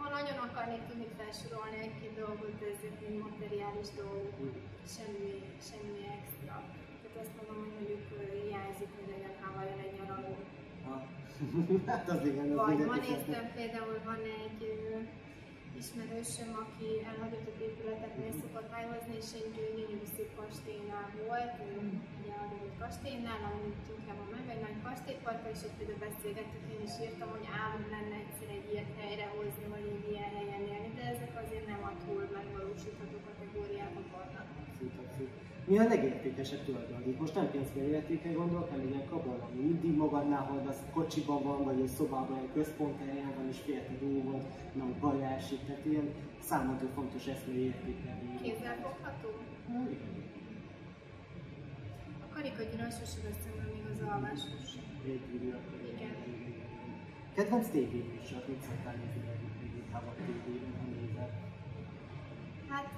Ha 0.06 0.12
nagyon 0.20 0.40
akarnék 0.48 0.84
tudni 0.90 1.08
felsorolni 1.20 1.78
egy-két 1.86 2.14
dolgot, 2.24 2.54
de 2.60 2.66
ezek 2.76 2.96
mind 3.02 3.18
materiális 3.28 3.90
dolgok, 4.02 4.54
semmi, 4.96 5.34
semmi 5.70 6.02
extra. 6.18 6.56
Tehát 7.02 7.18
azt 7.24 7.34
mondom, 7.38 7.58
hogy 7.64 7.74
mondjuk 7.78 8.04
hiányzik, 8.44 8.92
hogy 8.98 9.08
legyen 9.14 9.36
havajon 9.44 9.80
egy 9.86 9.96
nyaraló. 10.00 10.34
hát 11.90 12.06
az 12.14 12.22
igen, 12.30 12.48
az 12.52 12.58
Vagy 12.66 12.80
ma 12.92 12.98
néztem 13.08 13.46
például, 13.58 13.96
van 14.10 14.22
egy 14.44 14.62
ismerősöm, 15.82 16.52
aki 16.64 16.88
elhagyott 17.10 17.60
épületeknél 17.68 18.34
szokott 18.42 18.70
hájhozni, 18.74 19.16
és 19.22 19.30
egy 19.40 19.50
gyönyörű 19.56 20.08
szép 20.16 20.32
kastélynál 20.42 21.08
volt, 21.22 21.54
egy 22.22 22.28
elhagyott 22.38 22.78
kastélynál, 22.84 23.42
ami 23.50 23.68
Tunkában 23.88 24.30
meg, 24.36 24.46
egy 24.54 24.64
nagy 24.68 24.80
kastélyparka, 24.88 25.48
és 25.56 25.62
ott 25.66 25.78
például 25.78 26.06
beszélgettük, 26.08 26.64
én 26.74 26.84
is 26.90 26.96
írtam, 27.06 27.30
hogy 27.36 27.48
álmom 27.64 27.86
lenne 27.96 28.16
egyszer 28.24 28.50
egy 28.58 28.68
ilyet 28.72 28.92
helyre 29.00 29.28
hozni, 29.36 29.66
vagy 29.76 29.86
egy 29.94 30.06
ilyen 30.12 30.32
helyen 30.38 30.64
élni, 30.74 30.90
de 30.98 31.04
ezek 31.14 31.34
azért 31.44 31.68
nem 31.74 31.82
a 31.90 31.92
túl 32.04 32.24
megvalósítható 32.38 33.18
kategóriában 33.28 34.06
vannak. 34.14 34.35
Mi 35.68 35.78
a 35.78 35.88
legértékesebb 35.88 36.64
tulajdonít? 36.66 37.20
Most 37.20 37.36
nem 37.36 37.52
pénzbeli 37.52 37.88
értéke 37.88 38.32
gondolok, 38.32 38.70
hanem 38.70 38.88
ilyen 38.88 39.08
kabon, 39.10 39.40
ami 39.40 39.62
mindig 39.62 39.96
magadnál 39.96 40.44
hordasz, 40.44 40.82
kocsiban 40.94 41.44
van, 41.44 41.64
vagy 41.64 41.80
egy 41.80 41.88
szobában, 41.88 42.38
egy 42.38 42.54
központhelyen 42.54 43.32
van, 43.36 43.48
és 43.48 43.60
félted 43.60 44.04
óvod, 44.04 44.46
nem 44.74 44.96
baj 45.00 45.24
esik, 45.24 45.66
tehát 45.66 45.86
ilyen 45.86 46.10
számodra 46.40 46.88
fontos 46.88 47.28
eszmei 47.28 47.60
értékelni. 47.60 48.40
Kézzelfogható? 48.42 49.30
Igen. 49.70 50.24
A 52.26 52.34
karikagyűrön 52.34 52.92
sosem 52.92 53.26
eszembe 53.32 53.66
még 53.74 53.84
az. 53.92 54.48
Végül, 55.04 55.54
akkor 55.54 55.80
igen. 55.94 56.16
Kedvenc 57.36 57.68
tévéműsor, 57.70 58.44
mit 58.48 58.62
szoktál 58.62 58.96
nézni 58.96 59.82
távol 59.92 60.14
tévében, 60.26 60.74
ha 60.80 60.86
nézel? 61.02 61.30
Hát 62.68 62.94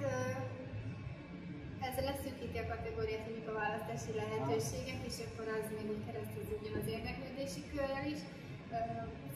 ezzel 1.86 2.08
leszűkíti 2.10 2.58
a 2.60 2.70
kategóriát, 2.74 3.24
hogy 3.26 3.36
mik 3.38 3.48
a 3.52 3.58
választási 3.62 4.12
lehetőségek, 4.20 5.00
és 5.10 5.16
akkor 5.26 5.46
az 5.56 5.66
még 5.76 5.86
úgy 5.94 6.04
keresztül 6.06 6.42
az 6.80 6.86
érdeklődési 6.96 7.62
körrel 7.72 8.06
is. 8.14 8.20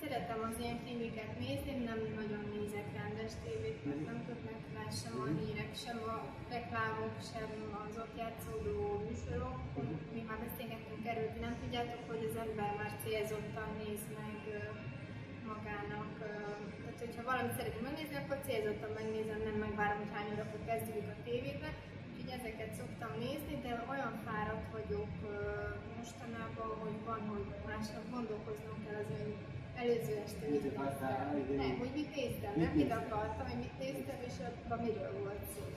Szeretem 0.00 0.40
az 0.48 0.56
ilyen 0.62 0.78
filmiket 0.84 1.32
nézni, 1.44 1.72
nem 1.90 2.00
nagyon 2.20 2.44
nézek 2.54 2.88
rendes 2.98 3.32
tévét, 3.44 3.80
mert 3.88 4.04
nem 4.10 4.18
tudnak 4.26 4.60
rá 4.76 4.86
sem 5.00 5.14
a 5.24 5.26
hírek, 5.38 5.72
sem 5.84 5.98
a 6.14 6.16
reklámok, 6.54 7.14
sem 7.32 7.50
az 7.82 7.94
ott 8.02 8.14
játszódó 8.22 8.76
műsorok. 9.06 9.58
Mi 10.14 10.22
már 10.28 10.40
beszélgettünk 10.46 11.02
erről, 11.10 11.28
nem 11.46 11.54
tudjátok, 11.62 12.02
hogy 12.10 12.22
az 12.28 12.36
ember 12.44 12.70
már 12.80 12.92
célzottan 13.04 13.70
néz 13.82 14.02
meg 14.18 14.38
magának. 15.50 16.10
Tehát, 16.80 17.02
hogyha 17.04 17.28
valamit 17.30 17.56
szeretném 17.58 17.86
megnézni, 17.88 18.16
akkor 18.20 18.38
célzottan 18.46 18.92
megnézem, 19.00 19.40
nem 19.48 19.56
megvárom, 19.66 19.98
hogy 20.02 20.14
hány 20.14 20.32
órakor 20.34 20.62
kezdődik 20.70 21.08
a 21.14 21.22
tévébe 21.26 21.70
ezeket 22.38 22.70
szoktam 22.80 23.12
nézni, 23.26 23.54
de 23.64 23.72
olyan 23.92 24.14
fáradt 24.26 24.68
vagyok 24.76 25.12
mostanában, 25.98 26.70
hogy 26.82 26.96
van, 27.08 27.20
hogy 27.32 27.46
másnap 27.70 28.04
gondolkoznom 28.16 28.76
kell 28.84 28.98
az 29.04 29.10
ön 29.20 29.30
előző 29.82 30.14
este 30.26 30.44
mit 30.48 30.62
néztem. 30.62 31.14
Nem, 31.64 31.74
hogy 31.82 31.92
mit 31.98 32.10
néztem, 32.16 32.52
nem 32.62 32.72
mit 32.80 32.92
akartam, 33.00 33.46
hogy 33.50 33.60
mit 33.64 33.76
néztem, 33.82 34.18
és 34.28 34.36
abban 34.46 34.78
miről 34.86 35.12
volt 35.22 35.42
szó. 35.54 35.62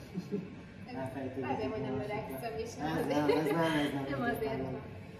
Remélem, 1.40 1.70
hogy 1.70 1.80
nem 1.88 1.98
öregszem, 2.04 2.52
és 2.64 2.70
nem 2.80 2.92
azért. 3.00 3.50
Nem, 4.10 4.22
azért. 4.34 4.62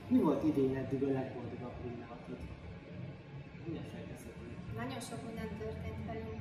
Mi 0.08 0.18
volt 0.18 0.42
idén 0.44 0.76
eddig 0.76 1.02
a 1.02 1.10
legboldogabb 1.18 1.76
pillanatod? 1.82 2.38
Nagyon 4.76 5.00
sok 5.08 5.20
minden 5.26 5.50
történt 5.58 6.00
velünk 6.06 6.40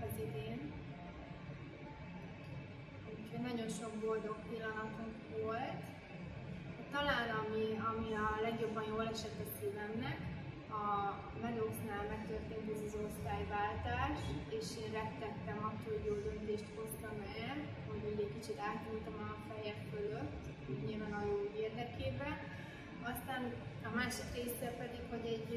nagyon 3.49 3.69
sok 3.79 3.93
boldog 4.05 4.37
pillanatunk 4.49 5.15
volt. 5.41 5.81
Talán 6.93 7.29
ami, 7.41 7.65
ami 7.91 8.09
a 8.25 8.27
legjobban 8.45 8.85
jól 8.91 9.07
esett 9.13 9.39
a 9.45 9.47
szívemnek, 9.57 10.17
a 10.81 10.85
Meadows-nál 11.41 12.05
megtörtént 12.13 12.67
ez 12.73 12.81
az 12.87 12.95
osztályváltás, 13.07 14.17
és 14.57 14.67
én 14.83 14.91
rettegtem 14.99 15.59
attól, 15.69 15.93
hogy 15.95 16.05
jó 16.09 16.15
döntést 16.27 16.69
hoztam 16.77 17.17
el, 17.45 17.55
hogy 17.87 18.03
egy 18.23 18.33
kicsit 18.35 18.59
átnyújtam 18.69 19.17
a 19.27 19.31
feje 19.47 19.75
fölött, 19.91 20.33
nyilván 20.87 21.13
a 21.19 21.25
jó 21.31 21.37
érdekében. 21.65 22.35
Aztán 23.11 23.41
másik 24.01 24.29
része 24.37 24.67
pedig, 24.81 25.03
hogy 25.13 25.25
egy 25.35 25.49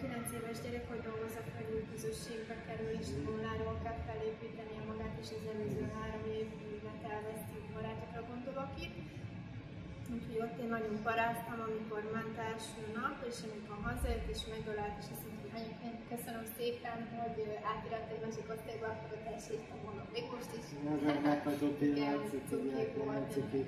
9 0.00 0.32
éves 0.38 0.58
gyerek, 0.64 0.86
hogy 0.92 1.02
dolgozza 1.08 1.42
fel 1.52 1.66
új 1.74 1.84
közösségbe 1.92 2.56
kerül, 2.66 2.92
és 3.00 3.08
nulláról 3.26 3.76
kell 3.84 3.98
felépíteni 4.08 4.74
magát, 4.90 5.16
és 5.22 5.28
az 5.36 5.44
előző 5.52 5.84
három 5.96 6.24
év 6.38 6.48
elveszti 7.14 7.56
barátokra 7.74 8.22
gondolok 8.32 8.72
itt. 8.84 8.96
Úgyhogy 10.14 10.38
ott 10.44 10.56
én 10.62 10.70
nagyon 10.76 10.96
paráztam, 11.08 11.58
amikor 11.68 12.00
ment 12.16 12.36
első 12.50 12.82
nap, 13.00 13.16
és 13.30 13.38
amikor 13.46 13.76
hazajött 13.88 14.28
és 14.34 14.42
megölt, 14.52 14.96
és 15.00 15.08
azt 15.14 15.24
mondta, 15.26 15.44
hogy 15.44 15.56
anyukám, 15.58 15.94
köszönöm 16.12 16.46
szépen, 16.56 16.98
hogy 17.20 17.38
átirat 17.72 18.06
egy 18.12 18.22
másik 18.24 18.46
osztályba, 18.54 18.86
akkor 18.92 19.10
ott 19.16 19.26
elséttem 19.32 19.78
mondom, 19.86 20.06
még 20.16 20.26
most 20.34 20.52
is. 20.58 20.66
Ez 20.94 21.02
a 21.16 21.20
megható 21.28 21.66
pillanat, 21.80 22.24
cuki, 23.32 23.60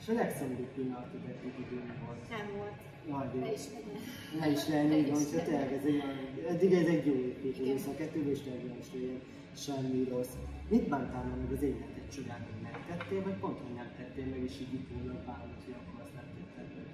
És 0.00 0.06
a 0.12 0.14
legszomorúbb 0.20 0.72
pillanatod 0.76 1.22
eddig 1.32 1.54
időn 1.64 1.88
volt? 2.04 2.22
Nem 2.36 2.48
volt. 2.60 2.78
Nagy 3.08 3.34
ne 3.40 3.52
is 3.52 3.64
legyen. 3.72 4.00
Ne 4.40 4.50
is 4.50 4.68
legyen, 4.68 4.92
így 4.92 5.10
van, 5.10 5.16
hogy 5.16 5.44
tényleg 5.44 5.72
ez 5.72 5.84
egy, 5.84 6.02
eddig 6.48 6.72
ez 6.72 6.86
egy 6.86 7.06
jó 7.06 7.12
építő, 7.12 7.90
a 7.90 7.94
kettőből 7.94 8.32
is 8.32 8.44
legyen 8.44 9.20
semmi 9.56 10.04
rossz. 10.12 10.34
Mit 10.68 10.88
bántál 10.88 11.24
meg 11.24 11.52
az 11.56 11.62
életed 11.62 12.06
során, 12.14 12.40
hogy 12.48 12.60
megtettél, 12.68 13.22
vagy 13.22 13.38
pont, 13.42 13.58
hogy 13.64 13.74
nem 13.80 13.90
tettél 13.96 14.26
meg, 14.32 14.40
és 14.48 14.54
így 14.62 14.74
utólag 14.80 15.20
bánod, 15.28 15.60
hogy 15.64 15.74
akkor 15.80 15.98
azt 16.04 16.14
nem 16.18 16.26
tetted 16.56 16.68
meg? 16.76 16.88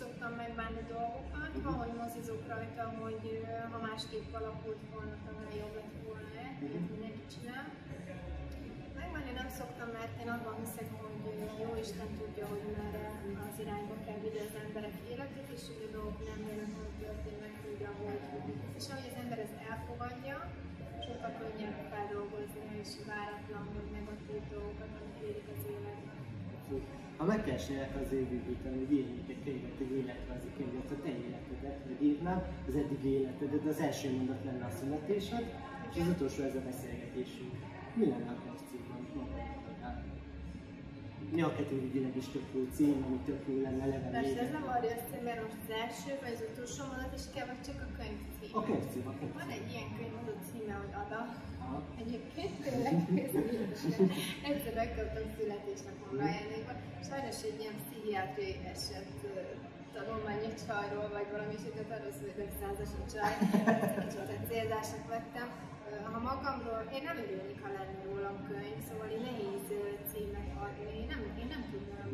Szoktam 0.00 0.32
megbánni 0.42 0.82
dolgokat, 0.96 1.52
uh-huh. 1.56 1.72
ahogy 1.72 1.92
mozizok 2.02 2.42
rajta, 2.52 2.84
hogy 3.02 3.22
ha 3.70 3.78
másképp 3.88 4.28
alakult 4.40 4.82
volna, 4.92 5.14
talán 5.24 5.52
jobb 5.62 5.74
lett 5.78 5.96
volna 6.06 6.40
uh-huh. 6.62 6.90
mindenki 6.92 7.24
csinál. 7.34 7.64
Megbánni 9.28 9.48
nem 9.48 9.58
szoktam, 9.62 9.88
mert 9.98 10.14
én 10.22 10.30
abban 10.36 10.56
hiszek, 10.62 10.88
hogy 11.24 11.40
jó 11.62 11.70
Isten 11.84 12.10
tudja, 12.20 12.44
hogy 12.52 12.64
merre 12.78 13.06
az 13.46 13.56
irányba 13.64 13.96
kell 14.06 14.20
vigyázni 14.24 14.58
az 14.58 14.64
emberek 14.66 14.96
életét, 15.12 15.48
és 15.56 15.62
hogy 15.70 15.84
a 15.88 15.90
dolgok 15.96 16.20
nem 16.30 16.40
véletlenül 16.48 16.92
történnek 17.02 17.54
úgy, 17.70 17.82
ahogy. 17.90 18.20
És 18.78 18.84
ahogy 18.90 19.08
az 19.10 19.16
ember 19.22 19.38
ezt 19.46 19.58
elfogadja, 19.70 20.36
sokkal 21.06 21.32
könnyebb 21.40 21.78
feldolgozni 21.92 22.64
és 22.82 22.90
váratlan 23.10 23.64
vagy 23.74 23.88
negatív 23.98 24.42
dolgokat, 24.56 24.92
amik 24.98 25.18
érik 25.28 25.48
az 25.54 25.62
életben. 25.74 26.18
Ha 27.18 27.24
meg 27.32 27.40
kell 27.46 27.60
saját 27.68 27.94
az 28.02 28.10
évügyűteni, 28.20 28.78
hogy 28.82 28.92
írnék 28.98 29.28
egy 29.34 29.42
könyvet, 29.46 29.78
egy 29.84 29.94
életrajzi 30.00 30.50
könyvet, 30.58 30.90
a 30.94 30.98
te 31.04 31.12
életedet, 31.24 31.80
hogy 31.88 32.00
írnám, 32.08 32.40
az 32.68 32.76
eddig 32.82 33.02
életedet, 33.18 33.64
az 33.72 33.78
első 33.88 34.06
mondat 34.16 34.42
lenne 34.48 34.64
a 34.70 34.76
születésed, 34.80 35.44
és 35.90 35.96
az 36.02 36.08
utolsó 36.14 36.40
ez 36.48 36.56
a 36.60 36.62
beszélgetésünk. 36.70 37.54
Mi 37.98 38.04
lenne 38.14 38.32
a 38.36 38.57
mi 41.34 41.42
a 41.42 41.50
kettővigileg 41.56 42.16
is 42.16 42.28
tök 42.34 42.46
jó 42.54 42.60
cím, 42.74 42.96
ami 43.06 43.18
tök 43.28 43.42
jó 43.48 43.54
lenne 43.66 43.86
leve 43.92 44.08
Persze, 44.18 44.40
ez 44.46 44.52
nem 44.58 44.66
arra 44.74 44.88
össze, 44.96 45.16
mert 45.26 45.40
most 45.44 45.58
az 45.64 45.72
első 45.82 46.10
vagy 46.22 46.34
az 46.36 46.42
utolsó 46.50 46.82
mondat 46.90 47.12
is 47.20 47.26
kell, 47.34 47.46
vagy 47.50 47.62
csak 47.68 47.78
a 47.86 47.88
könyv 47.98 48.20
cím. 48.36 48.52
A 48.58 48.62
könyv 48.68 48.84
cím, 48.92 49.04
a 49.12 49.14
könyv 49.18 49.32
Van 49.40 49.50
egy 49.58 49.68
ilyen 49.72 49.88
könyv, 49.96 50.14
az 50.22 50.28
a 50.34 50.36
címe, 50.46 50.74
hogy 50.82 50.92
Ada. 51.02 51.20
Aha. 51.62 51.76
Egyébként 52.04 52.54
tényleg 52.64 52.94
egyszer 54.48 54.74
megkaptam 54.82 55.26
születésnapomra 55.36 56.22
ajándékba. 56.30 56.72
Sajnos 57.08 57.38
egy 57.48 57.58
ilyen 57.62 57.76
pszichiátriai 57.82 58.56
eset 58.72 59.16
tanulmány 59.94 60.42
egy 60.48 60.58
csajról, 60.64 61.08
vagy 61.16 61.28
valami, 61.34 61.54
és 61.58 61.64
arról 61.96 62.12
szól, 62.18 62.30
hogy 62.40 62.52
százas 62.60 62.92
a 63.00 63.02
csaj. 63.12 63.34
Célzásnak 64.78 65.08
vettem 65.08 65.48
ha 66.12 66.20
magamról, 66.30 66.82
én 66.96 67.02
nem 67.08 67.16
örülnék, 67.22 67.58
ha 67.64 67.70
lenne 67.76 68.00
rólam 68.06 68.36
könyv, 68.48 68.78
szóval 68.88 69.08
én 69.16 69.22
nehéz 69.28 69.66
címet 70.10 70.50
adni, 70.64 70.84
én 71.00 71.08
nem, 71.12 71.20
én 71.42 71.48
nem 71.54 71.62
tudnám. 71.70 72.08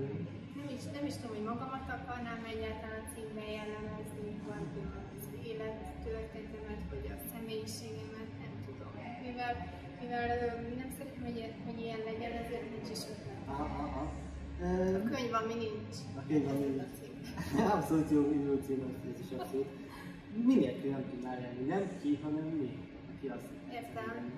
Nem 0.58 0.68
is, 0.76 0.82
nem 0.96 1.04
is 1.10 1.14
tudom, 1.16 1.32
hogy 1.36 1.46
magamat 1.52 1.88
akarnám 1.98 2.42
egyáltalán 2.54 3.00
a 3.04 3.08
címben 3.12 3.50
jellemezni, 3.58 4.30
vagy 4.48 4.72
az 5.16 5.24
élettörténetemet, 5.50 6.82
vagy 6.92 7.06
a 7.14 7.16
személyiségemet, 7.30 8.30
nem 8.42 8.54
tudom. 8.66 8.92
Mivel, 9.26 9.54
mivel 10.00 10.26
nem 10.82 10.90
szeretném, 10.96 11.24
hogy, 11.28 11.38
hogy 11.66 11.78
ilyen 11.84 12.02
legyen, 12.10 12.32
ezért 12.42 12.66
nincs 12.74 12.90
is 12.96 13.02
ötlet. 13.12 13.40
A 14.98 15.02
könyv, 15.12 15.32
ami 15.42 15.54
nincs. 15.64 15.96
A 16.18 16.22
könyv, 16.28 16.46
ami 16.52 16.66
nincs. 16.76 16.98
Abszolút 17.76 18.08
jó, 18.16 18.20
jó 18.48 18.54
cím, 18.64 18.80
ez 19.12 19.18
is 19.24 19.30
abszolút. 19.38 19.83
Mi 20.42 20.54
nélkül 20.54 20.90
nem 20.90 21.04
tudnál 21.10 21.40
lenni, 21.40 21.64
nem 21.74 21.84
ki, 22.02 22.18
hanem 22.22 22.44
mi. 22.44 22.70
Ki 23.20 23.28
az 23.28 23.42
Értem. 23.72 24.32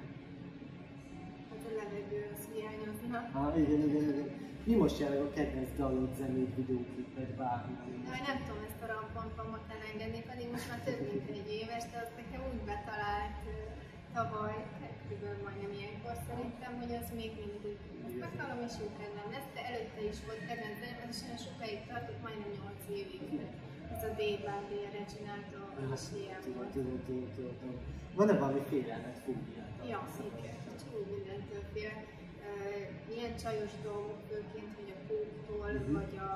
Hát 1.51 1.63
a 1.69 1.73
levegő, 1.81 2.21
az 2.35 2.43
hiányozna. 2.53 3.19
Ah, 3.41 3.59
igen, 3.63 3.81
igen, 3.89 4.03
igen. 4.13 4.29
Mi 4.69 4.75
most 4.75 4.99
jelenleg 4.99 5.27
a 5.27 5.33
kedvenc 5.37 5.71
dalod, 5.77 6.13
zenét, 6.19 6.55
videóklipet, 6.57 7.31
bármi? 7.41 7.75
Jaj, 8.09 8.23
nem 8.31 8.39
tudom 8.47 8.63
ezt 8.69 8.83
a 8.85 8.87
rampontomot 8.95 9.67
elengedni, 9.77 10.21
pedig 10.31 10.47
most 10.55 10.69
már 10.71 10.81
több 10.87 11.01
mint 11.11 11.29
egy 11.39 11.51
éves, 11.61 11.85
de 11.93 11.97
az 12.05 12.11
nekem 12.21 12.41
úgy 12.51 12.63
betalált 12.71 13.43
tavaly, 14.17 14.59
kb. 15.09 15.23
majdnem 15.47 15.73
ilyen 15.79 15.97
szerintem, 16.29 16.73
hogy 16.81 16.93
az 17.01 17.09
még 17.21 17.33
mindig 17.45 17.77
megtalom 18.25 18.59
és 18.67 18.75
jó 18.83 18.87
kedvem 18.99 19.29
lesz, 19.35 19.51
de 19.55 19.61
előtte 19.69 20.01
is 20.11 20.19
volt 20.27 20.43
kedvencem, 20.49 20.95
ez 21.03 21.11
is 21.15 21.21
olyan 21.27 21.41
sokáig 21.47 21.81
tartott, 21.89 22.21
majdnem 22.27 22.51
8 22.59 22.85
évig. 23.01 23.21
Ez 23.97 24.03
a 24.11 24.13
Day-re 24.21 25.05
csinálta 25.15 25.59
a 25.93 25.97
Sliából. 26.05 26.67
Tudom, 26.73 26.99
tudom, 27.07 27.27
tudom, 27.35 27.55
tudom. 27.61 27.77
Van-e 28.15 28.35
valami 28.39 28.63
félelmet, 28.71 29.19
fóbiát? 29.25 29.71
Ja, 29.93 30.01
igen, 30.39 30.57
csomó 30.81 30.99
mindentől 31.15 31.63
fél. 31.73 31.93
Ilyen 33.15 33.35
csajos 33.43 33.73
dolgok 33.89 34.21
főként, 34.29 34.71
hogy 34.79 34.91
a 34.97 34.99
kóktól, 35.09 35.71
Mhm. 35.73 35.93
vagy 35.99 36.15
a, 36.31 36.33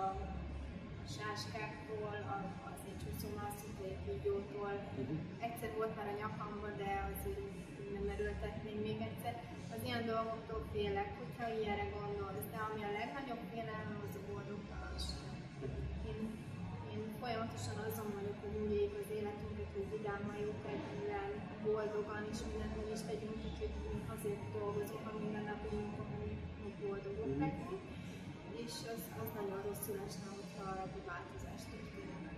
sáskáktól, 1.19 2.15
az 2.71 2.81
egy 2.91 2.99
csúszómászó, 3.03 3.67
vagy 3.79 3.91
egy 3.95 4.03
kígyótól. 4.07 4.73
Mhm. 5.01 5.15
Egyszer 5.47 5.71
volt 5.81 5.97
már 5.97 6.09
a 6.15 6.17
nyakamba, 6.23 6.69
de 6.83 6.91
azért 7.13 7.43
nem 7.97 8.07
erőltetném 8.15 8.79
még 8.89 8.99
egyszer. 9.09 9.35
Az 9.75 9.81
ilyen 9.89 10.05
dolgoktól 10.15 10.63
félek, 10.73 11.11
hogyha 11.21 11.45
ilyenre 11.59 11.87
gondolsz, 11.99 12.49
de 12.55 12.59
ami 12.69 12.81
a 12.89 12.93
legnagyobb 13.01 13.43
félelem, 13.53 13.91
az 14.07 14.10
folyamatosan 17.23 17.77
azon 17.89 18.09
vagyok, 18.19 18.37
hogy 18.45 18.55
éljük 18.77 18.95
az 19.03 19.09
életünket, 19.19 19.71
hogy 19.77 19.87
vidáman, 19.95 20.39
jókedvűen, 20.47 21.31
boldogan, 21.67 22.23
és 22.33 22.39
mindent 22.49 22.75
meg 22.79 22.89
is 22.97 23.03
tegyünk, 23.11 23.39
úgyhogy 23.49 23.75
azért 24.15 24.43
dolgozunk 24.59 25.05
a 25.11 25.13
mindennapi 25.23 25.69
munkon, 25.77 26.09
hogy 26.21 26.35
boldogok 26.83 27.33
legyünk. 27.45 27.83
És 28.63 28.75
az, 28.95 29.03
az 29.23 29.31
nagyon 29.39 29.61
rosszul 29.69 29.99
esne, 30.07 30.29
hogyha 30.39 30.67
egy 30.97 31.05
változás 31.11 31.63
történne. 31.73 32.31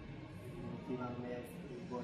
Kívánom, 0.86 1.18
hogy 1.22 1.34
ez 1.40 1.48
így. 1.72 1.84
Hol 1.92 2.02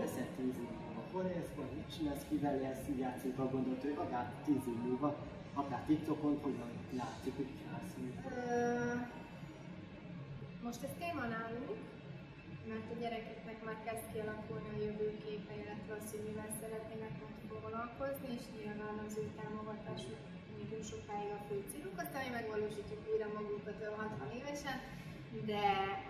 leszel 0.00 0.28
tíz 0.36 0.56
év 0.64 0.70
múlva? 0.80 1.02
Hol 1.12 1.24
élsz, 1.36 1.52
vagy 1.56 1.72
mit 1.76 1.88
csinálsz, 1.94 2.24
kivel 2.28 2.56
élsz, 2.66 2.88
így 2.90 2.98
játszunk 2.98 3.38
a 3.38 3.46
gondot, 3.52 3.82
hogy 3.82 3.96
akár 4.04 4.26
tíz 4.44 4.64
év 4.72 4.78
múlva, 4.86 5.10
akár 5.54 5.82
TikTokon, 5.86 6.38
hogyan 6.42 6.70
látszik, 7.00 7.36
hogy 7.36 7.50
csinálsz. 7.58 9.19
Most 10.70 10.88
ez 10.90 10.96
téma 11.04 11.24
nálunk, 11.36 11.78
mert 12.70 12.88
a 12.94 12.96
gyerekeknek 13.02 13.58
már 13.66 13.78
kezd 13.86 14.04
kialakulni 14.12 14.68
a 14.74 14.82
jövőképe, 14.86 15.52
illetve 15.62 15.92
az, 15.98 16.06
hogy 16.12 16.24
mivel 16.28 16.50
szeretnének 16.62 17.14
majd 17.22 17.38
foglalkozni, 17.50 18.28
és 18.38 18.44
nyilván 18.56 18.96
az 19.06 19.14
ő 19.22 19.24
támogatásuk 19.40 20.20
még 20.56 20.68
sokáig 20.92 21.30
a 21.38 21.40
fő 21.48 21.56
céluk, 21.70 21.96
aztán 22.02 22.22
mi 22.24 22.30
megvalósítjuk 22.38 23.00
újra 23.10 23.28
magunkat 23.38 23.76
ő 23.86 23.88
60 23.96 24.38
évesen, 24.40 24.78
de 25.50 25.64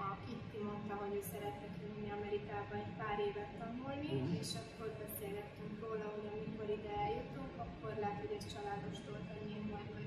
a 0.07 0.09
Kitty 0.25 0.57
mondta, 0.69 0.95
hogy 1.03 1.15
ő 1.19 1.23
szeretne 1.33 1.67
kijönni 1.77 2.09
Amerikába 2.19 2.75
egy 2.83 2.93
pár 3.01 3.19
évet 3.29 3.53
tanulni, 3.63 4.11
Mhm. 4.19 4.35
és 4.43 4.51
akkor 4.61 4.89
beszélgettünk 5.05 5.75
róla, 5.85 6.07
hogy 6.15 6.27
amikor 6.35 6.67
ide 6.79 6.93
eljutunk, 7.07 7.51
akkor 7.65 7.91
lehet, 8.05 8.21
hogy 8.25 8.35
ez 8.39 8.45
családostól 8.55 9.19
tenném 9.29 9.65
majd 9.73 9.89
meg. 9.97 10.07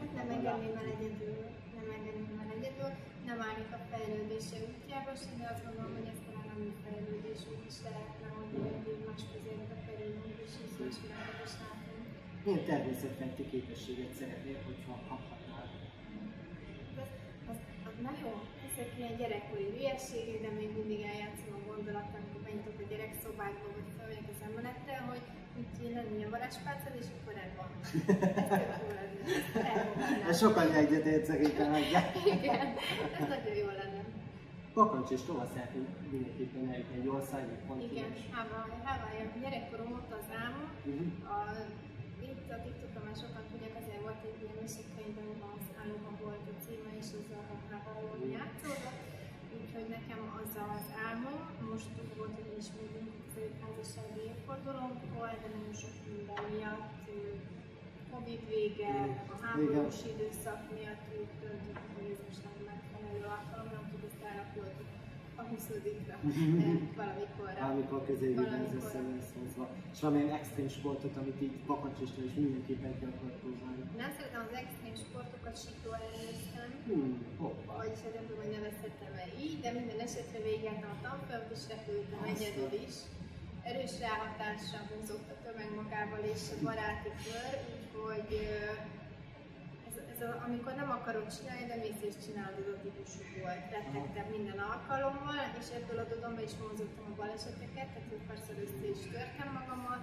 Hát 0.00 0.10
nem 0.18 0.28
engedném 0.36 0.76
el 0.82 0.88
egyedül, 0.96 1.40
állnék 3.48 3.72
a 3.78 3.80
fejlődése 3.90 4.56
útjába 4.68 5.12
sem, 5.22 5.34
de 5.40 5.46
azt 5.52 5.64
gondolom, 5.66 5.92
hogy 5.98 6.08
ez 6.12 6.20
talán 6.26 6.48
a 6.54 6.56
mi 6.62 6.70
fejlődés 6.84 7.40
út 7.50 7.62
is 7.70 7.78
lehetne, 7.86 8.28
hogy 8.36 8.52
egymás 8.92 9.22
közébe 9.32 9.76
kerülünk 9.86 10.36
és 10.44 10.52
ismerősségeket 10.64 11.38
is 11.48 11.54
látunk. 11.62 12.04
Milyen 12.44 12.64
természetfenti 12.72 13.42
képességet 13.52 14.12
szeretnél, 14.20 14.58
hogyha 14.68 14.94
kaphatnál? 15.08 15.66
Az, 17.02 17.10
az, 17.52 17.58
az 17.88 17.96
nagyon, 18.08 18.38
ezek 18.68 18.90
ilyen 18.98 19.14
gyerekkori 19.20 19.66
hülyeségek, 19.74 20.38
de 20.44 20.50
még 20.58 20.70
mindig 20.78 21.00
eljátszom 21.12 21.52
a 21.58 21.62
gondolat, 21.70 22.10
amikor 22.18 22.40
benyitok 22.46 22.76
a 22.82 22.88
gyerekszobákba, 22.90 23.66
vagy 23.76 23.88
felmegyek 23.96 24.28
az 24.34 24.40
emelettel, 24.48 25.00
hogy 25.10 25.24
ilyen 25.80 25.94
lenne 25.96 26.16
ilyen 26.18 26.34
varázspálcád, 26.36 26.94
és 27.02 27.08
akkor 27.16 27.34
ez 27.44 27.52
van. 27.60 27.70
Ez. 29.04 29.09
Ezt 30.28 30.40
sokan 30.40 30.68
egyetért 30.82 31.24
szerintem 31.24 31.70
meg. 31.70 31.84
Igen, 32.36 32.66
ez 33.20 33.28
nagyon 33.34 33.56
jó 33.62 33.66
lenne. 33.80 34.02
Pakancs 34.74 35.10
és 35.16 35.22
tova 35.28 35.44
szeretnél 35.52 35.86
mindenképpen 36.14 36.62
eljutni 36.72 36.96
egy 37.00 37.08
ország, 37.16 37.42
egy 37.42 37.50
Igen, 37.52 37.66
kontinens. 37.68 38.18
Hawaii, 38.36 38.80
Hawaii, 38.88 39.20
a 39.34 39.38
gyerekkorom 39.42 39.90
ott 39.98 40.12
az 40.20 40.28
álmom. 40.42 40.68
Mhm. 40.90 41.06
A, 41.36 41.38
itt 42.28 42.48
a 42.56 42.58
TikTokon 42.64 43.02
már 43.06 43.16
sokan 43.22 43.44
tudják, 43.50 43.74
azért 43.80 44.02
volt 44.06 44.22
egy 44.28 44.38
ilyen 44.42 44.56
mesekönyvben, 44.62 45.28
az 45.54 45.66
álomban 45.80 46.14
volt 46.24 46.44
a 46.52 46.54
címe, 46.64 46.90
és 47.00 47.08
az 47.18 47.28
a 47.40 47.44
Hawaii-on 47.70 48.22
játszódott. 48.36 49.00
Úgyhogy 49.58 49.86
nekem 49.96 50.20
az 50.40 50.52
az 50.68 50.86
álmom, 51.06 51.40
most 51.70 51.90
volt, 52.18 52.34
hogy 52.38 52.52
is 52.62 52.68
megyünk 52.78 53.10
az 53.26 53.34
ő 53.42 53.44
házassági 53.62 54.20
évfordulónkból, 54.30 55.30
de 55.42 55.48
nagyon 55.54 55.76
sok 55.82 55.94
minden 56.10 56.42
miatt, 56.52 57.04
Covid 58.12 58.42
vége, 58.54 58.92
a 59.34 59.36
háborús 59.44 59.98
időszak 60.12 60.60
miatt 60.76 61.04
úgy 61.20 61.32
döntöttük, 61.42 61.90
hogy 61.96 62.08
ez 62.14 62.20
most 62.28 62.42
nem 62.46 62.56
megfelelő 62.72 63.22
alkalom, 63.36 63.68
nem 63.76 63.84
tud 63.90 64.02
ezt 64.08 64.22
elrapoltuk 64.30 64.88
a 65.40 65.42
20-ra, 65.50 65.76
de 66.08 66.14
valamikorra. 67.00 67.58
Valamikor 67.64 68.00
közelében 68.08 68.60
ez 68.66 68.74
össze 68.80 69.00
lesz 69.10 69.30
hozva. 69.38 69.64
És 69.92 69.98
valamilyen 70.00 70.32
extrém 70.40 70.68
sportot, 70.76 71.14
amit 71.20 71.38
így 71.46 71.54
Pakancsistól 71.70 72.24
is 72.30 72.34
mindenképpen 72.44 72.92
ki 72.98 73.04
akar 73.12 73.32
próbálni. 73.42 73.82
Nem 74.02 74.10
szeretem 74.16 74.42
az 74.48 74.54
extrém 74.62 74.96
sportokat, 75.04 75.54
sikló 75.64 75.90
ellenőztem, 76.02 76.68
Hmm, 76.86 77.14
hoppá. 77.42 77.72
vagyis 77.82 78.00
nem 78.16 78.24
tudom, 78.26 78.40
hogy 78.44 78.52
nevezhetem 78.58 79.12
el 79.22 79.30
így, 79.44 79.56
de 79.64 79.68
minden 79.78 80.00
esetre 80.08 80.38
végigjártam 80.46 80.90
a 80.96 80.98
tanfolyamot 81.06 81.50
és 81.56 81.62
repültem 81.72 82.20
egyedül 82.32 82.72
is. 82.86 82.94
Erős 83.68 83.94
ráhatással 84.06 84.84
húzott 84.90 85.28
a 85.34 85.40
tömeg 85.44 85.70
magával 85.80 86.22
és 86.34 86.42
a 86.54 86.56
baráti 86.66 87.10
kör, 87.24 87.52
úgyhogy 87.74 88.30
ez, 89.88 89.96
ez 90.12 90.20
a, 90.28 90.30
amikor 90.46 90.72
nem 90.82 90.90
akarod 90.98 91.28
csinálni, 91.36 91.64
de 91.70 91.76
mész 91.82 92.02
és 92.10 92.16
csinálod, 92.24 92.58
az 92.62 92.68
a 92.74 92.80
típusú 92.84 93.20
volt. 93.42 93.64
Rettegtem 93.76 94.26
minden 94.36 94.58
alkalommal, 94.70 95.44
és 95.60 95.68
ebből 95.78 95.98
adódom 96.04 96.36
is 96.46 96.54
mozogtam 96.64 97.06
a 97.10 97.18
baleseteket, 97.20 97.88
tehát 97.92 98.12
hogy 98.12 98.24
persze 98.30 98.52
össze 98.64 98.86
is 98.94 99.02
törtem 99.12 99.50
magamat. 99.58 100.02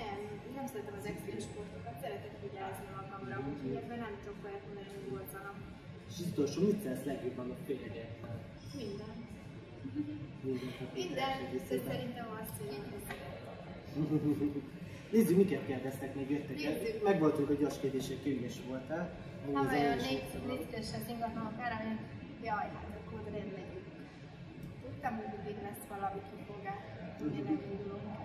Nem, 0.00 0.18
nem 0.56 0.66
szeretem 0.70 0.96
az 1.00 1.10
extrém 1.12 1.40
sportokat, 1.46 1.96
szeretek 2.04 2.34
vigyázni 2.44 2.88
magamra, 2.98 3.36
úgyhogy 3.50 3.74
ebben 3.80 4.00
nem 4.06 4.14
tudok 4.20 4.40
olyat 4.46 4.64
mondani, 4.66 4.90
hogy 4.94 5.06
voltanak. 5.14 5.56
És 6.10 6.16
az 6.20 6.28
utolsó, 6.32 6.58
mit 6.68 6.82
szeretsz 6.82 7.08
legjobban 7.10 7.48
a 7.54 7.56
férjegekkel? 7.66 8.36
Minden. 8.80 9.29
Minden, 10.94 11.36
szerintem 11.68 12.26
azt, 12.40 12.54
hogy. 12.58 12.76
Nézzük, 15.12 15.36
miket 15.36 15.66
kérdeztek 15.66 16.14
még 16.14 16.30
jöttek. 16.30 16.56
Nézzük. 16.56 17.02
Megvoltunk, 17.04 17.46
hogy 17.46 17.58
gyors 17.58 17.80
kérdések 17.80 18.26
ügyes 18.26 18.56
voltál. 18.68 19.10
Megnézem 19.52 20.42
olyan 20.46 20.58
szívesen 20.64 21.00
az 21.00 21.08
ingatlanok 21.08 21.58
ára, 21.60 21.76
hogy 21.84 21.98
jaj, 22.44 22.66
hát 22.74 22.86
akkor 23.00 23.20
rendben. 23.32 23.64
Tudtam, 24.82 25.12
hogy 25.16 25.28
mindig 25.36 25.62
lesz 25.62 25.84
valami 25.88 26.20
kifogás, 26.30 26.82
én 27.36 27.44
nem 27.44 27.60
indulunk 27.72 28.08
el. 28.18 28.19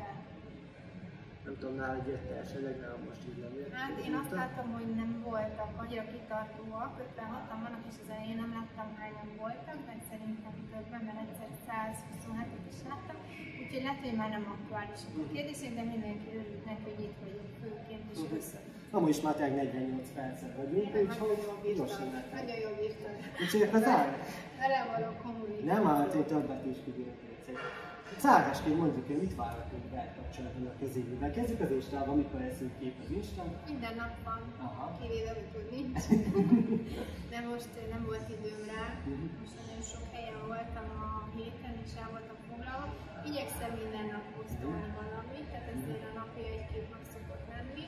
Nem 1.46 1.56
tudom, 1.60 1.76
nálad 1.84 2.06
jött 2.12 2.28
el 2.32 2.40
esetleg, 2.46 2.76
nálam 2.84 3.02
most 3.10 3.22
így 3.30 3.40
nem 3.46 3.54
jött. 3.60 3.74
Hát 3.82 3.96
én 4.08 4.14
azt 4.22 4.34
látom, 4.42 4.68
hogy 4.78 4.90
nem 5.02 5.12
voltak 5.30 5.70
annyira 5.82 6.04
kitartóak, 6.14 6.92
56-an 7.06 7.58
vannak, 7.64 7.84
és 7.90 7.98
az 8.04 8.10
elején 8.16 8.40
nem 8.44 8.52
láttam 8.58 8.88
hányan 9.00 9.30
voltak, 9.42 9.78
de 9.88 9.94
szerintem 10.12 10.54
többen, 10.74 11.02
mert 11.08 11.20
egyszer 11.24 11.50
127-et 11.68 12.66
is 12.74 12.80
láttam. 12.92 13.18
Úgyhogy 13.62 13.84
lehet, 13.86 14.02
hogy 14.06 14.16
már 14.22 14.30
nem 14.38 14.46
aktuálisak 14.56 15.12
a 15.24 15.26
kérdések, 15.34 15.72
de 15.80 15.84
mindenki 15.94 16.28
örült 16.40 16.64
neki, 16.70 16.84
hogy 16.90 17.02
itt 17.08 17.18
vagyok 17.26 17.48
főként, 17.62 18.04
és 18.14 18.20
Mhm. 18.24 18.34
köszönöm. 18.36 18.68
Amúgy 18.96 19.14
is 19.16 19.22
már 19.26 19.34
tényleg 19.40 19.56
48 19.56 20.10
percet 20.18 20.54
vagyunk, 20.60 20.86
úgyhogy 21.04 21.76
gyorsan 21.78 22.06
lehetett. 22.12 22.34
Nagyon 22.40 22.58
jól 22.66 22.74
bírtam. 22.82 23.14
Úgyhogy 23.42 23.64
akkor 23.68 23.82
zár. 23.90 24.08
Vele 24.62 24.80
való 24.92 25.10
kommunikáció. 25.24 25.66
Nem 25.74 25.84
állt, 25.94 26.14
hogy 26.18 26.28
többet 26.34 26.64
is 26.74 26.78
kibírok 26.86 27.18
Szárásként 28.26 28.78
mondjuk, 28.78 29.08
hogy 29.08 29.20
mit 29.24 29.36
várhatunk 29.36 29.86
be 29.94 30.02
kapcsolatban 30.18 30.66
a 30.74 30.80
közéjében. 30.82 31.32
Kezdjük 31.38 31.62
az 31.66 31.72
Instával, 31.80 32.14
amikor 32.18 32.42
eszünk 32.42 32.74
kép 32.80 32.96
az 33.04 33.10
Instán. 33.20 33.50
Minden 33.72 33.96
nap 34.04 34.14
van, 34.28 34.42
Aha. 34.68 34.86
kivéve, 35.00 35.32
amikor 35.36 35.64
nincs. 35.76 36.02
De 37.34 37.40
most 37.52 37.72
eh, 37.80 37.86
nem 37.94 38.04
volt 38.10 38.28
időm 38.36 38.62
rá. 38.74 38.86
Mhm. 39.12 39.28
Most 39.42 39.56
nagyon 39.62 39.82
sok 39.92 40.06
helyen 40.16 40.40
voltam 40.52 40.88
a 41.06 41.10
héten, 41.36 41.74
és 41.86 41.92
el 42.02 42.10
voltam 42.16 42.38
foglalva. 42.50 42.86
Igyekszem 43.30 43.72
minden 43.82 44.08
nap 44.14 44.26
posztolni 44.36 44.90
valamit, 45.02 45.48
tehát 45.52 45.68
ezért 45.76 46.04
a 46.10 46.12
napi 46.20 46.42
egy-két 46.56 46.88
nap 46.94 47.04
szokott 47.14 47.46
lenni. 47.54 47.86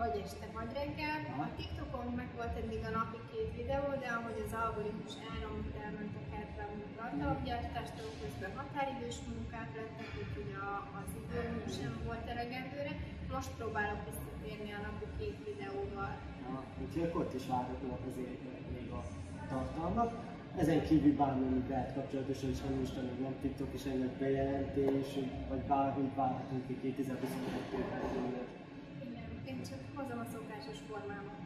Vagy 0.00 0.14
este, 0.24 0.46
vagy 0.56 0.70
reggel. 0.78 1.18
A 1.44 1.46
TikTokon 1.58 2.06
meg 2.20 2.28
volt 2.38 2.54
eddig 2.62 2.82
a 2.88 2.92
napi 2.98 3.20
két 3.30 3.50
videó, 3.58 3.84
de 4.02 4.08
ahogy 4.16 4.38
az 4.46 4.52
algoritmus 4.64 5.14
elromlt, 5.30 5.68
elment 5.84 6.14
a 6.20 6.25
kertben 6.56 6.90
tartalom 6.98 7.38
gyártástól 7.48 8.10
közben 8.20 8.52
határidős 8.58 9.18
munkák 9.30 9.70
lettek, 9.78 10.10
úgyhogy 10.20 10.52
az 11.00 11.10
időm 11.20 11.54
sem 11.78 11.92
volt 12.06 12.24
elegendőre. 12.34 12.92
Most 13.34 13.50
próbálok 13.58 14.00
visszatérni 14.08 14.70
a 14.78 14.80
napi 14.86 15.06
két 15.18 15.38
videóval. 15.48 16.12
Ja, 16.46 16.58
úgyhogy 16.82 17.04
akkor 17.06 17.20
ott 17.24 17.34
is 17.40 17.46
várhatóak 17.52 18.02
azért 18.10 18.40
még 18.76 18.88
a 18.98 19.00
tartalmak. 19.52 20.10
Ezen 20.62 20.86
kívül 20.86 21.16
bármi 21.16 21.62
lehet 21.68 21.94
kapcsolatosan 21.94 22.50
is, 22.50 22.58
Insta, 22.80 23.00
meg 23.02 23.20
nem 23.20 23.34
TikTok 23.40 23.74
is 23.74 23.84
ennek 23.84 24.12
bejelentés, 24.22 25.08
vagy 25.48 25.62
bármit 25.70 26.14
várhatunk 26.14 26.66
ki 26.66 26.74
2022-ben. 26.82 28.46
Igen, 29.08 29.28
én 29.44 29.58
csak 29.68 29.80
hozom 29.94 30.18
a 30.18 30.26
szokásos 30.32 30.78
formámat. 30.88 31.45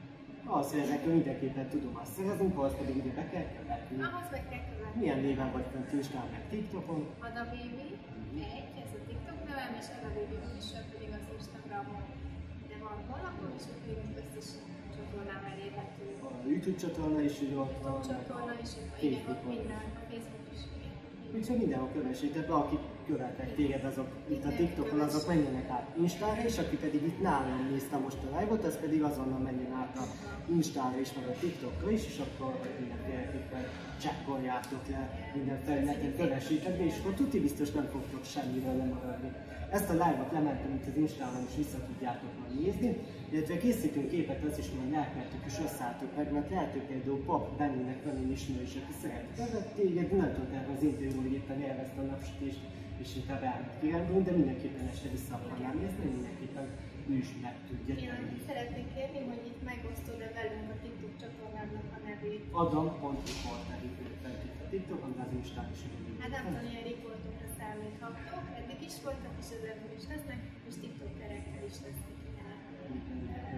Az, 0.59 0.71
hogy 0.71 0.81
ezekről 0.87 1.15
mindenképpen 1.15 1.67
tudom 1.75 1.95
azt 2.03 2.13
szerezünk, 2.17 2.53
ahhoz 2.59 2.75
pedig 2.81 2.95
ugye 3.03 3.13
be 3.21 3.25
kell 3.33 3.49
követni. 3.59 3.97
Ahhoz 4.09 4.27
meg 4.35 4.45
kell 4.51 4.65
követni. 4.71 5.01
Milyen 5.01 5.21
néven 5.27 5.51
vagy 5.55 5.67
fent 5.73 5.93
Instán, 5.99 6.27
meg 6.35 6.43
TikTokon? 6.53 7.01
Ada 7.29 7.43
Baby, 7.55 7.87
egy, 8.59 8.69
ez 8.85 8.93
a 8.99 9.01
TikTok 9.09 9.39
nevem, 9.49 9.73
és 9.81 9.87
Ada 9.97 10.11
Baby 10.17 10.37
Official 10.47 10.85
pedig 10.93 11.09
az 11.19 11.25
Instagramon. 11.37 12.03
De 12.71 12.77
van 12.85 12.97
honlapon, 13.09 13.51
és 13.59 13.65
ott 13.73 13.83
még 13.87 13.99
az 14.07 14.17
összes 14.23 14.49
csatornám 14.97 15.43
elérhető. 15.53 16.05
A 16.27 16.49
YouTube 16.51 16.81
csatorna 16.85 17.21
is 17.31 17.37
ugye 17.45 17.57
ott 17.65 17.77
van. 17.85 17.97
Csatorna 18.09 18.55
is, 18.65 18.73
igen, 19.07 19.23
ott 19.33 19.45
minden, 19.53 19.83
a 20.01 20.03
Facebook 20.09 20.47
is. 20.55 20.63
Úgyhogy 21.37 21.59
mindenhol 21.63 21.91
kövessétek 21.97 22.45
be, 22.49 22.55
akik 22.63 22.83
követnek 23.11 23.55
téged, 23.55 23.85
azok 23.85 24.09
itt 24.29 24.45
a 24.45 24.53
TikTokon, 24.57 25.01
azok 25.01 25.27
menjenek 25.27 25.69
át 25.71 25.87
Instára, 26.01 26.43
és 26.45 26.59
aki 26.59 26.77
pedig 26.77 27.03
itt 27.03 27.21
nálam 27.23 27.69
nézte 27.73 27.97
most 27.97 28.17
a 28.25 28.39
live-ot, 28.39 28.65
az 28.65 28.77
pedig 28.81 29.03
azonnal 29.03 29.39
menjen 29.39 29.73
át 29.73 29.97
a 29.97 30.05
Instára 30.57 30.99
is, 31.01 31.13
meg 31.19 31.27
a 31.29 31.39
TikTokra 31.41 31.91
is, 31.91 32.07
és 32.07 32.19
akkor 32.27 32.53
mindenféleképpen 32.81 33.65
csekkoljátok 34.03 34.83
le 34.89 35.03
minden 35.35 35.59
felületen, 35.67 36.17
kövessétek 36.17 36.77
be, 36.79 36.85
és 36.85 36.97
akkor 36.99 37.15
tuti 37.15 37.41
biztos 37.41 37.71
nem 37.71 37.89
fogtok 37.95 38.25
semmiről 38.25 38.77
lemaradni. 38.77 39.31
Ezt 39.71 39.91
a 39.91 39.93
live-ot 39.93 40.33
lementem 40.33 40.71
itt 40.75 40.87
az 40.91 40.97
Instában, 40.97 41.43
és 41.49 41.57
vissza 41.57 41.79
tudjátok 41.87 42.31
majd 42.41 42.53
nézni, 42.61 42.97
illetve 43.31 43.57
készítünk 43.59 44.09
képet, 44.11 44.45
az 44.51 44.59
is 44.59 44.69
majd 44.77 44.91
lelkeltük 44.91 45.45
és 45.47 45.57
osszálltok 45.65 46.17
meg, 46.17 46.33
mert 46.33 46.51
lehet, 46.51 46.73
hogy 46.73 46.87
például 46.91 47.23
pap 47.25 47.59
Benninek 47.59 48.05
van 48.05 48.17
egy 48.17 48.31
ismerős, 48.31 48.75
aki 48.81 48.95
szeret 49.03 49.67
téged, 49.75 50.17
nem 50.17 50.35
erre 50.53 50.69
az 50.77 50.83
interjú, 50.83 51.21
hogy 51.23 51.33
éppen 51.33 51.61
élvezte 51.61 52.01
a 52.01 52.05
napsütést, 52.05 52.61
és 53.03 53.11
inkább 53.21 53.43
elment 53.51 53.75
kirándulni, 53.81 54.25
de 54.29 54.35
mindenképpen 54.41 54.87
este 54.93 55.09
vissza 55.17 55.35
akarnám 55.39 55.77
nézni, 55.83 56.05
mindenképpen 56.19 56.67
ő 57.11 57.15
is 57.25 57.31
meg 57.45 57.57
tudja 57.69 57.95
Én 57.95 58.09
tenni. 58.09 58.27
annyit 58.27 58.45
szeretnék 58.51 58.89
kérni, 58.95 59.21
hogy 59.31 59.43
itt 59.51 59.63
megosztod-e 59.71 60.29
velünk 60.39 60.69
a 60.75 60.77
TikTok 60.83 61.15
csatornámnak 61.23 61.87
a 61.97 61.99
nevét. 62.09 62.43
Adam.reporter 62.63 63.79
fent 64.23 64.43
a 64.65 64.67
TikTokon, 64.73 65.13
de 65.17 65.23
az 65.27 65.33
Instán 65.41 65.69
is 65.75 65.81
ugyanúgy. 65.87 66.19
Hát 66.23 66.33
ilyen 66.71 66.85
riportokra 66.91 67.49
számíthatok, 67.61 68.45
eddig 68.59 68.81
is 68.91 68.97
voltak, 69.05 69.35
és 69.43 69.49
ezekből 69.59 69.95
is 70.01 70.07
lesznek, 70.13 70.41
és 70.69 70.75
TikTokerekkel 70.83 71.65
is 71.73 71.79
lesznek. 71.87 72.19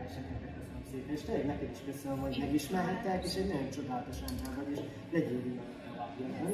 Köszönöm 0.07 0.84
szépen, 0.90 1.14
és 1.16 1.22
tényleg 1.26 1.47
neked 1.53 1.70
is 1.76 1.82
köszönöm, 1.90 2.18
hogy 2.24 2.34
megismerhettek, 2.47 3.20
és 3.28 3.34
egy 3.40 3.49
nagyon 3.53 3.70
csodálatos 3.76 4.18
ember 4.28 4.51
vagy, 4.59 4.70
és 4.74 4.80
legyél 5.14 5.43
ilyen 5.47 5.72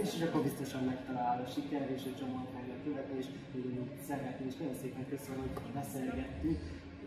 és 0.03 0.23
akkor 0.23 0.43
biztosan 0.43 0.85
megtalál 0.85 1.45
a 1.47 1.51
siker, 1.51 1.91
és 1.97 2.03
csomó 2.19 2.39
fogja 2.55 2.68
követni, 2.89 3.19
és 3.19 3.27
ugyanúgy 3.55 3.91
szeretni, 4.09 4.47
és 4.51 4.57
nagyon 4.59 4.77
szépen 4.83 5.05
köszönöm, 5.09 5.39
hogy 5.41 5.73
beszélgettünk. 5.81 6.59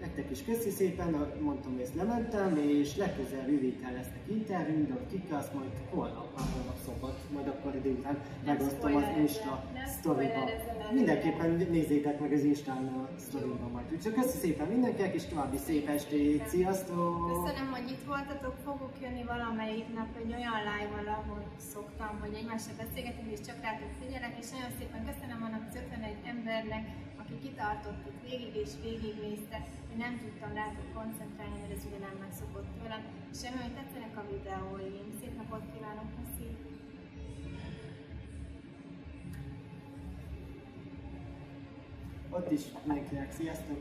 Nektek 0.02 0.32
is 0.32 0.44
köszi 0.44 0.70
szépen, 0.70 1.10
mondtam, 1.42 1.72
hogy 1.72 1.82
ezt 1.82 1.96
lementem, 1.96 2.58
és 2.58 2.96
legközelebb 2.96 3.50
jövő 3.50 3.62
héten 3.62 3.94
lesznek 3.94 4.24
interjú, 4.30 4.86
de 4.88 4.94
kik 5.12 5.34
azt 5.40 5.54
majd 5.54 5.72
holnap, 5.90 6.28
már 6.38 6.48
holnap 6.54 6.78
szombat, 6.86 7.18
majd 7.34 7.48
akkor 7.48 7.82
délután 7.82 8.18
megosztom 8.46 8.96
az 8.96 9.04
Insta 9.18 9.64
sztoriba. 9.98 10.44
Mindenképpen 10.94 11.50
nézzétek 11.70 12.20
meg 12.20 12.32
az 12.32 12.44
Instán 12.44 12.84
a 12.88 13.10
sztoriba 13.26 13.68
majd. 13.74 13.86
Úgyhogy 13.94 14.14
köszi 14.14 14.38
szépen 14.38 14.68
mindenkinek, 14.68 15.14
és 15.14 15.26
további 15.26 15.58
szép 15.58 15.88
estét, 15.90 16.48
sziasztok! 16.48 17.16
Köszönöm, 17.34 17.72
hogy 17.76 17.88
itt 17.94 18.04
voltatok, 18.14 18.56
fogok 18.66 18.94
jönni 19.02 19.24
valamelyik 19.24 19.88
nap 19.98 20.12
egy 20.22 20.34
olyan 20.38 20.60
live-val, 20.70 21.08
ahol 21.20 21.42
szoktam, 21.74 22.14
hogy 22.24 22.34
egymással 22.40 22.76
beszélgetünk, 22.84 23.32
és 23.36 23.42
csak 23.48 23.58
rátok 23.62 23.92
figyelek, 24.02 24.34
és 24.42 24.48
nagyon 24.56 24.72
szépen 24.80 25.02
köszönöm 25.10 25.40
annak 25.48 25.64
az 25.70 25.76
51 25.76 26.16
embernek, 26.34 26.84
aki 27.32 27.48
kitartott 27.48 28.06
itt 28.08 28.30
végig 28.30 28.56
és 28.56 28.70
végignézte, 28.82 29.68
hogy 29.88 29.98
nem 29.98 30.20
tudtam 30.20 30.54
rátok 30.54 30.94
koncentrálni, 30.94 31.60
mert 31.60 31.72
ez 31.72 31.86
ugye 31.88 31.98
nem 31.98 32.16
megszokott 32.20 32.68
tőlem, 32.78 33.04
és 33.32 33.42
remélem, 33.42 33.66
hogy 33.66 33.76
tetszenek 33.76 34.18
a 34.18 34.24
videóim. 34.32 35.06
Szép 35.20 35.36
napot 35.38 35.64
kívánok, 35.74 36.10
köszi! 36.16 36.50
Ott 42.30 42.52
is 42.52 42.62
mindenkinek 42.86 43.32
sziasztok! 43.32 43.80